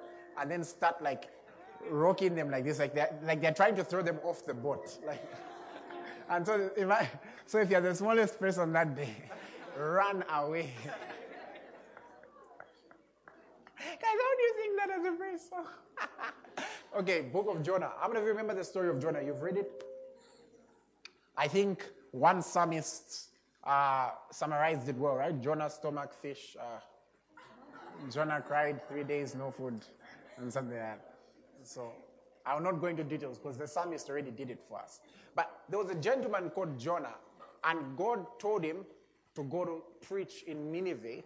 and 0.40 0.50
then 0.50 0.64
start 0.64 1.02
like 1.02 1.28
rocking 1.90 2.34
them 2.34 2.50
like 2.50 2.64
this, 2.64 2.78
like 2.78 2.94
they're, 2.94 3.14
like 3.24 3.42
they're 3.42 3.52
trying 3.52 3.76
to 3.76 3.84
throw 3.84 4.00
them 4.00 4.18
off 4.24 4.46
the 4.46 4.54
boat. 4.54 4.98
Like, 5.06 5.22
and 6.30 6.46
so 6.46 6.70
if, 6.74 6.88
I, 6.88 7.10
so 7.44 7.58
if 7.58 7.68
you're 7.70 7.82
the 7.82 7.94
smallest 7.94 8.40
person 8.40 8.72
that 8.72 8.96
day, 8.96 9.14
run 9.78 10.24
away. 10.32 10.72
Guys, 13.76 13.98
how 14.00 14.36
do 14.36 14.42
you 14.42 14.54
think 14.56 14.78
that 14.78 14.90
as 14.98 15.04
a 15.04 15.12
praise 15.18 15.48
song? 15.50 15.66
okay, 16.98 17.20
Book 17.20 17.48
of 17.50 17.62
Jonah. 17.62 17.90
How 18.00 18.08
many 18.08 18.20
of 18.20 18.24
you 18.24 18.30
remember 18.30 18.54
the 18.54 18.64
story 18.64 18.88
of 18.88 18.98
Jonah? 18.98 19.20
You've 19.20 19.42
read 19.42 19.58
it? 19.58 19.84
I 21.36 21.48
think 21.48 21.84
one 22.14 22.42
psalmist 22.42 23.30
uh, 23.64 24.10
summarized 24.30 24.88
it 24.88 24.96
well, 24.96 25.16
right? 25.16 25.40
Jonah 25.40 25.68
stomach 25.68 26.14
fish. 26.14 26.56
Uh, 26.58 26.78
Jonah 28.10 28.40
cried 28.40 28.86
three 28.88 29.02
days, 29.02 29.34
no 29.34 29.50
food, 29.50 29.80
and 30.36 30.52
something 30.52 30.76
like 30.76 30.82
that. 30.82 31.14
So 31.64 31.90
I 32.46 32.54
will 32.54 32.62
not 32.62 32.80
go 32.80 32.86
into 32.86 33.02
details 33.02 33.38
because 33.38 33.58
the 33.58 33.66
psalmist 33.66 34.08
already 34.08 34.30
did 34.30 34.50
it 34.50 34.60
for 34.68 34.78
us. 34.78 35.00
But 35.34 35.50
there 35.68 35.78
was 35.78 35.90
a 35.90 35.96
gentleman 35.96 36.50
called 36.50 36.78
Jonah, 36.78 37.14
And 37.64 37.96
God 37.96 38.24
told 38.38 38.62
him 38.62 38.84
to 39.34 39.42
go 39.42 39.64
to 39.64 39.82
preach 40.06 40.44
in 40.46 40.70
Nineveh. 40.70 41.22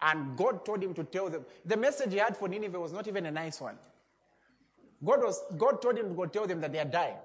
And 0.00 0.36
God 0.36 0.64
told 0.64 0.82
him 0.82 0.94
to 0.94 1.04
tell 1.04 1.28
them. 1.28 1.44
The 1.66 1.76
message 1.76 2.12
he 2.12 2.18
had 2.18 2.36
for 2.36 2.48
Nineveh 2.48 2.80
was 2.80 2.92
not 2.92 3.06
even 3.06 3.26
a 3.26 3.30
nice 3.30 3.60
one. 3.60 3.76
God, 5.04 5.20
was, 5.20 5.42
God 5.58 5.82
told 5.82 5.98
him 5.98 6.08
to 6.08 6.14
go 6.14 6.26
tell 6.26 6.46
them 6.46 6.60
that 6.62 6.72
they 6.72 6.78
are 6.78 6.86
dying. 6.86 7.16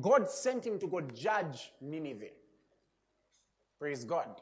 God 0.00 0.28
sent 0.30 0.66
him 0.66 0.78
to 0.78 0.86
go 0.86 1.00
judge 1.00 1.72
Nineveh. 1.80 2.30
Praise 3.78 4.04
God. 4.04 4.40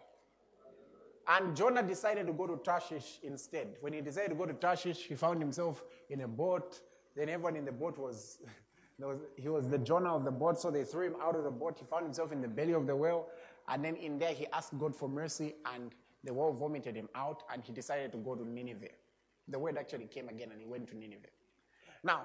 And 1.27 1.57
Jonah 1.57 1.83
decided 1.83 2.27
to 2.27 2.33
go 2.33 2.47
to 2.47 2.57
Tarshish 2.57 3.19
instead. 3.23 3.77
When 3.81 3.93
he 3.93 4.01
decided 4.01 4.31
to 4.31 4.35
go 4.35 4.47
to 4.47 4.53
Tarshish, 4.53 5.07
he 5.07 5.15
found 5.15 5.41
himself 5.41 5.85
in 6.09 6.23
a 6.23 6.29
boat. 6.29 6.81
Then 7.15 7.29
everyone 7.29 7.57
in 7.57 7.65
the 7.65 7.73
boat 7.73 7.99
was, 7.99 8.39
was, 8.99 9.19
he 9.37 9.49
was 9.49 9.69
the 9.69 9.79
Jonah 9.79 10.15
of 10.15 10.25
the 10.25 10.31
boat, 10.31 10.61
so 10.61 10.71
they 10.71 10.85
threw 10.85 11.07
him 11.07 11.17
out 11.23 11.37
of 11.37 11.45
the 11.45 11.51
boat. 11.51 11.79
He 11.79 11.85
found 11.85 12.05
himself 12.05 12.33
in 12.33 12.41
the 12.41 12.49
belly 12.49 12.73
of 12.73 12.87
the 12.87 12.97
whale. 12.97 13.29
And 13.69 13.85
then 13.85 13.97
in 13.97 14.19
there, 14.19 14.33
he 14.33 14.47
asked 14.53 14.77
God 14.79 14.95
for 14.95 15.09
mercy, 15.09 15.55
and 15.75 15.95
the 16.25 16.35
whale 16.35 16.53
vomited 16.53 16.97
him 16.97 17.09
out, 17.15 17.45
and 17.53 17.63
he 17.65 17.73
decided 17.73 18.13
to 18.13 18.19
go 18.19 18.35
to 18.35 18.47
Nineveh. 18.47 18.89
The 19.49 19.59
word 19.59 19.79
actually 19.79 20.07
came 20.07 20.29
again, 20.29 20.51
and 20.53 20.61
he 20.61 20.67
went 20.67 20.89
to 20.89 20.97
Nineveh. 20.97 21.29
Now, 22.03 22.23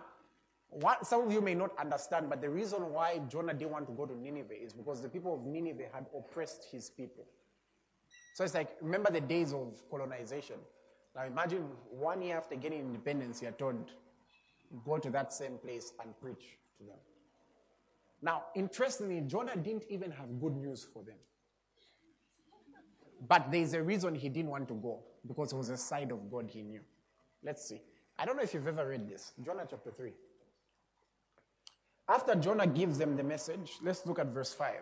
what 0.81 1.05
some 1.05 1.25
of 1.25 1.31
you 1.31 1.41
may 1.41 1.55
not 1.55 1.71
understand, 1.79 2.29
but 2.29 2.41
the 2.41 2.49
reason 2.49 2.91
why 2.91 3.21
Jonah 3.29 3.53
didn't 3.53 3.71
want 3.71 3.87
to 3.87 3.93
go 3.93 4.05
to 4.05 4.17
Nineveh 4.17 4.61
is 4.61 4.73
because 4.73 5.01
the 5.01 5.09
people 5.09 5.33
of 5.33 5.45
Nineveh 5.45 5.85
had 5.93 6.05
oppressed 6.15 6.67
his 6.71 6.89
people. 6.89 7.25
So 8.33 8.43
it's 8.43 8.53
like, 8.53 8.75
remember 8.81 9.11
the 9.11 9.21
days 9.21 9.53
of 9.53 9.81
colonization. 9.89 10.57
Now 11.15 11.23
imagine 11.25 11.65
one 11.89 12.21
year 12.21 12.37
after 12.37 12.55
getting 12.55 12.79
independence, 12.79 13.41
you're 13.41 13.51
told, 13.51 13.91
go 14.85 14.97
to 14.97 15.09
that 15.11 15.31
same 15.31 15.57
place 15.57 15.93
and 16.03 16.13
preach 16.19 16.57
to 16.77 16.83
them. 16.85 16.97
Now, 18.21 18.43
interestingly, 18.55 19.21
Jonah 19.21 19.55
didn't 19.55 19.85
even 19.89 20.11
have 20.11 20.41
good 20.41 20.55
news 20.57 20.85
for 20.93 21.03
them. 21.03 21.15
But 23.27 23.51
there's 23.51 23.73
a 23.73 23.81
reason 23.81 24.15
he 24.15 24.29
didn't 24.29 24.49
want 24.49 24.67
to 24.67 24.73
go, 24.73 24.99
because 25.25 25.53
it 25.53 25.55
was 25.55 25.69
a 25.69 25.77
side 25.77 26.11
of 26.11 26.29
God 26.29 26.49
he 26.51 26.61
knew. 26.63 26.81
Let's 27.43 27.65
see. 27.65 27.81
I 28.17 28.25
don't 28.25 28.35
know 28.35 28.43
if 28.43 28.53
you've 28.53 28.67
ever 28.67 28.87
read 28.87 29.07
this. 29.07 29.33
Jonah 29.45 29.65
chapter 29.69 29.91
3. 29.91 30.11
After 32.07 32.35
Jonah 32.35 32.67
gives 32.67 32.97
them 32.97 33.15
the 33.15 33.23
message, 33.23 33.77
let's 33.81 34.05
look 34.05 34.19
at 34.19 34.27
verse 34.27 34.53
5. 34.53 34.75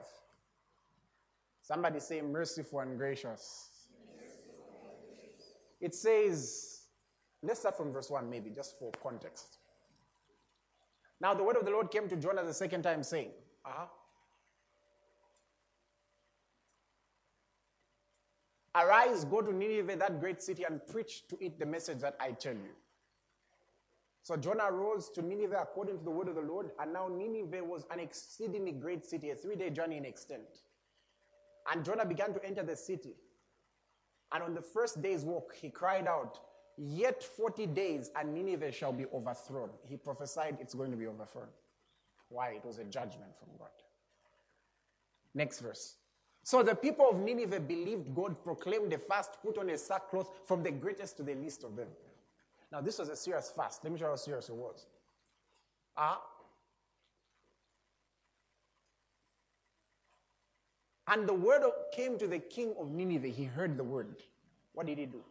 Somebody 1.62 2.00
say, 2.00 2.22
merciful 2.22 2.82
and 2.82 2.98
gracious. 2.98 3.70
It 5.80 5.96
says, 5.96 6.82
let's 7.42 7.62
start 7.62 7.78
from 7.78 7.92
verse 7.92 8.10
1, 8.10 8.30
maybe, 8.30 8.50
just 8.50 8.78
for 8.78 8.92
context. 9.02 9.58
Now, 11.22 11.34
the 11.34 11.44
word 11.44 11.56
of 11.56 11.66
the 11.66 11.72
Lord 11.72 11.90
came 11.92 12.10
to 12.10 12.18
Jonah 12.18 12.44
the 12.44 12.54
second 12.54 12.84
time, 12.84 13.04
saying, 13.04 13.32
uh-huh, 13.66 13.86
Arise, 18.76 19.24
go 19.26 19.42
to 19.42 19.54
Nineveh, 19.54 19.96
that 19.98 20.20
great 20.20 20.42
city, 20.42 20.64
and 20.64 20.86
preach 20.88 21.28
to 21.28 21.38
it 21.44 21.60
the 21.60 21.66
message 21.66 22.00
that 22.00 22.16
I 22.20 22.32
tell 22.32 22.56
you. 22.56 22.72
So 24.24 24.38
Jonah 24.38 24.72
rose 24.72 25.10
to 25.10 25.22
Nineveh 25.22 25.60
according 25.62 25.98
to 25.98 26.04
the 26.04 26.10
word 26.10 26.30
of 26.30 26.36
the 26.36 26.42
Lord, 26.42 26.72
and 26.80 26.94
now 26.94 27.10
Nineveh 27.10 27.64
was 27.64 27.86
an 27.92 28.00
exceedingly 28.00 28.72
great 28.72 29.06
city, 29.06 29.32
a 29.32 29.36
three 29.36 29.58
day 29.58 29.70
journey 29.70 29.98
in 29.98 30.06
extent. 30.06 30.62
And 31.72 31.84
Jonah 31.84 32.06
began 32.06 32.34
to 32.34 32.46
enter 32.46 32.64
the 32.64 32.76
city. 32.76 33.16
And 34.32 34.42
on 34.42 34.54
the 34.54 34.62
first 34.62 35.02
day's 35.02 35.26
walk, 35.26 35.54
he 35.54 35.70
cried 35.70 36.08
out, 36.08 36.40
Yet 36.78 37.22
40 37.22 37.68
days, 37.68 38.10
and 38.16 38.34
Nineveh 38.34 38.72
shall 38.72 38.94
be 38.94 39.06
overthrown. 39.14 39.70
He 39.86 39.98
prophesied 39.98 40.58
it's 40.60 40.74
going 40.74 40.90
to 40.90 40.98
be 40.98 41.06
overthrown. 41.06 41.50
Why? 42.30 42.52
It 42.52 42.66
was 42.66 42.80
a 42.80 42.84
judgment 42.86 43.38
from 43.38 43.50
God. 43.60 43.70
Next 45.36 45.60
verse. 45.60 45.98
So 46.44 46.64
the 46.64 46.76
people 46.76 47.10
of 47.10 47.20
Nineveh 47.20 47.60
believed 47.60 48.16
God, 48.16 48.42
proclaimed 48.44 48.92
a 48.94 48.98
fast, 48.98 49.38
put 49.44 49.58
on 49.58 49.70
a 49.70 49.78
sackcloth 49.78 50.32
from 50.46 50.64
the 50.64 50.72
greatest 50.72 51.18
to 51.18 51.24
the 51.24 51.36
least 51.36 51.64
of 51.64 51.76
them. 51.76 51.90
Now, 52.74 52.82
this 52.82 52.98
was 52.98 53.08
a 53.10 53.16
serious 53.16 53.52
fast. 53.56 53.84
Let 53.84 53.94
me 53.94 54.00
show 54.00 54.06
you 54.06 54.10
how 54.10 54.16
serious 54.16 54.50
it 54.50 54.56
was. 54.56 54.88
Ah, 55.96 56.16
uh, 56.16 56.18
And 61.08 61.28
the 61.30 61.34
word 61.34 61.62
came 61.92 62.18
to 62.18 62.28
the 62.28 62.40
king 62.40 62.74
of 62.80 62.90
Nineveh. 62.90 63.28
He 63.28 63.44
heard 63.44 63.78
the 63.78 63.84
word. 63.84 64.16
What 64.74 64.88
did 64.88 64.98
he 64.98 65.06
do? 65.06 65.22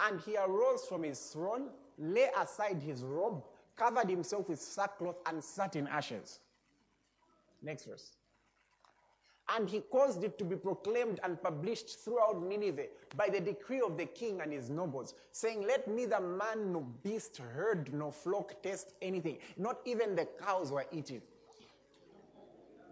And 0.00 0.20
he 0.20 0.36
arose 0.36 0.84
from 0.84 1.04
his 1.04 1.18
throne, 1.18 1.70
lay 1.96 2.28
aside 2.38 2.82
his 2.82 3.02
robe, 3.02 3.42
covered 3.74 4.10
himself 4.10 4.50
with 4.50 4.60
sackcloth, 4.60 5.16
and 5.26 5.42
sat 5.42 5.76
in 5.76 5.86
ashes. 5.86 6.40
Next 7.62 7.86
verse. 7.86 8.16
And 9.48 9.68
he 9.68 9.80
caused 9.80 10.22
it 10.24 10.38
to 10.38 10.44
be 10.44 10.56
proclaimed 10.56 11.20
and 11.24 11.42
published 11.42 11.98
throughout 12.00 12.42
Nineveh 12.42 12.86
by 13.16 13.28
the 13.28 13.40
decree 13.40 13.80
of 13.84 13.98
the 13.98 14.06
king 14.06 14.40
and 14.40 14.52
his 14.52 14.70
nobles, 14.70 15.14
saying, 15.32 15.66
Let 15.66 15.88
neither 15.88 16.20
man 16.20 16.72
nor 16.72 16.82
beast, 17.02 17.38
herd 17.38 17.92
nor 17.92 18.12
flock 18.12 18.62
taste 18.62 18.94
anything. 19.02 19.38
Not 19.56 19.80
even 19.84 20.14
the 20.14 20.26
cows 20.42 20.70
were 20.70 20.86
eating. 20.92 21.22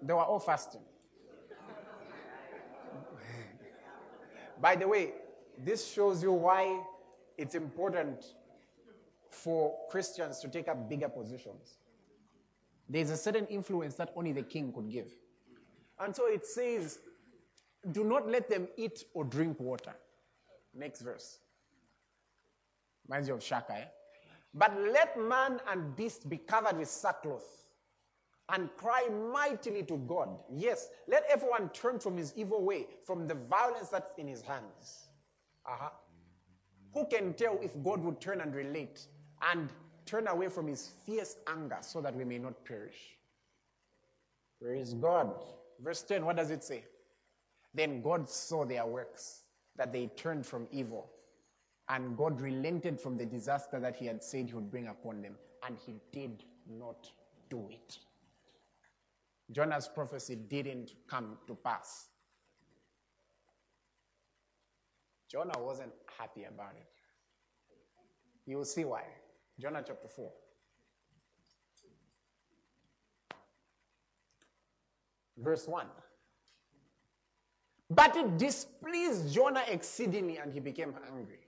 They 0.03 0.13
were 0.13 0.25
all 0.25 0.41
fasting. 0.41 0.81
By 4.61 4.77
the 4.77 4.87
way, 4.87 5.13
this 5.57 5.91
shows 5.91 6.23
you 6.23 6.33
why 6.33 6.83
it's 7.39 7.55
important 7.55 8.35
for 9.29 9.75
Christians 9.89 10.41
to 10.41 10.49
take 10.49 10.69
up 10.69 10.89
bigger 10.89 11.09
positions. 11.09 11.79
There's 12.89 13.11
a 13.11 13.17
certain 13.17 13.47
influence 13.47 13.95
that 13.95 14.13
only 14.17 14.33
the 14.33 14.43
king 14.43 14.73
could 14.73 14.91
give. 14.91 15.11
And 16.01 16.17
so 16.17 16.27
it 16.27 16.47
says, 16.47 16.99
do 17.93 18.05
not 18.05 18.29
let 18.29 18.49
them 18.49 18.69
eat 18.77 19.05
or 19.15 19.25
drink 19.25 19.61
water. 19.61 19.95
Next 20.75 21.03
verse. 21.03 21.39
Reminds 23.07 23.29
you 23.29 23.35
of 23.35 23.43
Shaka, 23.43 23.75
eh? 23.75 23.85
But 24.55 24.77
let 24.93 25.19
man 25.19 25.61
and 25.71 25.95
beast 25.95 26.29
be 26.29 26.37
covered 26.37 26.79
with 26.79 26.89
sackcloth 26.89 27.67
and 28.49 28.69
cry 28.77 29.09
mightily 29.33 29.83
to 29.85 29.97
God. 29.97 30.29
Yes, 30.53 30.89
let 31.07 31.25
everyone 31.31 31.69
turn 31.71 32.01
from 32.01 32.17
his 32.17 32.33
evil 32.37 32.65
way, 32.65 32.87
from 33.05 33.27
the 33.27 33.35
violence 33.35 33.89
that's 33.89 34.11
in 34.19 34.27
his 34.27 34.43
hands. 34.43 35.09
Uh-huh. 35.67 35.91
Who 36.95 37.07
can 37.07 37.35
tell 37.35 37.59
if 37.63 37.73
God 37.85 38.03
would 38.03 38.21
turn 38.21 38.41
and 38.41 38.55
relate 38.55 39.07
and 39.53 39.69
turn 40.07 40.27
away 40.27 40.49
from 40.49 40.67
his 40.67 40.91
fierce 41.07 41.37
anger 41.47 41.79
so 41.81 42.01
that 42.01 42.17
we 42.17 42.25
may 42.25 42.39
not 42.39 42.65
perish? 42.65 43.17
Praise 44.61 44.95
God. 44.95 45.33
Verse 45.83 46.03
10, 46.03 46.25
what 46.25 46.37
does 46.37 46.51
it 46.51 46.63
say? 46.63 46.85
Then 47.73 48.03
God 48.03 48.29
saw 48.29 48.65
their 48.65 48.87
works, 48.87 49.45
that 49.77 49.93
they 49.93 50.09
turned 50.09 50.45
from 50.45 50.67
evil. 50.71 51.11
And 51.89 52.17
God 52.17 52.41
relented 52.41 53.01
from 53.01 53.17
the 53.17 53.27
disaster 53.27 53.81
that 53.81 53.97
he 53.97 54.07
had 54.07 54.23
said 54.23 54.47
he 54.47 54.55
would 54.55 54.71
bring 54.71 54.89
upon 54.89 55.23
them. 55.23 55.37
And 55.67 55.77
he 55.85 55.95
did 56.13 56.45
not 56.69 57.11
do 57.49 57.69
it. 57.71 57.99
Jonah's 59.51 59.89
prophecy 59.89 60.37
didn't 60.37 60.93
come 61.09 61.39
to 61.47 61.55
pass. 61.55 62.09
Jonah 65.31 65.59
wasn't 65.59 65.93
happy 66.19 66.45
about 66.45 66.75
it. 66.77 66.87
You 68.47 68.59
will 68.59 68.65
see 68.65 68.85
why. 68.85 69.05
Jonah 69.59 69.83
chapter 69.87 70.09
4. 70.09 70.31
Verse 75.43 75.67
1. 75.67 75.87
But 77.91 78.17
it 78.17 78.39
displeased 78.39 79.33
Jonah 79.35 79.65
exceedingly, 79.69 80.39
and 80.39 80.53
he 80.53 80.61
became 80.61 80.95
angry. 81.13 81.41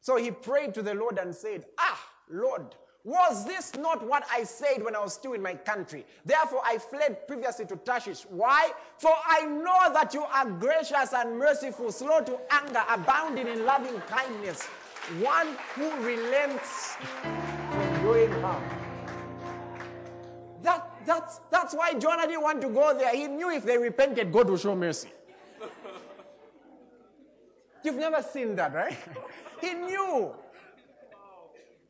So 0.00 0.16
he 0.16 0.30
prayed 0.30 0.72
to 0.74 0.82
the 0.82 0.94
Lord 0.94 1.18
and 1.18 1.34
said, 1.34 1.66
Ah, 1.78 2.00
Lord, 2.30 2.74
was 3.04 3.44
this 3.44 3.76
not 3.76 4.06
what 4.06 4.24
I 4.32 4.44
said 4.44 4.82
when 4.82 4.96
I 4.96 5.00
was 5.00 5.12
still 5.12 5.34
in 5.34 5.42
my 5.42 5.54
country? 5.54 6.06
Therefore, 6.24 6.62
I 6.64 6.78
fled 6.78 7.26
previously 7.26 7.66
to 7.66 7.76
Tarshish. 7.76 8.22
Why? 8.22 8.70
For 8.96 9.12
I 9.26 9.44
know 9.44 9.92
that 9.92 10.14
you 10.14 10.22
are 10.22 10.50
gracious 10.50 11.12
and 11.12 11.38
merciful, 11.38 11.92
slow 11.92 12.20
to 12.22 12.38
anger, 12.50 12.82
abounding 12.88 13.48
in 13.48 13.66
loving 13.66 14.00
kindness, 14.08 14.64
one 15.20 15.48
who 15.74 15.90
relents 16.04 16.96
from 17.22 18.02
doing 18.02 18.30
harm. 18.40 18.77
That, 21.08 21.20
that's, 21.20 21.40
that's 21.50 21.74
why 21.74 21.94
Jonah 21.94 22.26
didn't 22.26 22.42
want 22.42 22.60
to 22.60 22.68
go 22.68 22.96
there. 22.96 23.14
He 23.16 23.26
knew 23.26 23.50
if 23.50 23.64
they 23.64 23.78
repented, 23.78 24.30
God 24.30 24.50
would 24.50 24.60
show 24.60 24.76
mercy. 24.76 25.08
You've 27.82 27.96
never 27.96 28.22
seen 28.22 28.54
that, 28.56 28.74
right? 28.74 28.96
he 29.62 29.72
knew. 29.72 30.34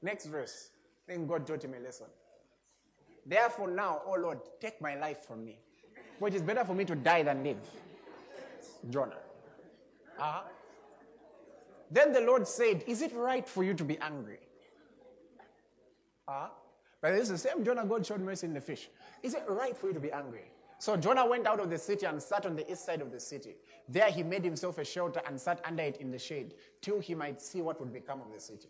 Next 0.02 0.26
verse. 0.26 0.70
Then 1.08 1.26
God 1.26 1.46
taught 1.46 1.64
him 1.64 1.74
a 1.74 1.80
lesson. 1.80 2.06
Therefore, 3.26 3.68
now, 3.68 4.02
oh 4.06 4.16
Lord, 4.20 4.38
take 4.60 4.80
my 4.80 4.94
life 4.94 5.26
from 5.26 5.44
me. 5.44 5.58
For 6.20 6.28
it 6.28 6.34
is 6.34 6.42
better 6.42 6.64
for 6.64 6.74
me 6.74 6.84
to 6.84 6.94
die 6.94 7.24
than 7.24 7.42
live. 7.42 7.58
Jonah. 8.88 9.16
Uh-huh. 10.20 10.42
Then 11.90 12.12
the 12.12 12.20
Lord 12.20 12.46
said, 12.46 12.84
Is 12.86 13.02
it 13.02 13.12
right 13.14 13.48
for 13.48 13.64
you 13.64 13.74
to 13.74 13.84
be 13.84 13.98
angry? 13.98 14.38
Uh-huh. 16.28 16.48
But 17.00 17.14
it's 17.14 17.30
the 17.30 17.38
same 17.38 17.64
Jonah 17.64 17.84
God 17.84 18.04
showed 18.04 18.20
mercy 18.20 18.46
in 18.46 18.54
the 18.54 18.60
fish. 18.60 18.88
Is 19.22 19.34
it 19.34 19.44
right 19.48 19.76
for 19.76 19.88
you 19.88 19.94
to 19.94 20.00
be 20.00 20.12
angry? 20.12 20.50
So 20.78 20.96
Jonah 20.96 21.26
went 21.26 21.46
out 21.46 21.58
of 21.58 21.70
the 21.70 21.78
city 21.78 22.06
and 22.06 22.22
sat 22.22 22.46
on 22.46 22.54
the 22.54 22.70
east 22.70 22.84
side 22.86 23.02
of 23.02 23.10
the 23.10 23.18
city. 23.18 23.56
There 23.88 24.08
he 24.10 24.22
made 24.22 24.44
himself 24.44 24.78
a 24.78 24.84
shelter 24.84 25.20
and 25.26 25.40
sat 25.40 25.60
under 25.64 25.82
it 25.82 25.96
in 25.96 26.10
the 26.10 26.18
shade 26.18 26.54
till 26.80 27.00
he 27.00 27.14
might 27.14 27.40
see 27.40 27.60
what 27.60 27.80
would 27.80 27.92
become 27.92 28.20
of 28.20 28.32
the 28.32 28.40
city. 28.40 28.68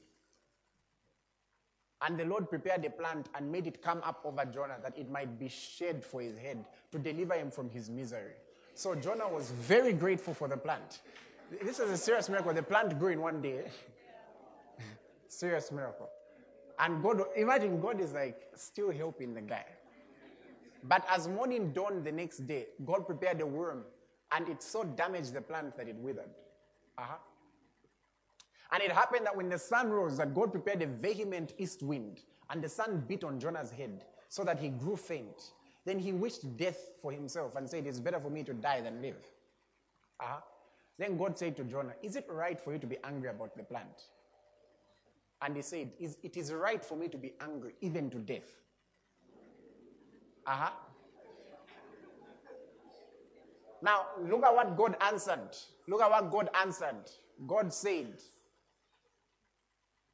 And 2.01 2.17
the 2.17 2.25
Lord 2.25 2.49
prepared 2.49 2.85
a 2.85 2.91
plant 2.91 3.29
and 3.35 3.51
made 3.51 3.67
it 3.67 3.83
come 3.83 4.01
up 4.05 4.21
over 4.25 4.45
Jonah 4.45 4.77
that 4.83 4.97
it 4.97 5.11
might 5.11 5.39
be 5.39 5.49
shade 5.49 6.03
for 6.03 6.23
his 6.23 6.39
head 6.39 6.65
to 6.93 6.99
deliver 6.99 7.35
him 7.35 7.51
from 7.51 7.69
his 7.69 7.91
misery. 7.91 8.35
So 8.75 8.95
Jonah 8.95 9.29
was 9.29 9.51
very 9.51 9.93
grateful 9.93 10.33
for 10.33 10.47
the 10.49 10.57
plant. 10.57 11.01
This 11.63 11.81
is 11.81 11.91
a 11.91 11.97
serious 11.97 12.29
miracle. 12.29 12.55
The 12.55 12.63
plant 12.63 12.99
grew 12.99 13.09
in 13.09 13.21
one 13.21 13.43
day. 13.43 13.65
serious 15.29 15.73
miracle. 15.73 16.09
And 16.79 17.03
God, 17.03 17.23
imagine 17.37 17.81
God 17.81 18.01
is 18.01 18.13
like 18.13 18.41
still 18.55 18.93
helping 18.93 19.35
the 19.35 19.41
guy. 19.41 19.65
But 20.83 21.05
as 21.11 21.29
morning 21.29 21.73
dawned 21.73 22.05
the 22.05 22.13
next 22.13 22.47
day, 22.47 22.67
God 22.85 23.07
prepared 23.07 23.41
a 23.41 23.47
worm 23.47 23.85
and 24.33 24.49
it 24.49 24.63
so 24.63 24.85
damaged 24.85 25.33
the 25.35 25.41
plant 25.41 25.77
that 25.77 25.89
it 25.89 25.97
withered. 25.97 26.31
Uh-huh. 26.97 27.17
And 28.73 28.83
it 28.83 28.93
happened 28.93 29.25
that 29.27 29.37
when 29.37 29.49
the 29.49 29.59
sun 29.59 29.91
rose, 29.91 30.19
that 30.19 30.35
God 30.35 30.53
prepared 30.53 30.83
a 30.83 30.87
vehement 30.87 31.55
east 31.59 31.83
wind, 31.83 32.21
and 32.51 32.63
the 32.63 32.69
sun 32.69 33.05
beat 33.07 33.25
on 33.25 33.41
Jonah's 33.41 33.71
head, 33.71 34.05
so 34.29 34.45
that 34.45 34.59
he 34.59 34.69
grew 34.69 34.97
faint. 34.97 35.53
Then 35.87 35.99
he 35.99 36.13
wished 36.13 36.57
death 36.57 36.79
for 37.01 37.11
himself 37.13 37.57
and 37.57 37.69
said, 37.69 37.87
It's 37.87 38.01
better 38.01 38.21
for 38.21 38.31
me 38.31 38.43
to 38.45 38.53
die 38.53 38.83
than 38.83 39.01
live. 39.01 39.17
Uh-huh. 40.21 40.41
Then 40.99 41.17
God 41.17 41.39
said 41.39 41.57
to 41.57 41.65
Jonah, 41.65 41.95
Is 42.03 42.17
it 42.17 42.27
right 42.29 42.61
for 42.61 42.73
you 42.73 42.79
to 42.79 42.87
be 42.87 42.99
angry 43.05 43.31
about 43.31 43.57
the 43.57 43.63
plant? 43.63 44.03
And 45.41 45.57
he 45.57 45.63
said, 45.63 45.93
It 45.99 46.37
is 46.37 46.53
right 46.53 46.85
for 46.85 46.97
me 46.97 47.09
to 47.09 47.17
be 47.17 47.33
angry, 47.41 47.75
even 47.81 48.11
to 48.11 48.19
death. 48.19 48.51
Uh-huh. 50.49 50.71
Now, 53.83 54.07
look 54.27 54.43
at 54.43 54.55
what 54.55 54.77
God 54.79 54.97
answered. 55.03 55.55
Look 55.87 56.01
at 56.01 56.11
what 56.11 56.31
God 56.31 56.49
answered. 56.59 57.05
God 57.47 57.73
said, 57.73 58.15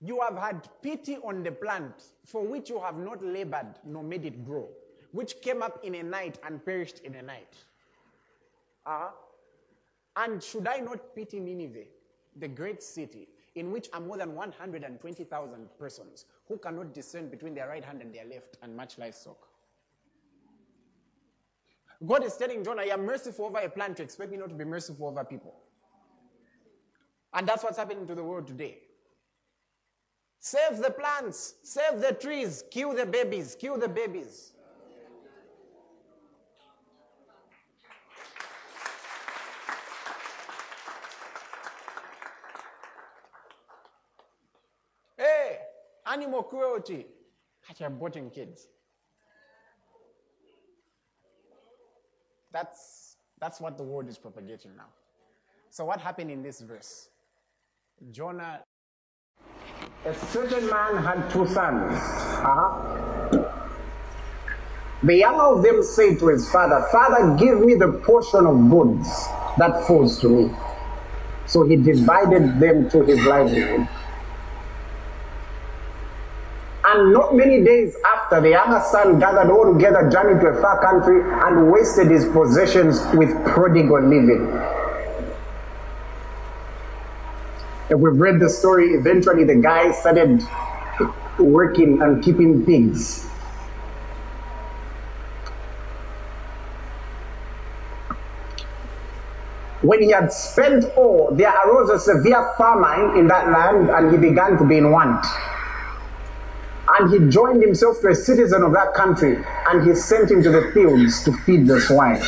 You 0.00 0.20
have 0.20 0.36
had 0.36 0.68
pity 0.82 1.18
on 1.18 1.44
the 1.44 1.52
plant 1.52 1.94
for 2.26 2.44
which 2.44 2.68
you 2.68 2.80
have 2.80 2.98
not 2.98 3.24
labored 3.24 3.78
nor 3.86 4.02
made 4.02 4.24
it 4.24 4.44
grow, 4.44 4.68
which 5.12 5.40
came 5.40 5.62
up 5.62 5.78
in 5.84 5.94
a 5.94 6.02
night 6.02 6.38
and 6.44 6.64
perished 6.64 6.98
in 7.04 7.14
a 7.14 7.22
night. 7.22 7.54
Uh-huh. 8.84 9.10
And 10.16 10.42
should 10.42 10.66
I 10.66 10.78
not 10.78 11.14
pity 11.14 11.38
Nineveh, 11.38 11.86
the 12.36 12.48
great 12.48 12.82
city, 12.82 13.28
in 13.54 13.70
which 13.70 13.88
are 13.92 14.00
more 14.00 14.18
than 14.18 14.34
120,000 14.34 15.68
persons 15.78 16.24
who 16.48 16.58
cannot 16.58 16.92
discern 16.92 17.28
between 17.28 17.54
their 17.54 17.68
right 17.68 17.84
hand 17.84 18.02
and 18.02 18.12
their 18.12 18.24
left, 18.24 18.58
and 18.62 18.76
much 18.76 18.98
livestock? 18.98 19.53
God 22.06 22.24
is 22.24 22.36
telling 22.36 22.64
Jonah, 22.64 22.84
You're 22.84 22.98
merciful 22.98 23.46
over 23.46 23.58
a 23.58 23.68
plant. 23.68 23.96
to 23.98 24.02
expect 24.02 24.30
me 24.30 24.36
not 24.36 24.48
to 24.48 24.54
be 24.54 24.64
merciful 24.64 25.08
over 25.08 25.24
people. 25.24 25.54
And 27.32 27.48
that's 27.48 27.64
what's 27.64 27.78
happening 27.78 28.06
to 28.06 28.14
the 28.14 28.22
world 28.22 28.46
today. 28.46 28.78
Save 30.38 30.78
the 30.78 30.90
plants, 30.90 31.54
save 31.62 32.00
the 32.00 32.12
trees, 32.12 32.64
kill 32.70 32.94
the 32.94 33.06
babies, 33.06 33.56
kill 33.58 33.78
the 33.78 33.88
babies. 33.88 34.52
Hey, 45.16 45.58
animal 46.06 46.42
cruelty. 46.42 47.06
You're 47.78 47.90
aborting 47.90 48.32
kids. 48.32 48.68
That's, 52.54 53.16
that's 53.40 53.60
what 53.60 53.76
the 53.76 53.82
world 53.82 54.08
is 54.08 54.16
propagating 54.16 54.76
now. 54.76 54.86
So, 55.70 55.84
what 55.84 56.00
happened 56.00 56.30
in 56.30 56.40
this 56.40 56.60
verse? 56.60 57.08
Jonah. 58.12 58.62
A 60.04 60.14
certain 60.14 60.70
man 60.70 61.02
had 61.02 61.28
two 61.30 61.48
sons. 61.48 61.94
Uh-huh. 61.98 63.50
The 65.02 65.16
younger 65.16 65.42
of 65.42 65.62
them 65.64 65.82
said 65.82 66.20
to 66.20 66.28
his 66.28 66.48
father, 66.52 66.86
Father, 66.92 67.36
give 67.36 67.58
me 67.58 67.74
the 67.74 68.00
portion 68.04 68.46
of 68.46 68.70
goods 68.70 69.08
that 69.58 69.84
falls 69.88 70.20
to 70.20 70.28
me. 70.28 70.54
So 71.46 71.66
he 71.66 71.74
divided 71.74 72.60
them 72.60 72.88
to 72.90 73.02
his 73.02 73.20
livelihood. 73.26 73.88
And 76.94 77.12
not 77.12 77.34
many 77.34 77.60
days 77.64 77.96
after, 78.14 78.40
the 78.40 78.50
younger 78.50 78.80
son 78.88 79.18
gathered 79.18 79.50
all 79.50 79.74
together, 79.74 80.08
journeyed 80.08 80.40
to 80.42 80.46
a 80.46 80.62
far 80.62 80.80
country, 80.80 81.22
and 81.44 81.72
wasted 81.72 82.08
his 82.08 82.24
possessions 82.26 83.00
with 83.14 83.30
prodigal 83.44 84.00
living. 84.00 84.46
If 87.90 87.98
we've 87.98 88.14
read 88.14 88.38
the 88.38 88.48
story, 88.48 88.92
eventually 88.92 89.42
the 89.42 89.56
guy 89.56 89.90
started 89.90 90.40
working 91.40 92.00
and 92.00 92.22
keeping 92.22 92.64
pigs. 92.64 93.24
When 99.82 100.00
he 100.00 100.12
had 100.12 100.32
spent 100.32 100.84
all, 100.96 101.30
there 101.32 101.52
arose 101.66 101.90
a 101.90 101.98
severe 101.98 102.52
famine 102.56 103.18
in 103.18 103.26
that 103.26 103.50
land, 103.50 103.90
and 103.90 104.12
he 104.12 104.16
began 104.16 104.56
to 104.58 104.64
be 104.64 104.78
in 104.78 104.92
want. 104.92 105.26
And 106.86 107.10
he 107.10 107.30
joined 107.30 107.62
himself 107.62 108.00
to 108.02 108.08
a 108.08 108.14
citizen 108.14 108.62
of 108.62 108.72
that 108.72 108.94
country, 108.94 109.42
and 109.68 109.86
he 109.86 109.94
sent 109.94 110.30
him 110.30 110.42
to 110.42 110.50
the 110.50 110.70
fields 110.72 111.24
to 111.24 111.32
feed 111.32 111.66
the 111.66 111.80
swine. 111.80 112.22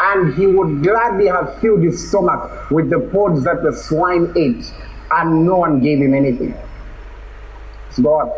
And 0.00 0.34
he 0.34 0.46
would 0.46 0.82
gladly 0.82 1.26
have 1.26 1.58
filled 1.60 1.82
his 1.82 2.08
stomach 2.08 2.70
with 2.70 2.88
the 2.88 3.00
pods 3.12 3.44
that 3.44 3.62
the 3.62 3.72
swine 3.72 4.32
ate, 4.34 4.72
and 5.10 5.44
no 5.44 5.56
one 5.56 5.80
gave 5.80 5.98
him 5.98 6.14
anything. 6.14 6.54
It's 7.88 7.98
God. 7.98 8.30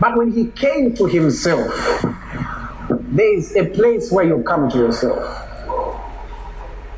But 0.00 0.16
when 0.16 0.32
he 0.32 0.46
came 0.46 0.94
to 0.96 1.04
himself, 1.04 1.74
there 2.88 3.34
is 3.36 3.54
a 3.54 3.66
place 3.66 4.10
where 4.10 4.24
you 4.24 4.42
come 4.44 4.70
to 4.70 4.78
yourself. 4.78 5.49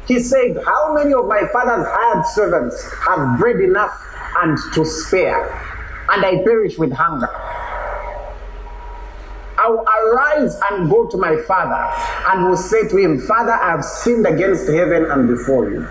He 0.06 0.18
said, 0.18 0.62
How 0.64 0.94
many 0.94 1.14
of 1.14 1.26
my 1.26 1.46
father's 1.52 1.86
hired 1.88 2.26
servants 2.26 2.92
have 3.06 3.38
bread 3.38 3.60
enough 3.60 4.12
and 4.36 4.58
to 4.74 4.84
spare, 4.84 5.44
and 6.10 6.24
I 6.24 6.42
perish 6.42 6.78
with 6.78 6.92
hunger. 6.92 7.28
I 9.58 9.68
will 9.68 9.84
arise 9.86 10.58
and 10.70 10.90
go 10.90 11.06
to 11.06 11.16
my 11.16 11.36
father, 11.46 11.92
and 12.30 12.48
will 12.48 12.56
say 12.56 12.88
to 12.88 12.96
him, 12.96 13.20
Father, 13.20 13.52
I 13.52 13.70
have 13.70 13.84
sinned 13.84 14.26
against 14.26 14.68
heaven 14.68 15.04
and 15.10 15.28
before 15.28 15.70
you. 15.70 15.86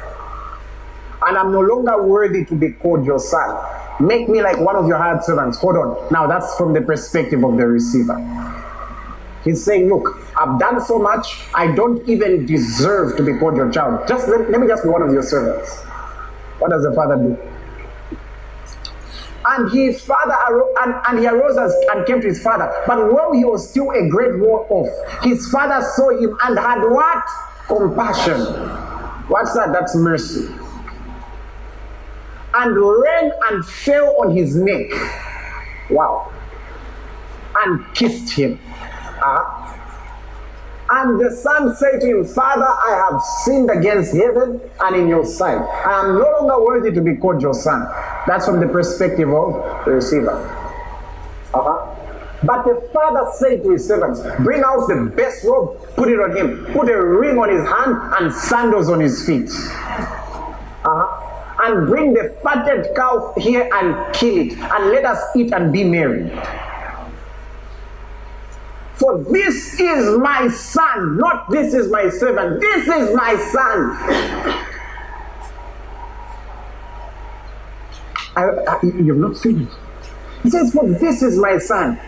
And 1.24 1.38
I'm 1.38 1.51
no 1.51 1.62
longer 1.62 2.01
worthy 2.01 2.43
to 2.45 2.55
be 2.55 2.72
called 2.72 3.05
your 3.05 3.20
son. 3.20 3.57
Make 3.99 4.28
me 4.28 4.41
like 4.41 4.59
one 4.59 4.76
of 4.76 4.88
your 4.88 4.97
hired 4.97 5.24
servants. 5.24 5.59
Hold 5.59 5.76
on. 5.78 6.07
Now, 6.12 6.26
that's 6.26 6.57
from 6.57 6.74
the 6.74 6.82
perspective 6.82 7.43
of 7.43 7.55
the 7.57 7.68
receiver. 7.68 8.18
He's 9.44 9.64
saying, 9.64 9.89
Look, 9.89 10.20
I've 10.39 10.60
done 10.60 10.80
so 10.82 11.00
much, 11.00 11.46
I 11.54 11.74
don't 11.74 12.08
even 12.08 12.46
deserve 12.46 13.18
to 13.18 13.24
be 13.24 13.38
called 13.38 13.56
your 13.56 13.72
child. 13.72 14.08
Just 14.08 14.28
let, 14.28 14.50
let 14.50 14.62
me 14.62 14.68
just 14.68 14.84
be 14.84 14.89
one 14.89 15.02
of 15.02 15.12
your 15.12 15.24
servants. 15.24 15.82
What 16.60 16.70
does 16.70 16.84
the 16.84 16.94
father 16.94 17.16
do? 17.16 17.38
And 19.44 19.72
his 19.72 20.04
father 20.04 20.36
arose, 20.50 20.76
and, 20.84 20.94
and 21.08 21.20
he 21.20 21.28
arose 21.28 21.58
and 21.58 22.06
came 22.06 22.22
to 22.22 22.28
his 22.28 22.44
father. 22.44 22.72
But 22.86 23.12
while 23.12 23.34
he 23.34 23.44
was 23.44 23.68
still 23.68 23.89
a 23.89 24.08
great 24.08 24.39
way 24.39 24.48
off, 24.48 25.24
his 25.24 25.50
father 25.50 25.84
saw 25.96 26.10
him 26.12 26.38
and 26.44 26.60
had 26.60 26.82
what? 26.84 27.24
Compassion. 27.68 28.39
What's 29.28 29.54
that? 29.56 29.72
That's 29.74 29.96
mercy. 29.96 30.54
And 32.54 32.76
ran 32.76 33.32
and 33.50 33.66
fell 33.66 34.16
on 34.22 34.36
his 34.36 34.56
neck. 34.56 34.92
Wow. 35.89 36.32
And 37.56 37.84
kissed 37.96 38.32
him. 38.34 38.60
And 40.94 41.22
the 41.22 41.32
son 41.32 41.74
said 41.78 42.02
to 42.02 42.06
him, 42.06 42.26
Father, 42.26 42.66
I 42.66 43.10
have 43.10 43.22
sinned 43.46 43.70
against 43.72 44.14
heaven 44.14 44.60
and 44.82 44.96
in 44.96 45.08
your 45.08 45.24
sight. 45.24 45.58
I 45.58 46.02
am 46.02 46.20
no 46.20 46.30
longer 46.42 46.66
worthy 46.66 46.92
to 46.92 47.02
be 47.02 47.16
called 47.16 47.42
your 47.42 47.54
son. 47.54 47.88
That's 48.28 48.46
from 48.46 48.60
the 48.60 48.68
perspective 48.68 49.30
of 49.30 49.86
the 49.86 49.92
receiver. 49.92 50.34
Uh-huh. 51.54 51.96
But 52.44 52.64
the 52.66 52.89
father 52.92 53.26
said 53.36 53.64
to 53.64 53.72
his 53.72 53.88
servants, 53.88 54.20
Bring 54.44 54.64
out 54.66 54.88
the 54.89 55.14
best 55.16 55.46
robe, 55.46 55.80
put 55.96 56.10
it 56.10 56.20
on 56.20 56.36
him, 56.36 56.66
put 56.74 56.89
a 56.89 57.02
ring 57.02 57.38
on 57.38 57.50
his 57.50 57.66
hand 57.66 57.96
and 58.20 58.34
sandals 58.34 58.89
on 58.89 59.00
his 59.00 59.26
feet. 59.26 59.50
Uh-huh. 60.84 61.28
And 61.64 61.88
bring 61.88 62.14
the 62.14 62.36
fatted 62.44 62.94
cow 62.96 63.34
here 63.38 63.70
and 63.72 64.14
kill 64.14 64.36
it, 64.39 64.58
and 64.58 64.89
let 64.89 65.06
us 65.06 65.24
eat 65.38 65.54
and 65.54 65.72
be 65.72 65.86
merry. 65.86 66.32
For 69.02 69.18
this 69.18 69.80
is 69.80 70.20
my 70.20 70.47
son, 70.49 71.18
not 71.18 71.49
this 71.49 71.74
is 71.74 71.89
my 71.89 72.08
servant. 72.08 72.62
This 72.62 72.88
is 72.88 73.16
my 73.16 73.36
son. 73.36 73.89
I, 78.36 78.43
I, 78.68 78.80
you've 78.84 79.18
not 79.18 79.36
seen 79.38 79.64
it. 79.64 79.70
He 80.43 80.52
says, 80.52 80.72
For 80.72 80.88
this 80.88 81.24
is 81.24 81.39
my 81.39 81.58
son. 81.58 81.99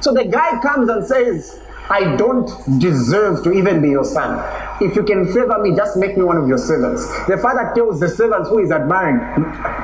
So 0.00 0.12
the 0.12 0.24
guy 0.24 0.60
comes 0.60 0.88
and 0.88 1.06
says, 1.06 1.60
I 1.88 2.16
don't 2.16 2.50
deserve 2.80 3.44
to 3.44 3.52
even 3.52 3.80
be 3.80 3.90
your 3.90 4.04
son. 4.04 4.42
If 4.82 4.96
you 4.96 5.04
can 5.04 5.32
favor 5.32 5.62
me, 5.62 5.76
just 5.76 5.96
make 5.96 6.16
me 6.16 6.24
one 6.24 6.36
of 6.36 6.48
your 6.48 6.58
servants. 6.58 7.06
The 7.28 7.38
father 7.38 7.70
tells 7.76 8.00
the 8.00 8.08
servants 8.08 8.48
who 8.48 8.58
is 8.58 8.72
admiring, 8.72 9.20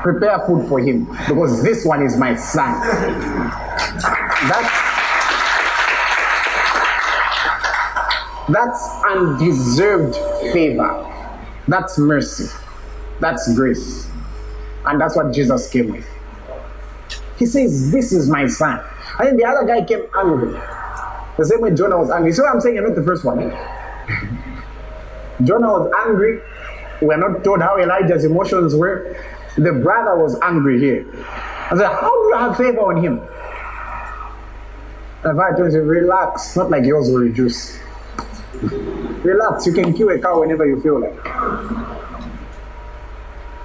prepare 0.03 0.41
food 0.49 0.69
for 0.69 0.81
him 0.81 1.05
because 1.29 1.63
this 1.63 1.85
one 1.87 2.03
is 2.03 2.17
my 2.17 2.35
son. 2.35 2.73
That's, 4.49 4.90
that's 8.55 8.83
undeserved 9.09 10.17
favor. 10.53 11.07
That's 11.69 11.99
mercy. 11.99 12.49
That's 13.21 13.55
grace. 13.55 14.09
And 14.87 15.01
that's 15.01 15.15
what 15.15 15.33
Jesus 15.33 15.69
came 15.71 15.91
with. 15.91 16.09
He 17.39 17.47
says, 17.47 17.91
This 17.93 18.13
is 18.13 18.29
my 18.29 18.47
son. 18.47 18.81
And 19.19 19.29
then 19.29 19.37
the 19.37 19.45
other 19.45 19.67
guy 19.67 19.85
came 19.85 20.05
angry. 20.17 20.53
The 21.37 21.45
same 21.45 21.61
way 21.61 21.75
Jonah 21.75 21.99
was 21.99 22.11
angry. 22.11 22.33
So 22.33 22.47
I'm 22.47 22.61
saying 22.61 22.75
you're 22.77 22.87
not 22.87 22.97
the 22.97 23.03
first 23.03 23.25
one. 23.25 23.39
Jonah 25.45 25.69
was 25.69 25.91
angry. 26.07 26.41
We're 27.01 27.17
not 27.17 27.43
told 27.45 27.63
how 27.63 27.79
Elijah's 27.79 28.25
emotions 28.25 28.75
were. 28.75 29.17
The 29.57 29.73
brother 29.73 30.17
was 30.23 30.39
angry 30.41 30.79
here. 30.79 31.07
I 31.71 31.77
said, 31.77 31.87
How 31.89 32.11
do 32.11 32.29
you 32.29 32.37
have 32.37 32.57
favor 32.57 32.81
on 32.81 33.03
him? 33.03 33.21
And 35.25 35.41
I 35.41 35.57
told 35.57 35.73
him, 35.73 35.87
Relax. 35.87 36.57
Not 36.57 36.71
like 36.71 36.85
yours 36.85 37.09
will 37.11 37.21
reduce. 37.21 37.79
Relax. 38.53 39.67
You 39.67 39.73
can 39.73 39.95
kill 39.95 40.11
a 40.11 40.19
cow 40.19 40.41
whenever 40.41 40.67
you 40.67 40.81
feel 40.81 41.01
like. 41.01 41.15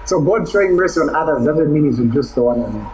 So 0.06 0.22
God 0.22 0.48
showing 0.48 0.76
mercy 0.76 1.00
on 1.00 1.16
others 1.16 1.46
doesn't 1.46 1.74
mean 1.74 1.86
He's 1.86 1.98
just 2.14 2.36
the 2.36 2.44
one 2.44 2.62
on 2.62 2.74
you. 2.76 2.88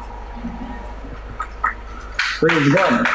Praise 2.40 2.74
God. 2.74 3.08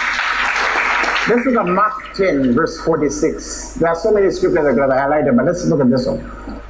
Let's 1.28 1.44
look 1.44 1.56
at 1.56 1.66
Mark 1.66 2.14
10, 2.14 2.54
verse 2.54 2.80
46. 2.82 3.74
There 3.74 3.88
are 3.88 3.96
so 3.96 4.12
many 4.12 4.30
scriptures 4.30 4.76
that 4.76 4.90
I 4.90 4.96
highlighted, 4.96 5.36
but 5.36 5.46
let's 5.46 5.64
look 5.64 5.80
at 5.80 5.90
this 5.90 6.06
one. 6.06 6.62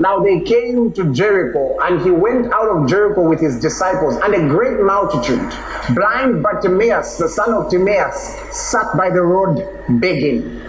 Now 0.00 0.18
they 0.18 0.40
came 0.40 0.92
to 0.94 1.12
Jericho, 1.12 1.78
and 1.80 2.00
he 2.00 2.10
went 2.10 2.52
out 2.52 2.68
of 2.68 2.88
Jericho 2.88 3.28
with 3.28 3.40
his 3.40 3.60
disciples 3.60 4.16
and 4.16 4.34
a 4.34 4.48
great 4.48 4.80
multitude. 4.80 5.48
Blind 5.94 6.42
Bartimaeus, 6.42 7.16
the 7.18 7.28
son 7.28 7.54
of 7.54 7.70
Timaeus, 7.70 8.34
sat 8.50 8.96
by 8.96 9.10
the 9.10 9.22
road 9.22 9.62
begging. 10.00 10.63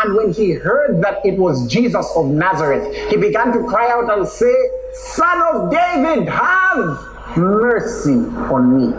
And 0.00 0.14
when 0.14 0.32
he 0.32 0.52
heard 0.52 1.02
that 1.02 1.24
it 1.24 1.36
was 1.36 1.66
Jesus 1.66 2.06
of 2.14 2.26
Nazareth, 2.26 2.94
he 3.10 3.16
began 3.16 3.52
to 3.52 3.64
cry 3.64 3.90
out 3.90 4.16
and 4.16 4.28
say, 4.28 4.54
Son 4.94 5.42
of 5.54 5.72
David, 5.72 6.28
have 6.28 7.36
mercy 7.36 8.14
on 8.52 8.76
me. 8.76 8.92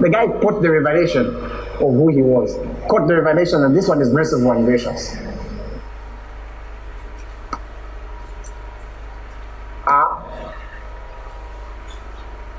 The 0.00 0.10
guy 0.10 0.26
put 0.26 0.62
the 0.62 0.70
revelation 0.70 1.26
of 1.26 1.94
who 1.94 2.08
he 2.08 2.22
was. 2.22 2.56
Caught 2.88 3.06
the 3.06 3.22
revelation 3.22 3.60
that 3.62 3.72
this 3.72 3.86
one 3.86 4.00
is 4.00 4.10
merciful 4.10 4.50
and 4.50 4.64
gracious. 4.64 5.16
Ah. 9.86 10.26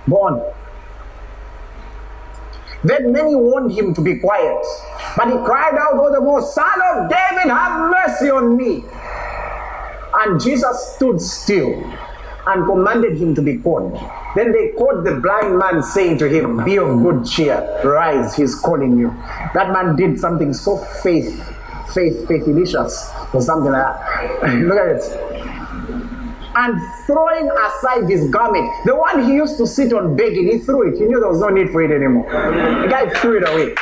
Go. 0.10 0.51
Then 2.84 3.12
many 3.12 3.36
warned 3.36 3.72
him 3.72 3.94
to 3.94 4.02
be 4.02 4.18
quiet. 4.18 4.66
But 5.16 5.28
he 5.28 5.38
cried 5.46 5.76
out 5.78 5.96
all 5.96 6.12
the 6.12 6.22
more, 6.22 6.42
Son 6.42 6.82
of 6.94 7.10
David, 7.10 7.52
have 7.52 7.90
mercy 7.92 8.30
on 8.30 8.58
me. 8.58 8.84
And 10.14 10.42
Jesus 10.42 10.96
stood 10.96 11.22
still 11.22 11.84
and 12.48 12.66
commanded 12.66 13.18
him 13.18 13.36
to 13.36 13.42
be 13.42 13.58
called. 13.58 13.94
Then 14.36 14.52
they 14.52 14.70
called 14.70 15.06
the 15.06 15.16
blind 15.16 15.58
man, 15.58 15.84
saying 15.84 16.18
to 16.20 16.28
him, 16.28 16.64
Be 16.64 16.78
of 16.78 17.02
good 17.02 17.26
cheer, 17.26 17.82
rise, 17.84 18.36
he's 18.36 18.56
calling 18.56 18.98
you. 18.98 19.10
That 19.54 19.72
man 19.72 19.96
did 19.96 20.20
something 20.20 20.54
so 20.54 20.78
faith, 20.78 21.44
faith, 21.94 22.28
faith 22.28 22.46
delicious, 22.46 23.12
or 23.34 23.42
something 23.42 23.72
like 23.72 23.84
that. 23.84 24.56
Look 24.64 24.78
at 24.78 24.96
it. 24.96 25.61
And 26.54 26.82
throwing 27.06 27.50
aside 27.50 28.10
his 28.10 28.30
garment, 28.30 28.70
the 28.86 28.96
one 28.96 29.24
he 29.24 29.34
used 29.34 29.58
to 29.58 29.68
sit 29.68 29.94
on 29.94 30.16
begging, 30.16 30.48
he 30.48 30.60
threw 30.60 30.92
it. 30.92 30.98
He 30.98 31.06
knew 31.06 31.20
there 31.20 31.30
was 31.30 31.40
no 31.40 31.50
need 31.50 31.70
for 31.70 31.82
it 31.82 31.92
anymore. 31.92 32.30
The 32.30 32.88
guy 32.90 33.10
threw 33.20 33.38
it 33.38 33.48
away. 33.48 33.76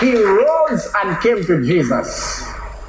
He 0.00 0.22
rose 0.22 0.92
and 1.02 1.20
came 1.22 1.44
to 1.46 1.64
Jesus. 1.64 2.42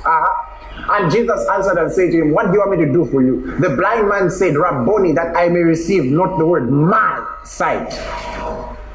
Uh-huh. 0.03 0.51
And 0.87 1.11
Jesus 1.11 1.47
answered 1.49 1.77
and 1.77 1.91
said 1.91 2.11
to 2.11 2.17
him, 2.21 2.31
What 2.31 2.47
do 2.47 2.53
you 2.53 2.59
want 2.59 2.77
me 2.77 2.85
to 2.85 2.91
do 2.91 3.05
for 3.05 3.23
you? 3.23 3.57
The 3.59 3.69
blind 3.75 4.09
man 4.09 4.29
said, 4.29 4.55
Rabboni, 4.55 5.13
that 5.13 5.35
I 5.35 5.47
may 5.47 5.61
receive 5.61 6.11
not 6.11 6.37
the 6.37 6.45
word 6.45 6.69
my 6.69 7.25
sight. 7.43 7.89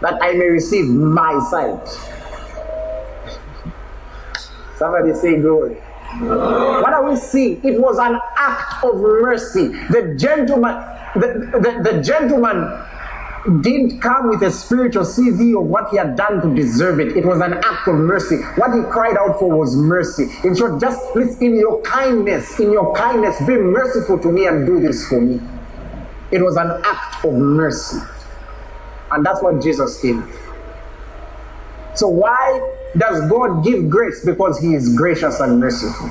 That 0.01 0.19
I 0.23 0.33
may 0.35 0.47
receive 0.47 0.87
my 0.87 1.41
sight. 1.51 1.89
Somebody 4.77 5.15
say 5.15 5.41
glory. 5.41 5.79
What 6.19 6.93
are 6.93 7.09
we 7.09 7.17
see? 7.17 7.61
It 7.63 7.81
was 7.81 7.99
an 7.99 8.19
act 8.37 8.85
of 8.85 8.97
mercy. 8.97 9.69
The 9.69 10.17
gentleman, 10.19 10.75
the, 11.15 11.51
the, 11.53 11.93
the 11.93 12.03
gentleman 12.03 12.67
didn't 13.63 14.01
come 14.01 14.29
with 14.29 14.43
a 14.43 14.51
spiritual 14.51 15.05
CV 15.05 15.59
of 15.59 15.67
what 15.67 15.91
he 15.91 15.97
had 15.97 16.17
done 16.17 16.43
to 16.43 16.55
deserve 16.55 17.01
it. 17.01 17.17
It 17.17 17.25
was 17.25 17.41
an 17.41 17.55
act 17.55 17.89
of 17.89 17.95
mercy. 17.95 18.37
What 18.57 18.75
he 18.75 18.83
cried 18.91 19.17
out 19.17 19.39
for 19.39 19.57
was 19.57 19.77
mercy. 19.77 20.29
In 20.45 20.57
short, 20.57 20.81
just 20.81 21.01
please, 21.13 21.41
in 21.41 21.57
your 21.57 21.81
kindness, 21.83 22.59
in 22.59 22.73
your 22.73 22.95
kindness, 22.95 23.39
be 23.47 23.57
merciful 23.57 24.19
to 24.19 24.31
me 24.31 24.47
and 24.47 24.67
do 24.67 24.81
this 24.81 25.09
for 25.09 25.21
me. 25.21 25.41
It 26.31 26.43
was 26.43 26.57
an 26.57 26.71
act 26.85 27.25
of 27.25 27.35
mercy. 27.35 27.99
And 29.11 29.25
that's 29.25 29.43
what 29.43 29.63
Jesus 29.63 30.01
gave. 30.03 30.23
So, 31.95 32.09
why 32.09 32.61
does 32.97 33.31
God 33.31 33.65
give 33.65 33.89
grace? 33.89 34.25
Because 34.25 34.59
He 34.61 34.75
is 34.75 34.97
gracious 34.97 35.41
and 35.41 35.61
merciful. 35.61 36.09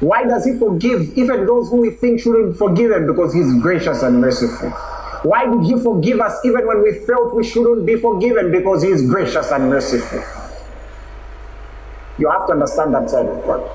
Why 0.00 0.24
does 0.24 0.44
He 0.44 0.58
forgive 0.58 1.16
even 1.16 1.46
those 1.46 1.68
who 1.70 1.76
we 1.76 1.90
think 1.90 2.20
shouldn't 2.20 2.56
forgive 2.56 2.90
Him? 2.90 3.06
Because 3.06 3.32
He's 3.32 3.54
gracious 3.60 4.02
and 4.02 4.20
merciful. 4.20 4.70
Why 5.22 5.46
did 5.46 5.62
He 5.62 5.78
forgive 5.80 6.20
us 6.20 6.44
even 6.44 6.66
when 6.66 6.82
we 6.82 6.92
felt 7.06 7.34
we 7.36 7.44
shouldn't 7.44 7.86
be 7.86 7.96
forgiven? 7.96 8.50
Because 8.50 8.82
He 8.82 8.88
is 8.88 9.08
gracious 9.08 9.50
and 9.52 9.70
merciful. 9.70 10.22
You 12.18 12.28
have 12.30 12.46
to 12.48 12.54
understand 12.54 12.94
that 12.94 13.08
side 13.08 13.26
of 13.26 13.44
God. 13.44 13.70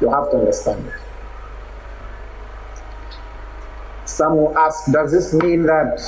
You 0.00 0.10
have 0.10 0.30
to 0.30 0.38
understand 0.38 0.86
it. 0.86 0.92
Some 4.04 4.36
will 4.36 4.56
ask, 4.58 4.90
does 4.92 5.10
this 5.12 5.32
mean 5.32 5.62
that 5.64 5.98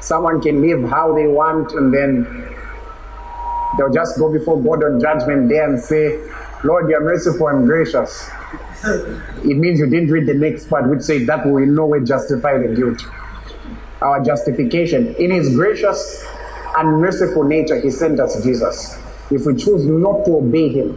someone 0.00 0.40
can 0.40 0.62
live 0.62 0.88
how 0.88 1.14
they 1.14 1.26
want 1.26 1.72
and 1.72 1.92
then 1.92 2.53
they'll 3.78 3.92
just 3.92 4.18
go 4.18 4.32
before 4.32 4.60
God 4.62 4.84
on 4.84 5.00
judgment 5.00 5.48
day 5.48 5.58
and 5.58 5.80
say, 5.80 6.20
Lord, 6.64 6.88
you're 6.88 7.02
merciful 7.02 7.48
and 7.48 7.66
gracious. 7.66 8.28
It 8.84 9.56
means 9.56 9.78
you 9.78 9.86
didn't 9.86 10.10
read 10.10 10.26
the 10.26 10.34
next 10.34 10.68
part, 10.68 10.88
which 10.88 11.02
said 11.02 11.26
that 11.26 11.46
will 11.46 11.58
in 11.58 11.74
no 11.74 11.86
way 11.86 12.04
justify 12.04 12.58
the 12.58 12.74
guilt 12.74 13.00
our 14.04 14.22
justification. 14.22 15.14
In 15.16 15.30
his 15.30 15.54
gracious 15.54 16.24
and 16.76 17.00
merciful 17.00 17.44
nature, 17.44 17.80
he 17.80 17.90
sent 17.90 18.20
us 18.20 18.42
Jesus. 18.44 19.00
If 19.30 19.46
we 19.46 19.54
choose 19.56 19.86
not 19.86 20.24
to 20.26 20.36
obey 20.36 20.68
him, 20.68 20.88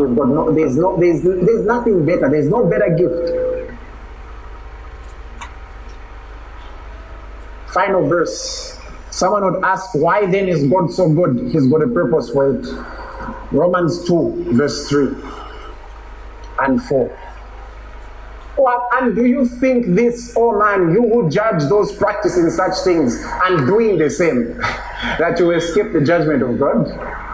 we've 0.00 0.16
got 0.16 0.28
no, 0.28 0.52
there's, 0.52 0.76
no, 0.76 0.98
there's, 0.98 1.22
there's 1.22 1.66
nothing 1.66 2.04
better, 2.06 2.28
there's 2.30 2.48
no 2.48 2.66
better 2.66 2.88
gift. 2.96 3.34
Final 7.74 8.08
verse. 8.08 8.67
Someone 9.18 9.44
would 9.44 9.64
ask, 9.64 9.96
why 9.96 10.26
then 10.26 10.48
is 10.48 10.62
God 10.70 10.92
so 10.92 11.12
good? 11.12 11.50
He's 11.50 11.66
got 11.66 11.82
a 11.82 11.88
purpose 11.88 12.30
for 12.30 12.54
it. 12.54 12.64
Romans 13.50 14.06
2, 14.06 14.54
verse 14.54 14.88
3 14.88 15.08
and 16.60 16.80
4. 16.80 17.18
Well, 18.56 18.88
and 18.92 19.16
do 19.16 19.24
you 19.24 19.44
think 19.44 19.86
this, 19.86 20.34
oh 20.36 20.56
man, 20.56 20.92
you 20.92 21.02
who 21.02 21.28
judge 21.28 21.64
those 21.68 21.92
practicing 21.96 22.48
such 22.50 22.78
things 22.84 23.20
and 23.44 23.66
doing 23.66 23.98
the 23.98 24.08
same, 24.08 24.56
that 25.18 25.34
you 25.40 25.50
escape 25.50 25.92
the 25.92 26.00
judgment 26.00 26.44
of 26.44 26.56
God? 26.60 27.27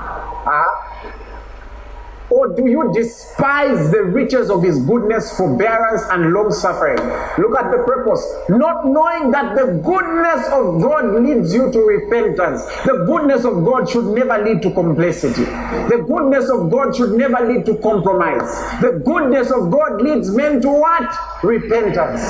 Or 2.31 2.49
do 2.49 2.67
you 2.67 2.91
despise 2.95 3.91
the 3.91 4.03
riches 4.03 4.51
of 4.51 4.63
his 4.63 4.79
goodness, 4.87 5.37
forbearance, 5.37 6.03
and 6.11 6.33
long 6.33 6.51
suffering? 6.53 6.97
Look 7.37 7.59
at 7.59 7.71
the 7.71 7.85
purpose. 7.87 8.25
Not 8.49 8.87
knowing 8.87 9.31
that 9.31 9.55
the 9.55 9.81
goodness 9.85 10.47
of 10.49 10.81
God 10.81 11.23
leads 11.23 11.53
you 11.53 11.71
to 11.71 11.79
repentance. 11.81 12.65
The 12.87 13.05
goodness 13.07 13.45
of 13.45 13.65
God 13.65 13.89
should 13.89 14.07
never 14.07 14.43
lead 14.43 14.63
to 14.63 14.71
complacency. 14.73 15.45
The 15.45 16.05
goodness 16.09 16.49
of 16.49 16.71
God 16.71 16.97
should 16.97 17.13
never 17.13 17.47
lead 17.47 17.67
to 17.67 17.77
compromise. 17.77 18.49
The 18.81 19.03
goodness 19.05 19.51
of 19.51 19.71
God 19.71 20.01
leads 20.01 20.31
men 20.31 20.63
to 20.63 20.69
what? 20.69 21.15
Repentance. 21.43 22.23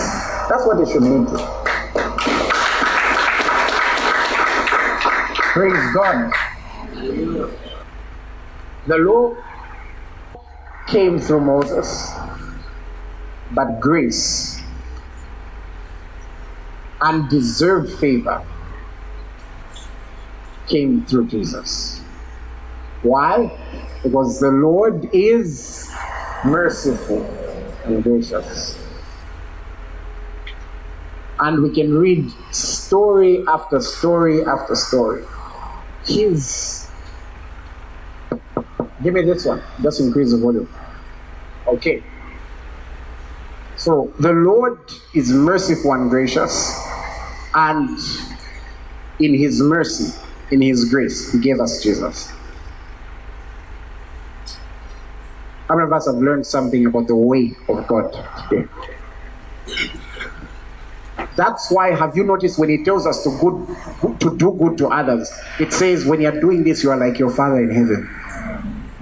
That's 0.49 0.66
what 0.66 0.80
it 0.80 0.88
should 0.88 1.03
lead 1.03 1.28
to. 1.28 1.38
Praise 5.55 5.95
God. 5.95 6.32
The 8.86 8.99
law 8.99 9.34
came 10.87 11.18
through 11.18 11.41
Moses, 11.41 12.12
but 13.53 13.80
grace 13.80 14.61
and 17.01 17.28
deserved 17.28 17.93
favor 17.99 18.43
came 20.66 21.05
through 21.05 21.28
Jesus. 21.28 22.01
Why? 23.03 23.51
Because 24.03 24.41
the 24.41 24.51
Lord 24.51 25.09
is 25.12 25.91
merciful 26.45 27.22
and 27.85 28.03
gracious. 28.03 28.78
And 31.39 31.62
we 31.62 31.74
can 31.74 31.93
read 31.99 32.30
story 32.53 33.45
after 33.47 33.80
story 33.80 34.45
after 34.45 34.74
story. 34.74 35.24
He's. 36.07 36.84
Give 39.05 39.12
me 39.12 39.22
this 39.22 39.44
one. 39.44 39.62
Just 39.82 40.00
increase 40.00 40.30
the 40.30 40.38
volume. 40.38 40.68
Okay. 41.66 42.02
So 43.76 44.12
the 44.18 44.32
Lord 44.32 44.78
is 45.14 45.30
merciful 45.30 45.92
and 45.92 46.09
gracious, 46.09 46.74
and 47.55 47.90
in 49.20 49.34
His 49.34 49.61
mercy, 49.61 50.18
in 50.50 50.62
His 50.62 50.88
grace, 50.88 51.32
He 51.32 51.38
gave 51.38 51.61
us 51.61 51.82
Jesus. 51.82 52.32
How 55.68 55.76
many 55.76 55.86
of 55.86 55.92
us 55.92 56.07
have 56.07 56.16
learned 56.16 56.46
something 56.46 56.86
about 56.86 57.07
the 57.07 57.16
way 57.16 57.52
of 57.68 57.86
God 57.86 58.11
today? 58.48 58.68
That's 61.36 61.70
why, 61.70 61.94
have 61.94 62.16
you 62.16 62.24
noticed 62.24 62.59
when 62.59 62.70
He 62.70 62.84
tells 62.84 63.07
us 63.07 63.22
to 63.24 63.30
good 63.38 64.20
to 64.20 64.36
do 64.36 64.52
good 64.52 64.78
to 64.78 64.88
others, 64.88 65.30
it 65.59 65.72
says 65.72 66.07
when 66.07 66.20
you're 66.20 66.40
doing 66.40 66.64
this, 66.64 66.82
you 66.82 66.90
are 66.90 66.96
like 66.96 67.18
your 67.18 67.30
Father 67.30 67.61
in 67.61 67.70
heaven, 67.70 68.09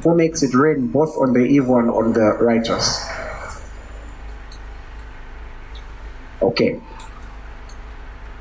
who 0.02 0.14
makes 0.14 0.42
it 0.42 0.54
rain 0.54 0.88
both 0.88 1.16
on 1.16 1.32
the 1.32 1.40
evil 1.40 1.78
and 1.78 1.90
on 1.90 2.12
the 2.12 2.36
righteous. 2.40 3.04
Okay. 6.40 6.80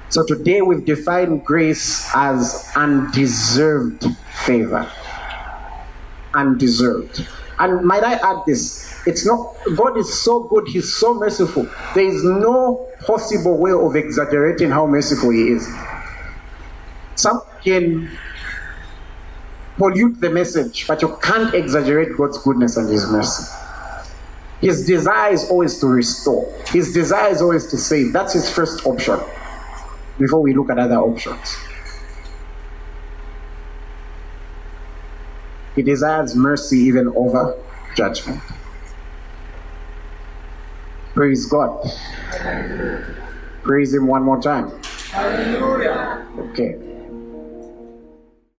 So 0.10 0.26
today 0.26 0.62
we've 0.62 0.84
defined 0.84 1.46
grace 1.46 2.10
as 2.14 2.70
undeserved 2.76 4.06
favor. 4.44 4.92
Undeserved. 6.34 7.28
And 7.60 7.86
might 7.86 8.04
I 8.04 8.14
add 8.14 8.44
this? 8.48 8.92
It's 9.06 9.26
not, 9.26 9.56
God 9.76 9.98
is 9.98 10.22
so 10.22 10.44
good, 10.44 10.68
He's 10.68 10.94
so 10.94 11.14
merciful. 11.14 11.70
There 11.94 12.06
is 12.06 12.24
no 12.24 12.88
possible 13.06 13.58
way 13.58 13.72
of 13.72 13.96
exaggerating 13.96 14.72
how 14.72 14.88
merciful 14.88 15.30
He 15.30 15.50
is. 15.50 15.68
Some 17.16 17.42
can 17.64 18.10
pollute 19.82 20.22
the 20.22 20.30
message, 20.30 20.86
but 20.88 21.02
you 21.02 21.18
can't 21.24 21.56
exaggerate 21.56 22.16
God's 22.16 22.38
goodness 22.38 22.78
and 22.78 22.88
His 22.88 23.10
mercy. 23.10 23.52
His 24.60 24.86
desire 24.86 25.34
is 25.34 25.50
always 25.50 25.80
to 25.80 25.88
restore. 25.88 26.54
His 26.68 26.94
desire 26.94 27.32
is 27.32 27.42
always 27.42 27.66
to 27.72 27.78
save. 27.78 28.14
That's 28.14 28.34
his 28.34 28.48
first 28.48 28.86
option 28.86 29.20
before 30.20 30.40
we 30.42 30.54
look 30.54 30.70
at 30.70 30.78
other 30.78 30.98
options. 30.98 31.58
He 35.76 35.82
desires 35.82 36.36
mercy 36.36 36.78
even 36.78 37.08
over 37.16 37.58
judgment. 37.96 38.40
Praise 41.16 41.48
God. 41.48 41.90
Praise 43.64 43.96
Him 43.96 44.06
one 44.06 44.22
more 44.22 44.40
time. 44.40 44.72
Hallelujah. 45.12 46.28
Okay. 46.38 46.91